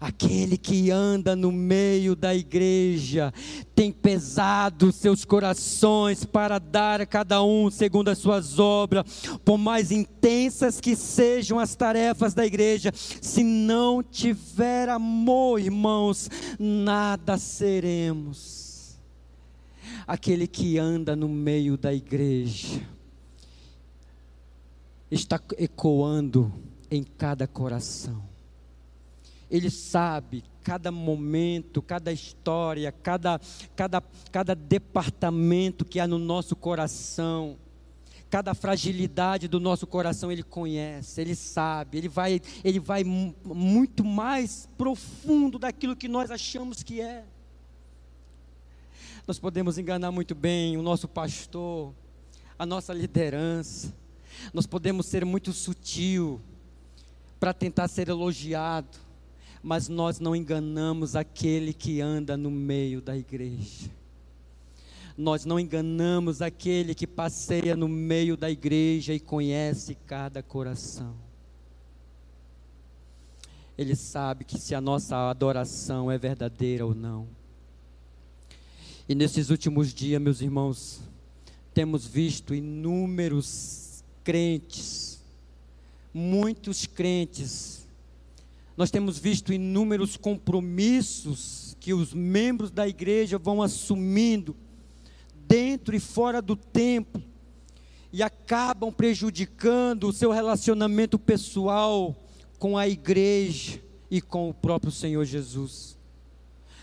Aquele 0.00 0.58
que 0.58 0.90
anda 0.90 1.34
no 1.34 1.50
meio 1.50 2.14
da 2.14 2.34
igreja 2.34 3.32
tem 3.74 3.90
pesado 3.90 4.92
seus 4.92 5.24
corações 5.24 6.24
para 6.24 6.58
dar 6.58 7.00
a 7.00 7.06
cada 7.06 7.42
um 7.42 7.70
segundo 7.70 8.08
as 8.08 8.18
suas 8.18 8.58
obras, 8.58 9.04
por 9.44 9.56
mais 9.56 9.90
intensas 9.90 10.80
que 10.80 10.94
sejam 10.94 11.58
as 11.58 11.74
tarefas 11.74 12.34
da 12.34 12.44
igreja, 12.44 12.92
se 12.94 13.42
não 13.42 14.02
tiver 14.02 14.88
amor, 14.88 15.60
irmãos, 15.60 16.28
nada 16.58 17.38
seremos. 17.38 18.96
Aquele 20.06 20.46
que 20.46 20.78
anda 20.78 21.16
no 21.16 21.28
meio 21.28 21.76
da 21.76 21.92
igreja 21.92 22.80
está 25.10 25.40
ecoando 25.58 26.52
em 26.90 27.02
cada 27.02 27.46
coração 27.46 28.35
Ele 29.50 29.70
sabe 29.70 30.42
cada 30.62 30.90
momento, 30.90 31.80
cada 31.80 32.12
história, 32.12 32.90
cada, 32.90 33.40
cada, 33.76 34.02
cada 34.32 34.54
departamento 34.54 35.84
que 35.84 36.00
há 36.00 36.08
no 36.08 36.18
nosso 36.18 36.56
coração, 36.56 37.56
cada 38.28 38.52
fragilidade 38.52 39.46
do 39.46 39.60
nosso 39.60 39.86
coração 39.86 40.32
Ele 40.32 40.42
conhece, 40.42 41.20
Ele 41.20 41.36
sabe, 41.36 41.98
Ele 41.98 42.08
vai, 42.08 42.40
ele 42.64 42.80
vai 42.80 43.04
muito 43.04 44.04
mais 44.04 44.68
profundo 44.76 45.58
daquilo 45.58 45.94
que 45.94 46.08
nós 46.08 46.32
achamos 46.32 46.82
que 46.82 47.00
é. 47.00 47.24
Nós 49.24 49.38
podemos 49.38 49.78
enganar 49.78 50.10
muito 50.10 50.34
bem 50.34 50.76
o 50.76 50.82
nosso 50.82 51.06
pastor, 51.06 51.94
a 52.58 52.66
nossa 52.66 52.92
liderança, 52.92 53.94
nós 54.52 54.66
podemos 54.66 55.06
ser 55.06 55.24
muito 55.24 55.52
sutil 55.52 56.40
para 57.38 57.52
tentar 57.52 57.86
ser 57.86 58.08
elogiado, 58.08 59.05
mas 59.66 59.88
nós 59.88 60.20
não 60.20 60.36
enganamos 60.36 61.16
aquele 61.16 61.72
que 61.72 62.00
anda 62.00 62.36
no 62.36 62.52
meio 62.52 63.00
da 63.00 63.16
igreja. 63.16 63.90
Nós 65.18 65.44
não 65.44 65.58
enganamos 65.58 66.40
aquele 66.40 66.94
que 66.94 67.04
passeia 67.04 67.74
no 67.74 67.88
meio 67.88 68.36
da 68.36 68.48
igreja 68.48 69.12
e 69.12 69.18
conhece 69.18 69.96
cada 70.06 70.40
coração. 70.40 71.16
Ele 73.76 73.96
sabe 73.96 74.44
que 74.44 74.56
se 74.56 74.72
a 74.72 74.80
nossa 74.80 75.28
adoração 75.28 76.12
é 76.12 76.16
verdadeira 76.16 76.86
ou 76.86 76.94
não. 76.94 77.26
E 79.08 79.16
nesses 79.16 79.50
últimos 79.50 79.92
dias, 79.92 80.22
meus 80.22 80.40
irmãos, 80.40 81.00
temos 81.74 82.06
visto 82.06 82.54
inúmeros 82.54 84.04
crentes, 84.22 85.20
muitos 86.14 86.86
crentes 86.86 87.84
nós 88.76 88.90
temos 88.90 89.18
visto 89.18 89.52
inúmeros 89.52 90.16
compromissos 90.16 91.76
que 91.80 91.94
os 91.94 92.12
membros 92.12 92.70
da 92.70 92.86
igreja 92.86 93.38
vão 93.38 93.62
assumindo 93.62 94.54
dentro 95.46 95.94
e 95.96 96.00
fora 96.00 96.42
do 96.42 96.56
templo 96.56 97.22
e 98.12 98.22
acabam 98.22 98.92
prejudicando 98.92 100.08
o 100.08 100.12
seu 100.12 100.30
relacionamento 100.30 101.18
pessoal 101.18 102.14
com 102.58 102.76
a 102.76 102.86
igreja 102.86 103.80
e 104.10 104.20
com 104.20 104.50
o 104.50 104.54
próprio 104.54 104.92
Senhor 104.92 105.24
Jesus. 105.24 105.96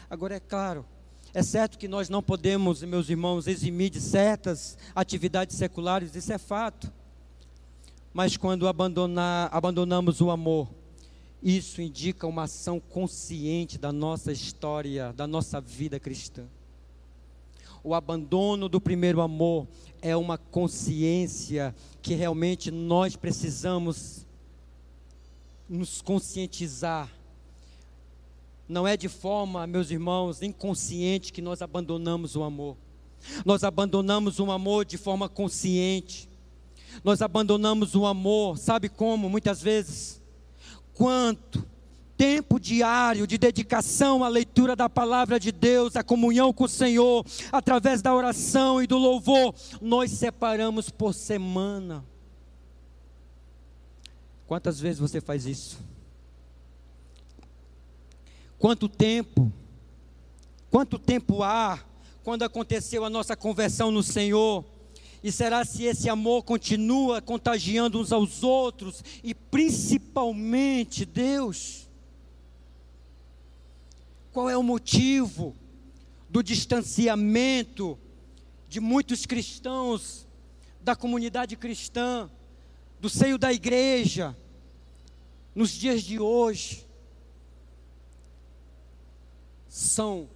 Agora 0.09 0.35
é 0.35 0.39
claro, 0.39 0.85
é 1.33 1.41
certo 1.41 1.77
que 1.77 1.87
nós 1.87 2.09
não 2.09 2.21
podemos, 2.21 2.83
meus 2.83 3.09
irmãos, 3.09 3.47
eximir 3.47 3.89
de 3.89 3.99
certas 3.99 4.77
atividades 4.95 5.57
seculares, 5.57 6.15
isso 6.15 6.31
é 6.31 6.37
fato. 6.37 6.91
Mas 8.13 8.37
quando 8.37 8.67
abandonar, 8.67 9.49
abandonamos 9.51 10.21
o 10.21 10.29
amor, 10.29 10.69
isso 11.43 11.81
indica 11.81 12.25
uma 12.25 12.43
ação 12.43 12.79
consciente 12.79 13.77
da 13.77 13.91
nossa 13.91 14.31
história, 14.31 15.11
da 15.11 15.27
nossa 15.27 15.59
vida 15.59 15.99
cristã. 15.99 16.45
O 17.83 17.93
abandono 17.93 18.69
do 18.69 18.79
primeiro 18.79 19.19
amor 19.19 19.67
é 20.01 20.15
uma 20.15 20.37
consciência 20.37 21.75
que 22.01 22.13
realmente 22.13 22.71
nós 22.71 23.17
precisamos 23.17 24.25
nos 25.67 26.01
conscientizar. 26.01 27.11
Não 28.69 28.87
é 28.87 28.95
de 28.95 29.09
forma, 29.09 29.67
meus 29.67 29.91
irmãos, 29.91 30.41
inconsciente 30.41 31.33
que 31.33 31.41
nós 31.41 31.61
abandonamos 31.61 32.37
o 32.37 32.43
amor. 32.43 32.77
Nós 33.45 33.65
abandonamos 33.65 34.39
o 34.39 34.49
amor 34.49 34.85
de 34.85 34.97
forma 34.97 35.27
consciente. 35.27 36.29
Nós 37.03 37.21
abandonamos 37.21 37.95
o 37.95 38.05
amor, 38.05 38.57
sabe 38.57 38.87
como? 38.87 39.29
Muitas 39.29 39.61
vezes 39.61 40.22
quanto 40.93 41.65
tempo 42.17 42.59
diário 42.59 43.27
de 43.27 43.37
dedicação 43.37 44.23
à 44.23 44.27
leitura 44.27 44.75
da 44.75 44.89
palavra 44.89 45.39
de 45.39 45.51
Deus, 45.51 45.95
à 45.95 46.03
comunhão 46.03 46.53
com 46.53 46.63
o 46.63 46.69
Senhor, 46.69 47.25
através 47.51 48.01
da 48.01 48.13
oração 48.13 48.81
e 48.81 48.87
do 48.87 48.97
louvor, 48.97 49.53
nós 49.81 50.11
separamos 50.11 50.89
por 50.89 51.13
semana. 51.13 52.05
Quantas 54.47 54.79
vezes 54.79 54.99
você 54.99 55.19
faz 55.19 55.45
isso? 55.45 55.79
Quanto 58.57 58.87
tempo? 58.87 59.51
Quanto 60.69 60.97
tempo 60.97 61.43
há 61.43 61.79
quando 62.23 62.43
aconteceu 62.43 63.03
a 63.03 63.09
nossa 63.09 63.35
conversão 63.35 63.91
no 63.91 64.01
Senhor? 64.01 64.63
E 65.23 65.31
será 65.31 65.63
se 65.63 65.83
esse 65.83 66.09
amor 66.09 66.43
continua 66.43 67.21
contagiando 67.21 67.97
uns 67.97 68.11
aos 68.11 68.43
outros 68.43 69.01
e 69.23 69.33
principalmente 69.33 71.05
Deus? 71.05 71.87
Qual 74.33 74.49
é 74.49 74.57
o 74.57 74.63
motivo 74.63 75.55
do 76.29 76.43
distanciamento 76.43 77.97
de 78.67 78.81
muitos 78.81 79.25
cristãos 79.25 80.27
da 80.81 80.93
comunidade 80.93 81.55
cristã, 81.55 82.29
do 82.99 83.09
seio 83.09 83.37
da 83.37 83.53
igreja, 83.53 84.35
nos 85.55 85.71
dias 85.71 86.03
de 86.03 86.19
hoje? 86.19 86.85
São 89.69 90.27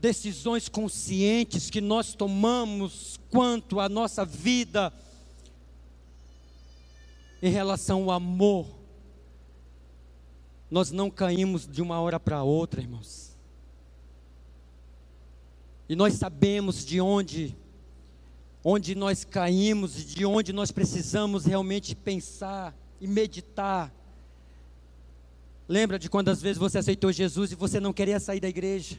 decisões 0.00 0.68
conscientes 0.68 1.70
que 1.70 1.80
nós 1.80 2.14
tomamos 2.14 3.18
quanto 3.30 3.80
à 3.80 3.88
nossa 3.88 4.24
vida 4.24 4.92
em 7.42 7.50
relação 7.50 8.04
ao 8.04 8.12
amor. 8.12 8.66
Nós 10.70 10.90
não 10.90 11.10
caímos 11.10 11.66
de 11.66 11.80
uma 11.80 12.00
hora 12.00 12.20
para 12.20 12.42
outra, 12.42 12.80
irmãos. 12.80 13.36
E 15.88 15.96
nós 15.96 16.14
sabemos 16.14 16.84
de 16.84 17.00
onde 17.00 17.56
onde 18.62 18.94
nós 18.94 19.24
caímos 19.24 19.98
e 19.98 20.04
de 20.04 20.26
onde 20.26 20.52
nós 20.52 20.70
precisamos 20.70 21.46
realmente 21.46 21.94
pensar 21.94 22.76
e 23.00 23.06
meditar. 23.06 23.94
Lembra 25.66 25.98
de 25.98 26.10
quando 26.10 26.28
às 26.28 26.42
vezes 26.42 26.58
você 26.58 26.78
aceitou 26.78 27.10
Jesus 27.12 27.52
e 27.52 27.54
você 27.54 27.80
não 27.80 27.92
queria 27.92 28.20
sair 28.20 28.40
da 28.40 28.48
igreja? 28.48 28.98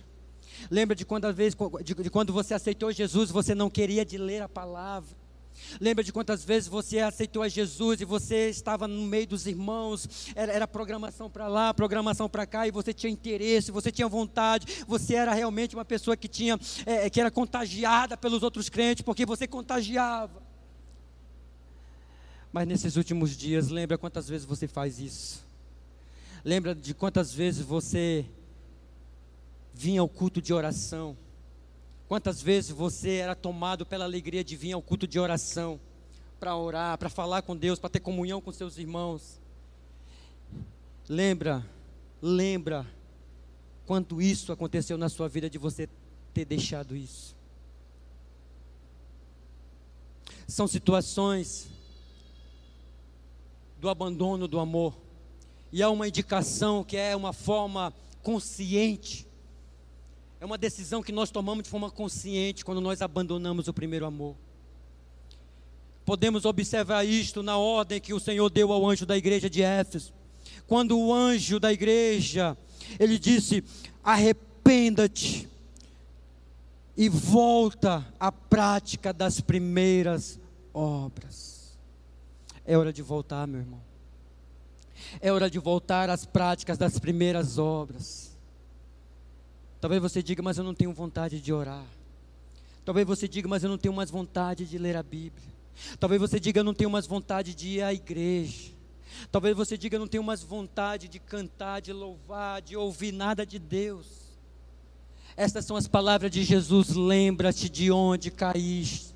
Lembra 0.69 0.95
de 0.95 1.05
quando, 1.05 1.33
vez, 1.33 1.55
de, 1.83 1.93
de 1.93 2.09
quando 2.09 2.33
você 2.33 2.53
aceitou 2.53 2.91
Jesus, 2.91 3.29
você 3.29 3.53
não 3.53 3.69
queria 3.69 4.05
de 4.05 4.17
ler 4.17 4.41
a 4.41 4.49
palavra. 4.49 5.17
Lembra 5.79 6.03
de 6.03 6.11
quantas 6.11 6.43
vezes 6.43 6.67
você 6.67 6.99
aceitou 6.99 7.41
a 7.43 7.47
Jesus 7.47 8.01
e 8.01 8.05
você 8.05 8.49
estava 8.49 8.87
no 8.87 9.05
meio 9.05 9.27
dos 9.27 9.45
irmãos, 9.45 10.31
era, 10.35 10.51
era 10.51 10.67
programação 10.67 11.29
para 11.29 11.47
lá, 11.47 11.73
programação 11.73 12.29
para 12.29 12.45
cá, 12.45 12.67
e 12.67 12.71
você 12.71 12.93
tinha 12.93 13.11
interesse, 13.11 13.71
você 13.71 13.91
tinha 13.91 14.07
vontade, 14.07 14.83
você 14.87 15.15
era 15.15 15.33
realmente 15.33 15.75
uma 15.75 15.85
pessoa 15.85 16.15
que 16.15 16.27
tinha, 16.27 16.59
é, 16.85 17.09
que 17.09 17.19
era 17.19 17.29
contagiada 17.29 18.17
pelos 18.17 18.43
outros 18.43 18.69
crentes, 18.69 19.03
porque 19.03 19.25
você 19.25 19.47
contagiava. 19.47 20.41
Mas 22.51 22.67
nesses 22.67 22.95
últimos 22.95 23.37
dias, 23.37 23.69
lembra 23.69 23.97
quantas 23.97 24.27
vezes 24.27 24.45
você 24.45 24.67
faz 24.67 24.99
isso? 24.99 25.47
Lembra 26.43 26.73
de 26.73 26.93
quantas 26.93 27.33
vezes 27.33 27.63
você 27.63 28.25
vinha 29.79 30.01
ao 30.01 30.09
culto 30.09 30.41
de 30.41 30.53
oração. 30.53 31.17
Quantas 32.05 32.41
vezes 32.41 32.69
você 32.69 33.11
era 33.13 33.33
tomado 33.33 33.85
pela 33.85 34.03
alegria 34.03 34.43
de 34.43 34.57
vir 34.57 34.73
ao 34.73 34.81
culto 34.81 35.07
de 35.07 35.17
oração, 35.17 35.79
para 36.37 36.53
orar, 36.53 36.97
para 36.97 37.09
falar 37.09 37.43
com 37.43 37.55
Deus, 37.55 37.79
para 37.79 37.89
ter 37.89 38.01
comunhão 38.01 38.41
com 38.41 38.51
seus 38.51 38.77
irmãos? 38.77 39.39
Lembra, 41.07 41.65
lembra 42.21 42.85
quanto 43.85 44.21
isso 44.21 44.51
aconteceu 44.51 44.97
na 44.97 45.07
sua 45.07 45.29
vida 45.29 45.49
de 45.49 45.57
você 45.57 45.87
ter 46.33 46.43
deixado 46.43 46.93
isso. 46.93 47.33
São 50.45 50.67
situações 50.67 51.69
do 53.79 53.87
abandono 53.87 54.45
do 54.45 54.59
amor. 54.59 54.99
E 55.71 55.81
há 55.81 55.89
uma 55.89 56.05
indicação 56.05 56.83
que 56.83 56.97
é 56.97 57.15
uma 57.15 57.31
forma 57.31 57.93
consciente 58.21 59.28
é 60.39 60.45
uma 60.45 60.57
decisão 60.57 61.03
que 61.03 61.11
nós 61.11 61.29
tomamos 61.29 61.63
de 61.63 61.69
forma 61.69 61.91
consciente 61.91 62.63
quando 62.63 62.79
nós 62.79 63.01
abandonamos 63.01 63.67
o 63.67 63.73
primeiro 63.73 64.05
amor. 64.05 64.35
Podemos 66.05 66.45
observar 66.45 67.05
isto 67.05 67.43
na 67.43 67.57
ordem 67.57 67.99
que 67.99 68.13
o 68.13 68.19
Senhor 68.19 68.49
deu 68.49 68.71
ao 68.71 68.87
anjo 68.87 69.05
da 69.05 69.17
igreja 69.17 69.49
de 69.49 69.61
Éfeso. 69.61 70.13
Quando 70.65 70.97
o 70.97 71.13
anjo 71.13 71.59
da 71.59 71.73
igreja, 71.73 72.57
ele 72.99 73.19
disse: 73.19 73.63
"Arrependa-te 74.03 75.47
e 76.95 77.09
volta 77.09 78.07
à 78.19 78.31
prática 78.31 79.11
das 79.11 79.41
primeiras 79.41 80.39
obras". 80.73 81.77
É 82.65 82.77
hora 82.77 82.93
de 82.93 83.01
voltar, 83.01 83.45
meu 83.45 83.59
irmão. 83.59 83.81
É 85.19 85.31
hora 85.31 85.49
de 85.49 85.59
voltar 85.59 86.09
às 86.09 86.25
práticas 86.25 86.77
das 86.77 86.97
primeiras 86.97 87.57
obras. 87.57 88.28
Talvez 89.79 90.01
você 90.01 90.21
diga, 90.21 90.43
mas 90.43 90.57
eu 90.57 90.63
não 90.63 90.73
tenho 90.73 90.93
vontade 90.93 91.39
de 91.39 91.53
orar. 91.53 91.85
Talvez 92.83 93.05
você 93.07 93.27
diga, 93.27 93.47
mas 93.47 93.63
eu 93.63 93.69
não 93.69 93.77
tenho 93.77 93.93
mais 93.93 94.09
vontade 94.09 94.65
de 94.65 94.77
ler 94.77 94.97
a 94.97 95.03
Bíblia. 95.03 95.47
Talvez 95.99 96.19
você 96.19 96.39
diga, 96.39 96.59
eu 96.59 96.63
não 96.63 96.73
tenho 96.73 96.89
mais 96.89 97.07
vontade 97.07 97.55
de 97.55 97.67
ir 97.69 97.81
à 97.81 97.93
igreja. 97.93 98.71
Talvez 99.31 99.55
você 99.55 99.77
diga, 99.77 99.95
eu 99.95 99.99
não 99.99 100.07
tenho 100.07 100.23
mais 100.23 100.43
vontade 100.43 101.07
de 101.07 101.19
cantar, 101.19 101.81
de 101.81 101.93
louvar, 101.93 102.61
de 102.61 102.75
ouvir 102.75 103.11
nada 103.11 103.45
de 103.45 103.57
Deus. 103.59 104.07
Estas 105.37 105.65
são 105.65 105.77
as 105.77 105.87
palavras 105.87 106.29
de 106.29 106.43
Jesus. 106.43 106.89
Lembra-te 106.89 107.69
de 107.69 107.91
onde 107.91 108.29
caíste. 108.29 109.15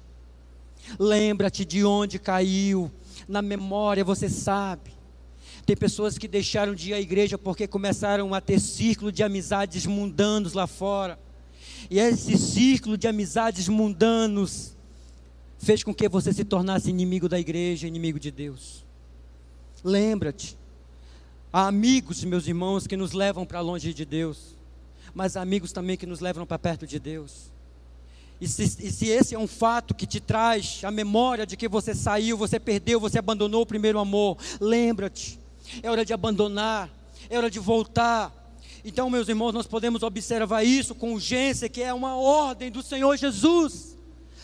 Lembra-te 0.98 1.66
de 1.66 1.84
onde 1.84 2.20
caiu. 2.20 2.92
Na 3.28 3.42
memória 3.42 4.04
você 4.04 4.30
sabe. 4.30 4.93
Tem 5.66 5.76
pessoas 5.78 6.18
que 6.18 6.28
deixaram 6.28 6.76
de 6.76 6.90
ir 6.90 6.94
à 6.94 7.00
igreja 7.00 7.38
porque 7.38 7.68
começaram 7.68 8.34
a 8.34 8.42
ter 8.42 8.60
círculo 8.60 9.12
de 9.12 9.24
amizades 9.24 9.86
mundanos 9.86 10.54
lá 10.54 10.68
fora. 10.68 11.18
E 11.90 12.00
esse 12.00 12.38
círculo 12.38 12.98
de 12.98 13.08
amizades 13.08 13.68
mundanos 13.70 14.76
fez 15.58 15.84
com 15.84 15.94
que 15.94 16.10
você 16.10 16.34
se 16.34 16.44
tornasse 16.44 16.90
inimigo 16.90 17.30
da 17.30 17.40
igreja, 17.40 17.88
inimigo 17.88 18.20
de 18.20 18.30
Deus. 18.30 18.84
Lembra-te. 19.84 20.58
Há 21.52 21.68
amigos, 21.68 22.24
meus 22.24 22.48
irmãos, 22.48 22.88
que 22.88 22.98
nos 22.98 23.14
levam 23.14 23.46
para 23.46 23.62
longe 23.62 23.94
de 23.94 24.06
Deus, 24.06 24.58
mas 25.14 25.38
há 25.38 25.42
amigos 25.42 25.72
também 25.72 25.96
que 25.96 26.06
nos 26.06 26.20
levam 26.20 26.46
para 26.46 26.58
perto 26.60 26.88
de 26.88 27.00
Deus. 27.00 27.52
E 28.42 28.48
se, 28.48 28.64
e 28.64 28.92
se, 28.92 29.08
esse 29.08 29.36
é 29.36 29.40
um 29.40 29.48
fato 29.48 29.94
que 29.94 30.08
te 30.08 30.20
traz 30.20 30.82
a 30.84 30.92
memória 30.92 31.46
de 31.46 31.56
que 31.56 31.68
você 31.70 31.94
saiu, 31.94 32.36
você 32.36 32.60
perdeu, 32.60 33.00
você 33.00 33.20
abandonou 33.20 33.62
o 33.62 33.66
primeiro 33.66 34.00
amor, 34.00 34.38
lembra-te. 34.60 35.43
É 35.82 35.90
hora 35.90 36.06
de 36.06 36.14
abandonar, 36.14 36.90
é 37.30 37.38
hora 37.38 37.50
de 37.50 37.60
voltar. 37.60 38.32
Então, 38.86 39.10
meus 39.10 39.30
irmãos, 39.30 39.54
nós 39.54 39.66
podemos 39.66 40.04
observar 40.04 40.64
isso 40.64 40.94
com 40.94 41.14
urgência, 41.14 41.70
que 41.70 41.82
é 41.82 41.94
uma 41.94 42.16
ordem 42.18 42.70
do 42.70 42.84
Senhor 42.84 43.16
Jesus. 43.16 43.98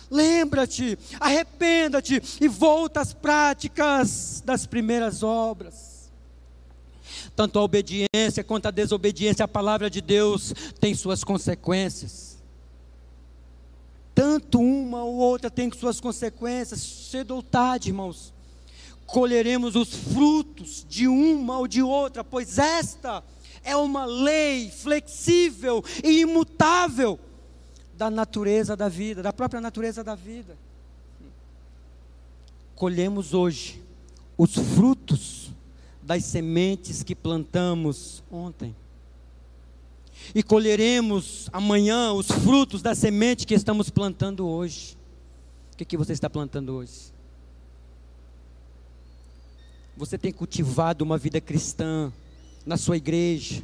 Lembra-te, 0.09 0.97
arrependa-te 1.19 2.21
e 2.41 2.47
volta 2.47 3.01
às 3.01 3.13
práticas 3.13 4.41
das 4.45 4.65
primeiras 4.65 5.21
obras. 5.23 6.09
Tanto 7.35 7.59
a 7.59 7.63
obediência 7.63 8.43
quanto 8.45 8.67
a 8.67 8.71
desobediência 8.71 9.45
à 9.45 9.47
palavra 9.47 9.89
de 9.89 10.01
Deus 10.01 10.53
tem 10.79 10.95
suas 10.95 11.23
consequências. 11.23 12.37
Tanto 14.15 14.59
uma 14.59 15.03
ou 15.03 15.15
outra 15.15 15.49
tem 15.49 15.71
suas 15.71 15.99
consequências. 15.99 16.81
Cedo 16.81 17.35
ou 17.35 17.43
tarde, 17.43 17.89
irmãos, 17.89 18.33
colheremos 19.11 19.75
os 19.75 19.93
frutos 19.93 20.85
de 20.87 21.07
uma 21.07 21.57
ou 21.57 21.67
de 21.67 21.81
outra, 21.81 22.23
pois 22.23 22.57
esta 22.57 23.23
é 23.63 23.75
uma 23.75 24.05
lei 24.05 24.69
flexível 24.69 25.83
e 26.03 26.21
imutável 26.21 27.19
da 27.97 28.09
natureza 28.09 28.75
da 28.75 28.87
vida, 28.87 29.21
da 29.21 29.33
própria 29.33 29.59
natureza 29.59 30.03
da 30.03 30.15
vida. 30.15 30.57
Colhemos 32.75 33.33
hoje 33.33 33.81
os 34.37 34.53
frutos 34.55 35.51
das 36.01 36.23
sementes 36.23 37.03
que 37.03 37.13
plantamos 37.13 38.23
ontem. 38.31 38.75
E 40.33 40.41
colheremos 40.41 41.49
amanhã 41.51 42.13
os 42.13 42.27
frutos 42.27 42.81
da 42.81 42.95
semente 42.95 43.45
que 43.45 43.53
estamos 43.53 43.89
plantando 43.89 44.47
hoje. 44.47 44.97
O 45.73 45.77
que, 45.77 45.85
que 45.85 45.97
você 45.97 46.13
está 46.13 46.29
plantando 46.29 46.73
hoje? 46.75 47.18
Você 49.99 50.17
tem 50.17 50.31
cultivado 50.31 51.03
uma 51.03 51.17
vida 51.17 51.41
cristã 51.41 52.09
na 52.65 52.77
sua 52.77 52.95
igreja? 52.95 53.61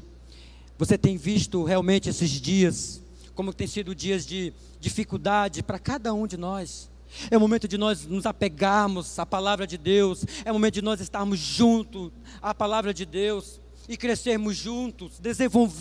Você 0.77 0.97
tem 0.97 1.15
visto 1.15 1.63
realmente 1.63 2.09
esses 2.09 2.29
dias 2.29 3.01
como 3.33 3.53
tem 3.53 3.65
sido 3.65 3.95
dias 3.95 4.25
de 4.25 4.51
dificuldade 4.81 5.63
para 5.63 5.79
cada 5.79 6.13
um 6.13 6.27
de 6.27 6.35
nós. 6.35 6.89
É 7.31 7.37
o 7.37 7.39
momento 7.39 7.69
de 7.69 7.77
nós 7.77 8.05
nos 8.05 8.25
apegarmos 8.25 9.17
à 9.17 9.25
palavra 9.25 9.65
de 9.65 9.77
Deus, 9.77 10.25
é 10.43 10.51
o 10.51 10.55
momento 10.55 10.73
de 10.73 10.81
nós 10.81 10.99
estarmos 10.99 11.39
juntos 11.39 12.11
à 12.41 12.53
palavra 12.53 12.93
de 12.93 13.05
Deus 13.05 13.61
e 13.87 13.95
crescermos 13.95 14.57
juntos, 14.57 15.21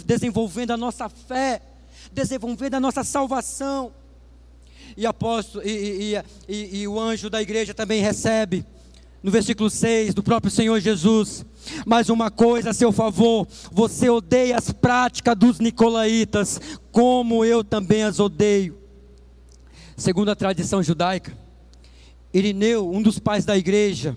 desenvolvendo 0.07 0.71
a 0.71 0.77
nossa 0.77 1.09
fé, 1.09 1.63
desenvolvendo 2.13 2.75
a 2.75 2.81
nossa 2.81 3.03
salvação. 3.03 3.93
E, 4.97 5.05
apóstolo, 5.05 5.67
e, 5.67 6.15
e, 6.15 6.23
e, 6.49 6.83
e 6.83 6.89
o 6.89 7.01
anjo 7.01 7.29
da 7.29 7.43
igreja 7.43 7.75
também 7.75 8.01
recebe 8.01 8.65
no 9.25 9.31
versículo 9.31 9.71
6 9.71 10.13
do 10.13 10.23
próprio 10.23 10.53
Senhor 10.53 10.79
Jesus. 10.79 11.47
Mas 11.87 12.11
uma 12.11 12.31
coisa 12.31 12.71
a 12.71 12.75
seu 12.75 12.93
favor: 12.93 13.49
você 13.73 14.11
odeia 14.11 14.59
as 14.59 14.71
práticas 14.71 15.35
dos 15.35 15.59
nicolaítas, 15.59 16.61
como 16.93 17.43
eu 17.43 17.65
também 17.65 18.03
as 18.03 18.21
odeio. 18.21 18.77
Segundo 19.97 20.31
a 20.31 20.37
tradição 20.37 20.83
judaica, 20.83 21.35
Irineu, 22.35 22.93
um 22.93 23.01
dos 23.01 23.19
pais 23.19 23.47
da 23.47 23.57
igreja, 23.57 24.15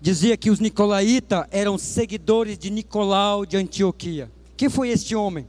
dizia 0.00 0.38
que 0.38 0.48
os 0.48 0.58
nicolaítas 0.58 1.44
eram 1.50 1.76
seguidores 1.76 2.56
de 2.56 2.70
Nicolau 2.70 3.44
de 3.44 3.58
Antioquia. 3.58 4.32
Quem 4.56 4.70
foi 4.70 4.88
este 4.88 5.14
homem? 5.14 5.46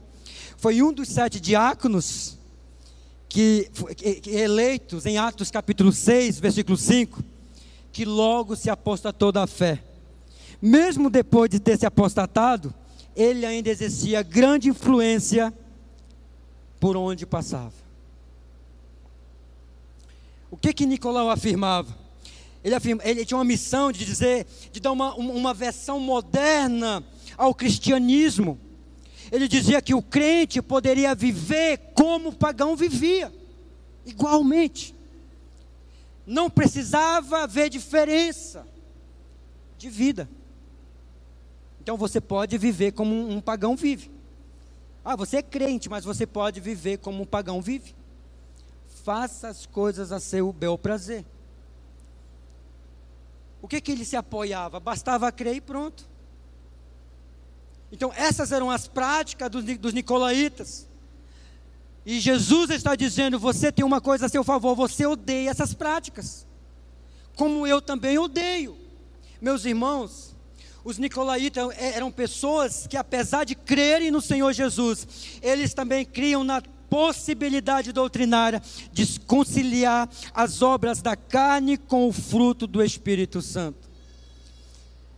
Foi 0.58 0.82
um 0.82 0.92
dos 0.92 1.08
sete 1.08 1.40
diáconos 1.40 2.36
que, 3.26 3.70
que 4.20 4.30
eleitos 4.30 5.06
em 5.06 5.16
Atos 5.16 5.50
capítulo 5.50 5.92
6, 5.92 6.38
versículo 6.38 6.76
5 6.76 7.31
que 7.92 8.04
logo 8.04 8.56
se 8.56 8.70
apostatou 8.70 9.30
da 9.30 9.46
fé. 9.46 9.82
Mesmo 10.60 11.10
depois 11.10 11.50
de 11.50 11.60
ter 11.60 11.78
se 11.78 11.84
apostatado, 11.84 12.74
ele 13.14 13.44
ainda 13.44 13.68
exercia 13.68 14.22
grande 14.22 14.68
influência 14.68 15.52
por 16.80 16.96
onde 16.96 17.26
passava. 17.26 17.72
O 20.50 20.56
que 20.56 20.72
que 20.72 20.86
Nicolau 20.86 21.28
afirmava? 21.30 21.96
Ele, 22.64 22.74
afirma, 22.74 23.02
ele 23.04 23.24
tinha 23.24 23.36
uma 23.36 23.44
missão 23.44 23.90
de 23.90 24.04
dizer, 24.04 24.46
de 24.70 24.80
dar 24.80 24.92
uma, 24.92 25.14
uma 25.14 25.52
versão 25.52 25.98
moderna 25.98 27.04
ao 27.36 27.54
cristianismo. 27.54 28.58
Ele 29.30 29.48
dizia 29.48 29.82
que 29.82 29.94
o 29.94 30.02
crente 30.02 30.62
poderia 30.62 31.14
viver 31.14 31.78
como 31.94 32.28
o 32.28 32.34
pagão 32.34 32.76
vivia, 32.76 33.32
igualmente 34.06 34.94
não 36.26 36.48
precisava 36.48 37.42
haver 37.42 37.68
diferença 37.68 38.66
de 39.76 39.88
vida. 39.88 40.28
Então 41.80 41.96
você 41.96 42.20
pode 42.20 42.56
viver 42.58 42.92
como 42.92 43.12
um, 43.12 43.40
pagão 43.40 43.74
vive. 43.74 44.10
Ah, 45.04 45.16
você 45.16 45.38
é 45.38 45.42
crente, 45.42 45.88
mas 45.88 46.04
você 46.04 46.26
pode 46.26 46.60
viver 46.60 46.98
como 46.98 47.22
um 47.22 47.26
pagão 47.26 47.60
vive. 47.60 47.94
Faça 49.02 49.48
as 49.48 49.66
coisas 49.66 50.12
a 50.12 50.20
seu 50.20 50.52
bel 50.52 50.78
prazer. 50.78 51.24
O 53.60 53.66
que, 53.66 53.80
que 53.80 53.90
ele 53.90 54.04
se 54.04 54.16
apoiava? 54.16 54.78
Bastava 54.78 55.30
crer 55.32 55.56
e 55.56 55.60
pronto. 55.60 56.08
Então, 57.90 58.12
essas 58.14 58.52
eram 58.52 58.70
as 58.70 58.88
práticas 58.88 59.50
dos, 59.50 59.64
dos 59.78 59.92
nicolaítas. 59.92 60.88
E 62.04 62.18
Jesus 62.18 62.70
está 62.70 62.94
dizendo: 62.96 63.38
você 63.38 63.70
tem 63.70 63.84
uma 63.84 64.00
coisa 64.00 64.26
a 64.26 64.28
seu 64.28 64.42
favor, 64.42 64.74
você 64.74 65.06
odeia 65.06 65.50
essas 65.50 65.72
práticas, 65.72 66.46
como 67.36 67.66
eu 67.66 67.80
também 67.80 68.18
odeio. 68.18 68.76
Meus 69.40 69.64
irmãos, 69.64 70.36
os 70.84 70.98
nicolaítas 70.98 71.68
eram 71.78 72.10
pessoas 72.10 72.86
que, 72.86 72.96
apesar 72.96 73.44
de 73.44 73.54
crerem 73.54 74.10
no 74.10 74.20
Senhor 74.20 74.52
Jesus, 74.52 75.06
eles 75.40 75.74
também 75.74 76.04
criam 76.04 76.42
na 76.42 76.60
possibilidade 76.90 77.92
doutrinária 77.92 78.60
de 78.92 79.18
conciliar 79.20 80.10
as 80.34 80.60
obras 80.60 81.00
da 81.00 81.16
carne 81.16 81.78
com 81.78 82.06
o 82.06 82.12
fruto 82.12 82.66
do 82.66 82.82
Espírito 82.82 83.40
Santo. 83.40 83.90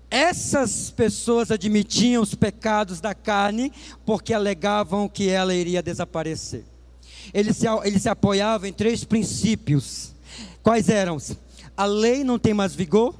Essas 0.08 0.90
pessoas 0.90 1.50
admitiam 1.50 2.22
os 2.22 2.34
pecados 2.34 3.00
da 3.00 3.12
carne 3.12 3.72
porque 4.06 4.32
alegavam 4.32 5.08
que 5.08 5.28
ela 5.28 5.52
iria 5.52 5.82
desaparecer 5.82 6.64
ele 7.34 7.52
se, 7.52 7.66
ele 7.82 7.98
se 7.98 8.08
apoiava 8.08 8.68
em 8.68 8.72
três 8.72 9.02
princípios. 9.02 10.14
Quais 10.62 10.88
eram? 10.88 11.18
A 11.76 11.84
lei 11.84 12.22
não 12.22 12.38
tem 12.38 12.54
mais 12.54 12.74
vigor, 12.74 13.14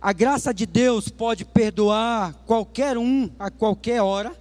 a 0.00 0.12
graça 0.12 0.54
de 0.54 0.64
Deus 0.64 1.08
pode 1.08 1.44
perdoar 1.44 2.32
qualquer 2.46 2.96
um 2.96 3.28
a 3.38 3.50
qualquer 3.50 4.00
hora. 4.00 4.32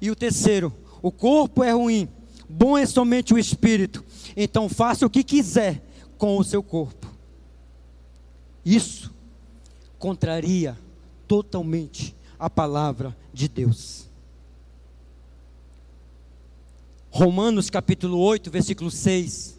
E 0.00 0.10
o 0.10 0.16
terceiro, 0.16 0.72
o 1.02 1.12
corpo 1.12 1.62
é 1.62 1.72
ruim, 1.72 2.08
bom 2.48 2.78
é 2.78 2.86
somente 2.86 3.34
o 3.34 3.38
espírito. 3.38 4.02
Então 4.34 4.66
faça 4.68 5.04
o 5.04 5.10
que 5.10 5.22
quiser 5.22 5.84
com 6.16 6.38
o 6.38 6.44
seu 6.44 6.62
corpo. 6.62 7.06
Isso 8.64 9.12
contraria 9.98 10.78
totalmente 11.26 12.16
a 12.38 12.48
palavra 12.48 13.14
de 13.32 13.46
Deus. 13.46 14.07
Romanos 17.18 17.68
capítulo 17.68 18.16
8, 18.16 18.48
versículo 18.48 18.92
6 18.92 19.58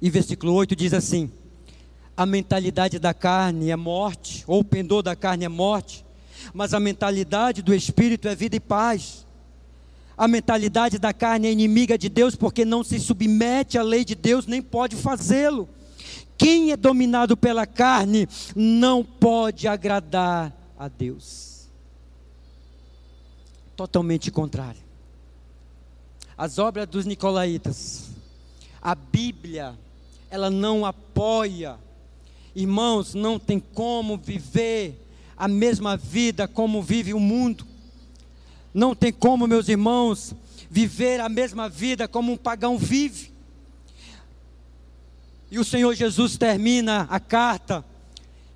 e 0.00 0.08
versículo 0.08 0.54
8 0.54 0.74
diz 0.74 0.94
assim: 0.94 1.30
A 2.16 2.24
mentalidade 2.24 2.98
da 2.98 3.12
carne 3.12 3.68
é 3.68 3.76
morte, 3.76 4.44
ou 4.46 4.60
o 4.60 4.64
pendor 4.64 5.02
da 5.02 5.14
carne 5.14 5.44
é 5.44 5.48
morte, 5.48 6.02
mas 6.54 6.72
a 6.72 6.80
mentalidade 6.80 7.60
do 7.60 7.74
espírito 7.74 8.26
é 8.26 8.34
vida 8.34 8.56
e 8.56 8.60
paz. 8.60 9.26
A 10.16 10.26
mentalidade 10.26 10.98
da 10.98 11.12
carne 11.12 11.48
é 11.48 11.52
inimiga 11.52 11.98
de 11.98 12.08
Deus 12.08 12.34
porque 12.34 12.64
não 12.64 12.82
se 12.82 12.98
submete 12.98 13.76
à 13.76 13.82
lei 13.82 14.02
de 14.02 14.14
Deus, 14.14 14.46
nem 14.46 14.62
pode 14.62 14.96
fazê-lo. 14.96 15.68
Quem 16.38 16.72
é 16.72 16.78
dominado 16.78 17.36
pela 17.36 17.66
carne 17.66 18.26
não 18.56 19.04
pode 19.04 19.68
agradar 19.68 20.50
a 20.78 20.88
Deus. 20.88 21.68
Totalmente 23.76 24.30
contrário. 24.30 24.89
As 26.40 26.58
obras 26.58 26.88
dos 26.88 27.04
nicolaítas, 27.04 28.08
a 28.80 28.94
Bíblia, 28.94 29.78
ela 30.30 30.48
não 30.48 30.86
apoia. 30.86 31.76
Irmãos, 32.56 33.12
não 33.12 33.38
tem 33.38 33.60
como 33.60 34.16
viver 34.16 35.06
a 35.36 35.46
mesma 35.46 35.98
vida 35.98 36.48
como 36.48 36.82
vive 36.82 37.12
o 37.12 37.20
mundo. 37.20 37.66
Não 38.72 38.94
tem 38.94 39.12
como, 39.12 39.46
meus 39.46 39.68
irmãos, 39.68 40.34
viver 40.70 41.20
a 41.20 41.28
mesma 41.28 41.68
vida 41.68 42.08
como 42.08 42.32
um 42.32 42.38
pagão 42.38 42.78
vive. 42.78 43.30
E 45.50 45.58
o 45.58 45.64
Senhor 45.64 45.94
Jesus 45.94 46.38
termina 46.38 47.06
a 47.10 47.20
carta 47.20 47.84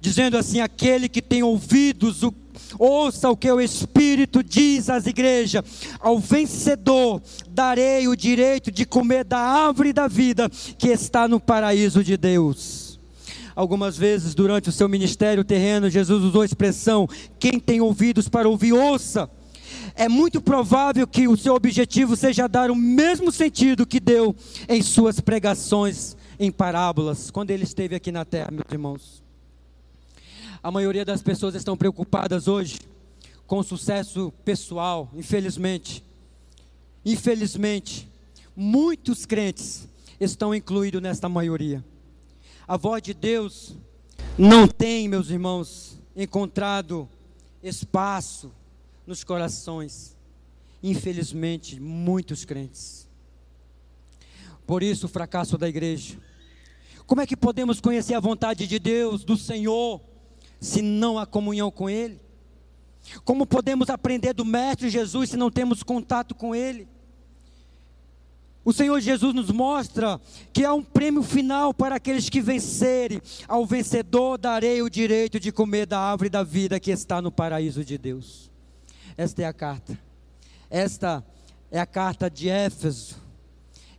dizendo 0.01 0.39
assim: 0.39 0.63
aquele 0.63 1.07
que 1.07 1.21
tem 1.21 1.43
ouvidos, 1.43 2.23
o, 2.23 2.33
ouça 2.79 3.31
o 3.31 3.37
que 3.37 3.51
o 3.51 3.61
Espírito 3.61 4.43
diz 4.43 4.89
às 4.89 5.07
igrejas: 5.07 5.65
ao 6.01 6.19
vencedor 6.19 7.23
darei 7.51 8.09
o 8.09 8.17
direito 8.17 8.71
de 8.71 8.85
comer 8.85 9.25
da 9.25 9.39
árvore 9.39 9.93
da 9.93 10.09
vida 10.09 10.51
que 10.79 10.89
está 10.89 11.29
no 11.29 11.41
paraíso 11.41 12.03
de 12.03 12.17
Deus. 12.17 12.99
Algumas 13.57 13.97
vezes 13.97 14.35
durante 14.35 14.69
o 14.69 14.73
seu 14.73 14.89
ministério 14.89 15.45
terreno, 15.45 15.89
Jesus 15.89 16.25
usou 16.25 16.43
a 16.43 16.47
expressão: 16.47 17.09
quem 17.39 17.61
tem 17.61 17.81
ouvidos 17.81 18.29
para 18.29 18.49
ouvir, 18.49 18.73
ouça 18.73 19.31
é 19.95 20.09
muito 20.09 20.41
provável 20.41 21.07
que 21.07 21.29
o 21.29 21.37
seu 21.37 21.55
objetivo 21.55 22.17
seja 22.17 22.49
dar 22.49 22.71
o 22.71 22.77
mesmo 22.77 23.31
sentido 23.31 23.87
que 23.87 24.01
deu 24.01 24.35
em 24.69 24.83
suas 24.83 25.21
pregações 25.21 26.17
em 26.39 26.51
parábolas, 26.51 27.31
quando 27.31 27.51
ele 27.51 27.65
esteve 27.65 27.95
aqui 27.95 28.11
na 28.11 28.25
terra, 28.25 28.51
meus 28.51 28.71
irmãos. 28.71 29.24
A 30.65 30.71
maioria 30.71 31.05
das 31.05 31.21
pessoas 31.21 31.55
estão 31.55 31.77
preocupadas 31.77 32.49
hoje 32.49 32.79
com 33.47 33.63
sucesso 33.63 34.33
pessoal, 34.47 35.11
infelizmente. 35.13 36.03
Infelizmente, 37.05 38.09
muitos 38.57 39.27
crentes 39.27 39.87
estão 40.19 40.55
incluídos 40.55 41.03
nesta 41.03 41.29
maioria. 41.29 41.85
A 42.67 42.79
voz 42.79 43.03
de 43.03 43.13
Deus 43.13 43.75
não 44.39 44.67
tem, 44.67 45.07
meus 45.07 45.29
irmãos, 45.29 45.99
encontrado 46.17 47.07
espaço 47.63 48.51
nos 49.07 49.23
corações, 49.23 50.17
infelizmente, 50.83 51.79
muitos 51.79 52.47
crentes. 52.47 53.07
Por 54.67 54.83
isso, 54.83 55.05
o 55.05 55.11
fracasso 55.11 55.59
da 55.59 55.69
igreja. 55.69 56.17
Como 57.07 57.21
é 57.21 57.27
que 57.27 57.37
podemos 57.37 57.83
conhecer 57.83 58.15
a 58.15 58.21
vontade 58.21 58.67
de 58.67 58.79
Deus, 58.79 59.25
do 59.25 59.37
Senhor, 59.37 60.01
se 60.61 60.83
não 60.83 61.19
há 61.19 61.27
comunhão 61.27 61.71
com 61.71 61.89
Ele? 61.89 62.21
Como 63.25 63.47
podemos 63.47 63.91
aprender 63.91 64.33
do 64.33 64.45
Mestre 64.45 64.89
Jesus 64.89 65.31
se 65.31 65.37
não 65.37 65.51
temos 65.51 65.83
contato 65.83 66.35
com 66.35 66.55
Ele? 66.55 66.89
O 68.65 68.73
Senhor 68.73 68.99
Jesus 68.99 69.35
nos 69.35 69.51
mostra 69.51 70.19
que 70.51 70.65
há 70.65 70.73
um 70.73 70.83
prêmio 70.83 71.23
final 71.23 71.75
para 71.75 71.97
aqueles 71.97 72.31
que 72.31 72.41
vencerem. 72.41 73.21
Ao 73.47 73.67
vencedor 73.67 74.39
darei 74.39 74.81
o 74.81 74.89
direito 74.89 75.39
de 75.39 75.53
comer 75.53 75.87
da 75.87 76.01
árvore 76.01 76.31
da 76.31 76.43
vida 76.43 76.81
que 76.81 76.91
está 76.91 77.21
no 77.21 77.31
paraíso 77.31 77.85
de 77.85 77.99
Deus. 77.99 78.51
Esta 79.19 79.43
é 79.43 79.45
a 79.45 79.53
carta. 79.53 79.99
Esta 80.71 81.23
é 81.71 81.79
a 81.79 81.85
carta 81.85 82.31
de 82.31 82.49
Éfeso. 82.49 83.17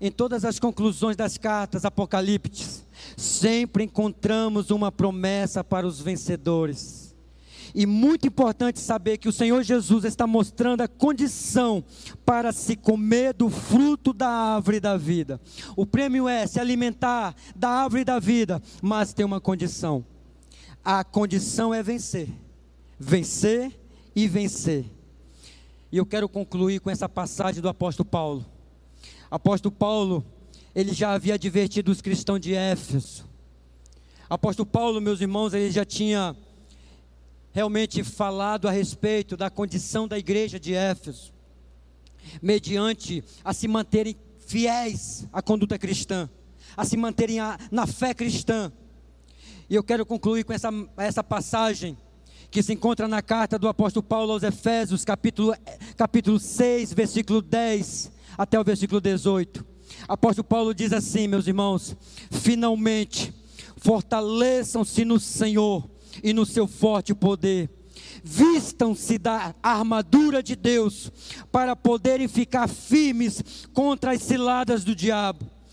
Em 0.01 0.11
todas 0.11 0.43
as 0.43 0.59
conclusões 0.59 1.15
das 1.15 1.37
cartas 1.37 1.85
apocalípticas, 1.85 2.84
sempre 3.17 3.83
encontramos 3.83 4.69
uma 4.69 4.91
promessa 4.91 5.63
para 5.63 5.87
os 5.87 6.01
vencedores. 6.01 7.05
E 7.73 7.85
muito 7.85 8.25
importante 8.25 8.79
saber 8.79 9.17
que 9.17 9.27
o 9.27 9.33
Senhor 9.33 9.61
Jesus 9.61 10.05
está 10.05 10.25
mostrando 10.25 10.79
a 10.79 10.87
condição 10.87 11.83
para 12.25 12.53
se 12.53 12.75
comer 12.75 13.33
do 13.33 13.49
fruto 13.49 14.13
da 14.13 14.29
árvore 14.29 14.79
da 14.79 14.95
vida. 14.95 15.41
O 15.75 15.85
prêmio 15.85 16.27
é 16.29 16.47
se 16.47 16.57
alimentar 16.57 17.35
da 17.53 17.69
árvore 17.69 18.05
da 18.05 18.17
vida, 18.17 18.61
mas 18.81 19.13
tem 19.13 19.25
uma 19.25 19.41
condição. 19.41 20.05
A 20.83 21.03
condição 21.03 21.73
é 21.73 21.83
vencer. 21.83 22.29
Vencer 22.97 23.77
e 24.15 24.25
vencer. 24.25 24.85
E 25.91 25.97
eu 25.97 26.05
quero 26.05 26.29
concluir 26.29 26.79
com 26.79 26.89
essa 26.89 27.09
passagem 27.09 27.61
do 27.61 27.67
apóstolo 27.67 28.07
Paulo. 28.07 28.45
Apóstolo 29.29 29.75
Paulo, 29.75 30.25
ele 30.75 30.93
já 30.93 31.13
havia 31.13 31.35
advertido 31.35 31.89
os 31.89 32.01
cristãos 32.01 32.41
de 32.41 32.53
Éfeso. 32.53 33.25
Apóstolo 34.29 34.65
Paulo, 34.65 34.99
meus 34.99 35.21
irmãos, 35.21 35.53
ele 35.53 35.71
já 35.71 35.85
tinha 35.85 36.35
realmente 37.53 38.03
falado 38.03 38.67
a 38.67 38.71
respeito 38.71 39.37
da 39.37 39.49
condição 39.49 40.05
da 40.05 40.19
igreja 40.19 40.59
de 40.59 40.73
Éfeso, 40.73 41.31
mediante 42.41 43.23
a 43.43 43.53
se 43.53 43.69
manterem 43.69 44.17
fiéis 44.45 45.25
à 45.31 45.41
conduta 45.41 45.79
cristã, 45.79 46.29
a 46.75 46.83
se 46.83 46.97
manterem 46.97 47.37
na 47.71 47.87
fé 47.87 48.13
cristã. 48.13 48.69
E 49.69 49.75
eu 49.75 49.83
quero 49.83 50.05
concluir 50.05 50.43
com 50.43 50.51
essa, 50.51 50.69
essa 50.97 51.23
passagem 51.23 51.97
que 52.51 52.61
se 52.61 52.73
encontra 52.73 53.07
na 53.07 53.21
carta 53.21 53.57
do 53.57 53.69
apóstolo 53.69 54.03
Paulo 54.03 54.33
aos 54.33 54.43
Efésios, 54.43 55.05
capítulo, 55.05 55.55
capítulo 55.95 56.37
6, 56.37 56.91
versículo 56.91 57.41
10 57.41 58.11
até 58.37 58.59
o 58.59 58.63
versículo 58.63 58.99
18. 58.99 59.74
Apóstolo 60.07 60.43
Paulo 60.43 60.73
diz 60.73 60.93
assim, 60.93 61.27
meus 61.27 61.47
irmãos: 61.47 61.95
finalmente, 62.31 63.33
fortaleçam-se 63.77 65.05
no 65.05 65.19
Senhor 65.19 65.89
e 66.23 66.33
no 66.33 66.45
seu 66.45 66.67
forte 66.67 67.13
poder. 67.13 67.69
Vistam-se 68.23 69.17
da 69.17 69.53
armadura 69.61 70.41
de 70.41 70.55
Deus 70.55 71.11
para 71.51 71.75
poderem 71.75 72.27
ficar 72.27 72.67
firmes 72.67 73.67
contra 73.73 74.13
as 74.13 74.21
ciladas 74.21 74.83
do 74.83 74.95
diabo 74.95 75.54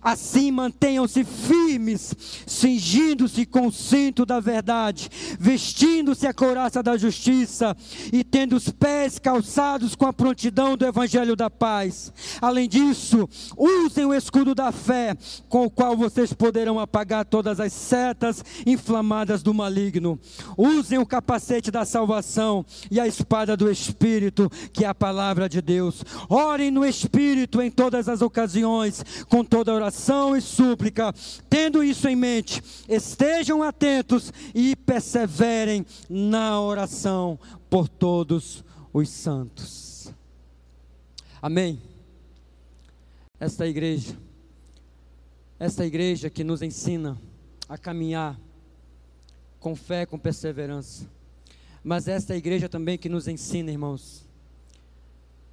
Assim 0.00 0.50
mantenham-se 0.50 1.24
firmes, 1.24 2.14
cingindo-se 2.46 3.46
com 3.46 3.66
o 3.66 3.72
cinto 3.72 4.24
da 4.24 4.40
verdade, 4.40 5.08
vestindo-se 5.38 6.26
a 6.26 6.34
couraça 6.34 6.82
da 6.82 6.96
justiça 6.96 7.76
e 8.12 8.24
tendo 8.24 8.56
os 8.56 8.68
pés 8.68 9.18
calçados 9.18 9.94
com 9.94 10.06
a 10.06 10.12
prontidão 10.12 10.76
do 10.76 10.86
evangelho 10.86 11.36
da 11.36 11.50
paz. 11.50 12.12
Além 12.40 12.68
disso, 12.68 13.28
usem 13.56 14.04
o 14.04 14.14
escudo 14.14 14.54
da 14.54 14.72
fé, 14.72 15.16
com 15.48 15.64
o 15.64 15.70
qual 15.70 15.96
vocês 15.96 16.32
poderão 16.32 16.78
apagar 16.78 17.24
todas 17.24 17.60
as 17.60 17.72
setas 17.72 18.44
inflamadas 18.66 19.42
do 19.42 19.52
maligno. 19.52 20.18
Usem 20.56 20.98
o 20.98 21.06
capacete 21.06 21.70
da 21.70 21.84
salvação 21.84 22.64
e 22.90 23.00
a 23.00 23.06
espada 23.06 23.56
do 23.56 23.70
espírito, 23.70 24.50
que 24.72 24.84
é 24.84 24.88
a 24.88 24.94
palavra 24.94 25.48
de 25.48 25.60
Deus. 25.60 26.04
Orem 26.28 26.70
no 26.70 26.84
espírito 26.84 27.60
em 27.60 27.70
todas 27.70 28.08
as 28.08 28.22
ocasiões, 28.22 29.04
com 29.28 29.44
toda 29.44 29.72
oração 29.80 30.36
e 30.36 30.40
súplica. 30.40 31.12
Tendo 31.48 31.82
isso 31.82 32.08
em 32.08 32.16
mente, 32.16 32.62
estejam 32.88 33.62
atentos 33.62 34.32
e 34.54 34.76
perseverem 34.76 35.84
na 36.08 36.60
oração 36.60 37.38
por 37.68 37.88
todos 37.88 38.64
os 38.92 39.08
santos. 39.08 40.12
Amém. 41.40 41.80
Esta 43.38 43.66
igreja, 43.66 44.16
esta 45.58 45.86
igreja 45.86 46.28
que 46.28 46.44
nos 46.44 46.60
ensina 46.60 47.18
a 47.68 47.78
caminhar 47.78 48.38
com 49.58 49.74
fé, 49.74 50.04
com 50.04 50.18
perseverança. 50.18 51.08
Mas 51.82 52.08
esta 52.08 52.36
igreja 52.36 52.68
também 52.68 52.98
que 52.98 53.08
nos 53.08 53.26
ensina, 53.26 53.70
irmãos, 53.70 54.26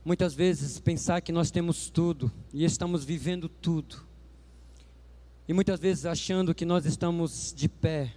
muitas 0.03 0.33
vezes 0.33 0.79
pensar 0.79 1.21
que 1.21 1.31
nós 1.31 1.51
temos 1.51 1.89
tudo 1.89 2.31
e 2.53 2.65
estamos 2.65 3.05
vivendo 3.05 3.47
tudo. 3.47 4.06
E 5.47 5.53
muitas 5.53 5.79
vezes 5.79 6.05
achando 6.05 6.53
que 6.53 6.65
nós 6.65 6.85
estamos 6.85 7.53
de 7.55 7.69
pé, 7.69 8.13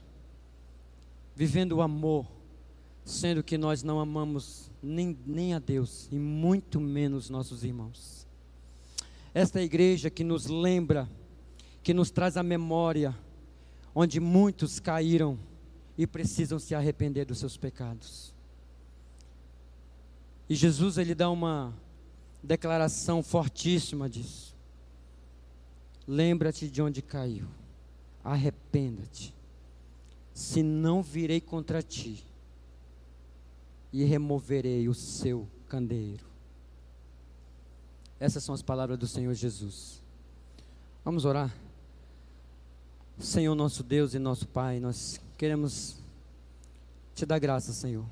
vivendo 1.35 1.73
o 1.73 1.83
amor, 1.83 2.27
sendo 3.05 3.43
que 3.43 3.57
nós 3.57 3.83
não 3.83 4.01
amamos 4.01 4.71
nem, 4.83 5.17
nem 5.25 5.55
a 5.55 5.59
Deus 5.59 6.09
e 6.11 6.19
muito 6.19 6.81
menos 6.81 7.31
nossos 7.31 7.63
irmãos. 7.63 8.27
Esta 9.33 9.61
é 9.61 9.63
igreja 9.63 10.11
que 10.11 10.25
nos 10.25 10.47
lembra, 10.47 11.09
que 11.83 11.95
nos 11.95 12.11
traz 12.11 12.37
a 12.37 12.43
memória, 12.43 13.17
onde 13.95 14.19
muitos 14.19 14.81
caíram 14.81 15.39
e 15.97 16.07
precisam 16.07 16.59
se 16.59 16.75
arrepender 16.75 17.25
dos 17.27 17.39
seus 17.39 17.57
pecados. 17.57 18.35
E 20.49 20.55
Jesus 20.55 20.99
ele 20.99 21.15
dá 21.15 21.31
uma 21.31 21.73
declaração 22.43 23.23
fortíssima 23.23 24.09
disso. 24.09 24.57
Lembra-te 26.11 26.69
de 26.69 26.83
onde 26.83 27.01
caiu, 27.01 27.47
arrependa-te, 28.25 29.33
se 30.35 30.61
não 30.61 31.05
virei 31.05 31.41
contra 31.41 31.81
ti 31.81 32.27
e 33.93 34.03
removerei 34.03 34.89
o 34.89 34.95
seu 34.95 35.47
candeeiro. 35.69 36.27
Essas 38.19 38.43
são 38.43 38.53
as 38.53 38.61
palavras 38.61 38.99
do 38.99 39.07
Senhor 39.07 39.33
Jesus. 39.35 40.03
Vamos 41.05 41.25
orar? 41.25 41.55
Senhor 43.17 43.55
nosso 43.55 43.85
Deus 43.85 44.13
e 44.13 44.19
nosso 44.19 44.49
Pai, 44.49 44.81
nós 44.81 45.21
queremos 45.39 45.97
te 47.15 47.25
dar 47.25 47.39
graça, 47.39 47.73
Senhor. 47.73 48.05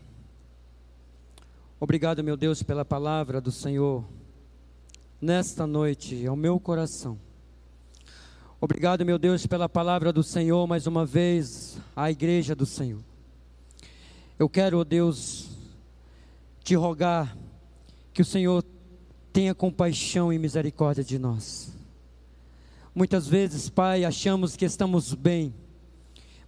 Obrigado, 1.80 2.22
meu 2.22 2.36
Deus, 2.36 2.62
pela 2.62 2.84
palavra 2.84 3.40
do 3.40 3.50
Senhor 3.50 4.04
nesta 5.20 5.66
noite 5.66 6.24
ao 6.24 6.36
meu 6.36 6.60
coração. 6.60 7.18
Obrigado, 8.60 9.04
meu 9.04 9.20
Deus, 9.20 9.46
pela 9.46 9.68
palavra 9.68 10.12
do 10.12 10.20
Senhor 10.20 10.66
mais 10.66 10.88
uma 10.88 11.06
vez 11.06 11.78
à 11.94 12.10
igreja 12.10 12.56
do 12.56 12.66
Senhor. 12.66 12.98
Eu 14.36 14.48
quero, 14.48 14.78
oh 14.80 14.84
Deus, 14.84 15.50
te 16.64 16.74
rogar 16.74 17.36
que 18.12 18.20
o 18.20 18.24
Senhor 18.24 18.64
tenha 19.32 19.54
compaixão 19.54 20.32
e 20.32 20.38
misericórdia 20.40 21.04
de 21.04 21.20
nós. 21.20 21.72
Muitas 22.92 23.28
vezes, 23.28 23.70
Pai, 23.70 24.04
achamos 24.04 24.56
que 24.56 24.64
estamos 24.64 25.14
bem. 25.14 25.54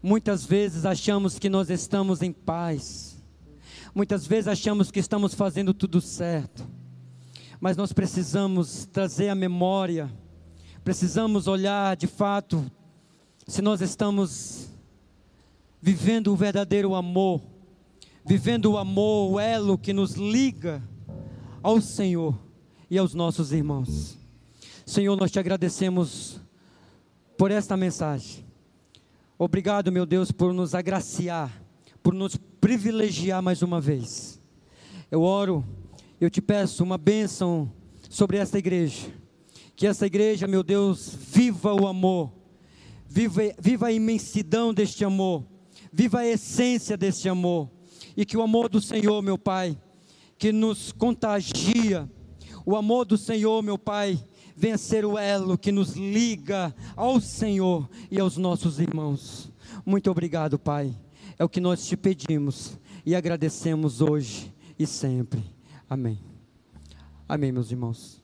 Muitas 0.02 0.44
vezes 0.44 0.84
achamos 0.84 1.38
que 1.38 1.48
nós 1.48 1.70
estamos 1.70 2.22
em 2.22 2.32
paz. 2.32 3.22
Muitas 3.94 4.26
vezes 4.26 4.48
achamos 4.48 4.90
que 4.90 4.98
estamos 4.98 5.32
fazendo 5.32 5.72
tudo 5.72 6.00
certo 6.00 6.66
mas 7.60 7.76
nós 7.76 7.92
precisamos 7.92 8.86
trazer 8.86 9.28
a 9.28 9.34
memória, 9.34 10.10
precisamos 10.84 11.46
olhar 11.46 11.96
de 11.96 12.06
fato 12.06 12.70
se 13.46 13.60
nós 13.60 13.80
estamos 13.80 14.68
vivendo 15.80 16.32
o 16.32 16.36
verdadeiro 16.36 16.94
amor, 16.94 17.40
vivendo 18.24 18.72
o 18.72 18.78
amor, 18.78 19.32
o 19.32 19.40
elo 19.40 19.78
que 19.78 19.92
nos 19.92 20.14
liga 20.14 20.82
ao 21.62 21.80
Senhor 21.80 22.38
e 22.90 22.98
aos 22.98 23.14
nossos 23.14 23.52
irmãos. 23.52 24.18
Senhor, 24.86 25.16
nós 25.16 25.30
te 25.30 25.38
agradecemos 25.38 26.40
por 27.36 27.50
esta 27.50 27.76
mensagem. 27.76 28.44
Obrigado, 29.38 29.90
meu 29.90 30.04
Deus, 30.04 30.30
por 30.30 30.52
nos 30.52 30.74
agraciar, 30.74 31.50
por 32.02 32.12
nos 32.12 32.36
privilegiar 32.36 33.42
mais 33.42 33.62
uma 33.62 33.80
vez. 33.80 34.40
Eu 35.10 35.22
oro 35.22 35.64
eu 36.20 36.28
te 36.28 36.42
peço 36.42 36.84
uma 36.84 36.98
bênção 36.98 37.72
sobre 38.10 38.36
esta 38.36 38.58
igreja. 38.58 39.08
Que 39.80 39.86
essa 39.86 40.04
igreja, 40.04 40.46
meu 40.46 40.62
Deus, 40.62 41.16
viva 41.18 41.72
o 41.72 41.86
amor, 41.86 42.30
viva, 43.08 43.40
viva 43.58 43.86
a 43.86 43.92
imensidão 43.92 44.74
deste 44.74 45.06
amor, 45.06 45.42
viva 45.90 46.18
a 46.18 46.26
essência 46.26 46.98
deste 46.98 47.30
amor. 47.30 47.70
E 48.14 48.26
que 48.26 48.36
o 48.36 48.42
amor 48.42 48.68
do 48.68 48.78
Senhor, 48.78 49.22
meu 49.22 49.38
Pai, 49.38 49.80
que 50.36 50.52
nos 50.52 50.92
contagia, 50.92 52.06
o 52.66 52.76
amor 52.76 53.06
do 53.06 53.16
Senhor, 53.16 53.62
meu 53.62 53.78
Pai, 53.78 54.22
venha 54.54 54.76
ser 54.76 55.06
o 55.06 55.16
elo 55.16 55.56
que 55.56 55.72
nos 55.72 55.96
liga 55.96 56.74
ao 56.94 57.18
Senhor 57.18 57.88
e 58.10 58.20
aos 58.20 58.36
nossos 58.36 58.78
irmãos. 58.78 59.50
Muito 59.86 60.10
obrigado, 60.10 60.58
Pai. 60.58 60.94
É 61.38 61.42
o 61.42 61.48
que 61.48 61.58
nós 61.58 61.86
te 61.86 61.96
pedimos 61.96 62.78
e 63.06 63.14
agradecemos 63.14 64.02
hoje 64.02 64.52
e 64.78 64.86
sempre. 64.86 65.42
Amém. 65.88 66.18
Amém, 67.26 67.50
meus 67.50 67.70
irmãos. 67.70 68.19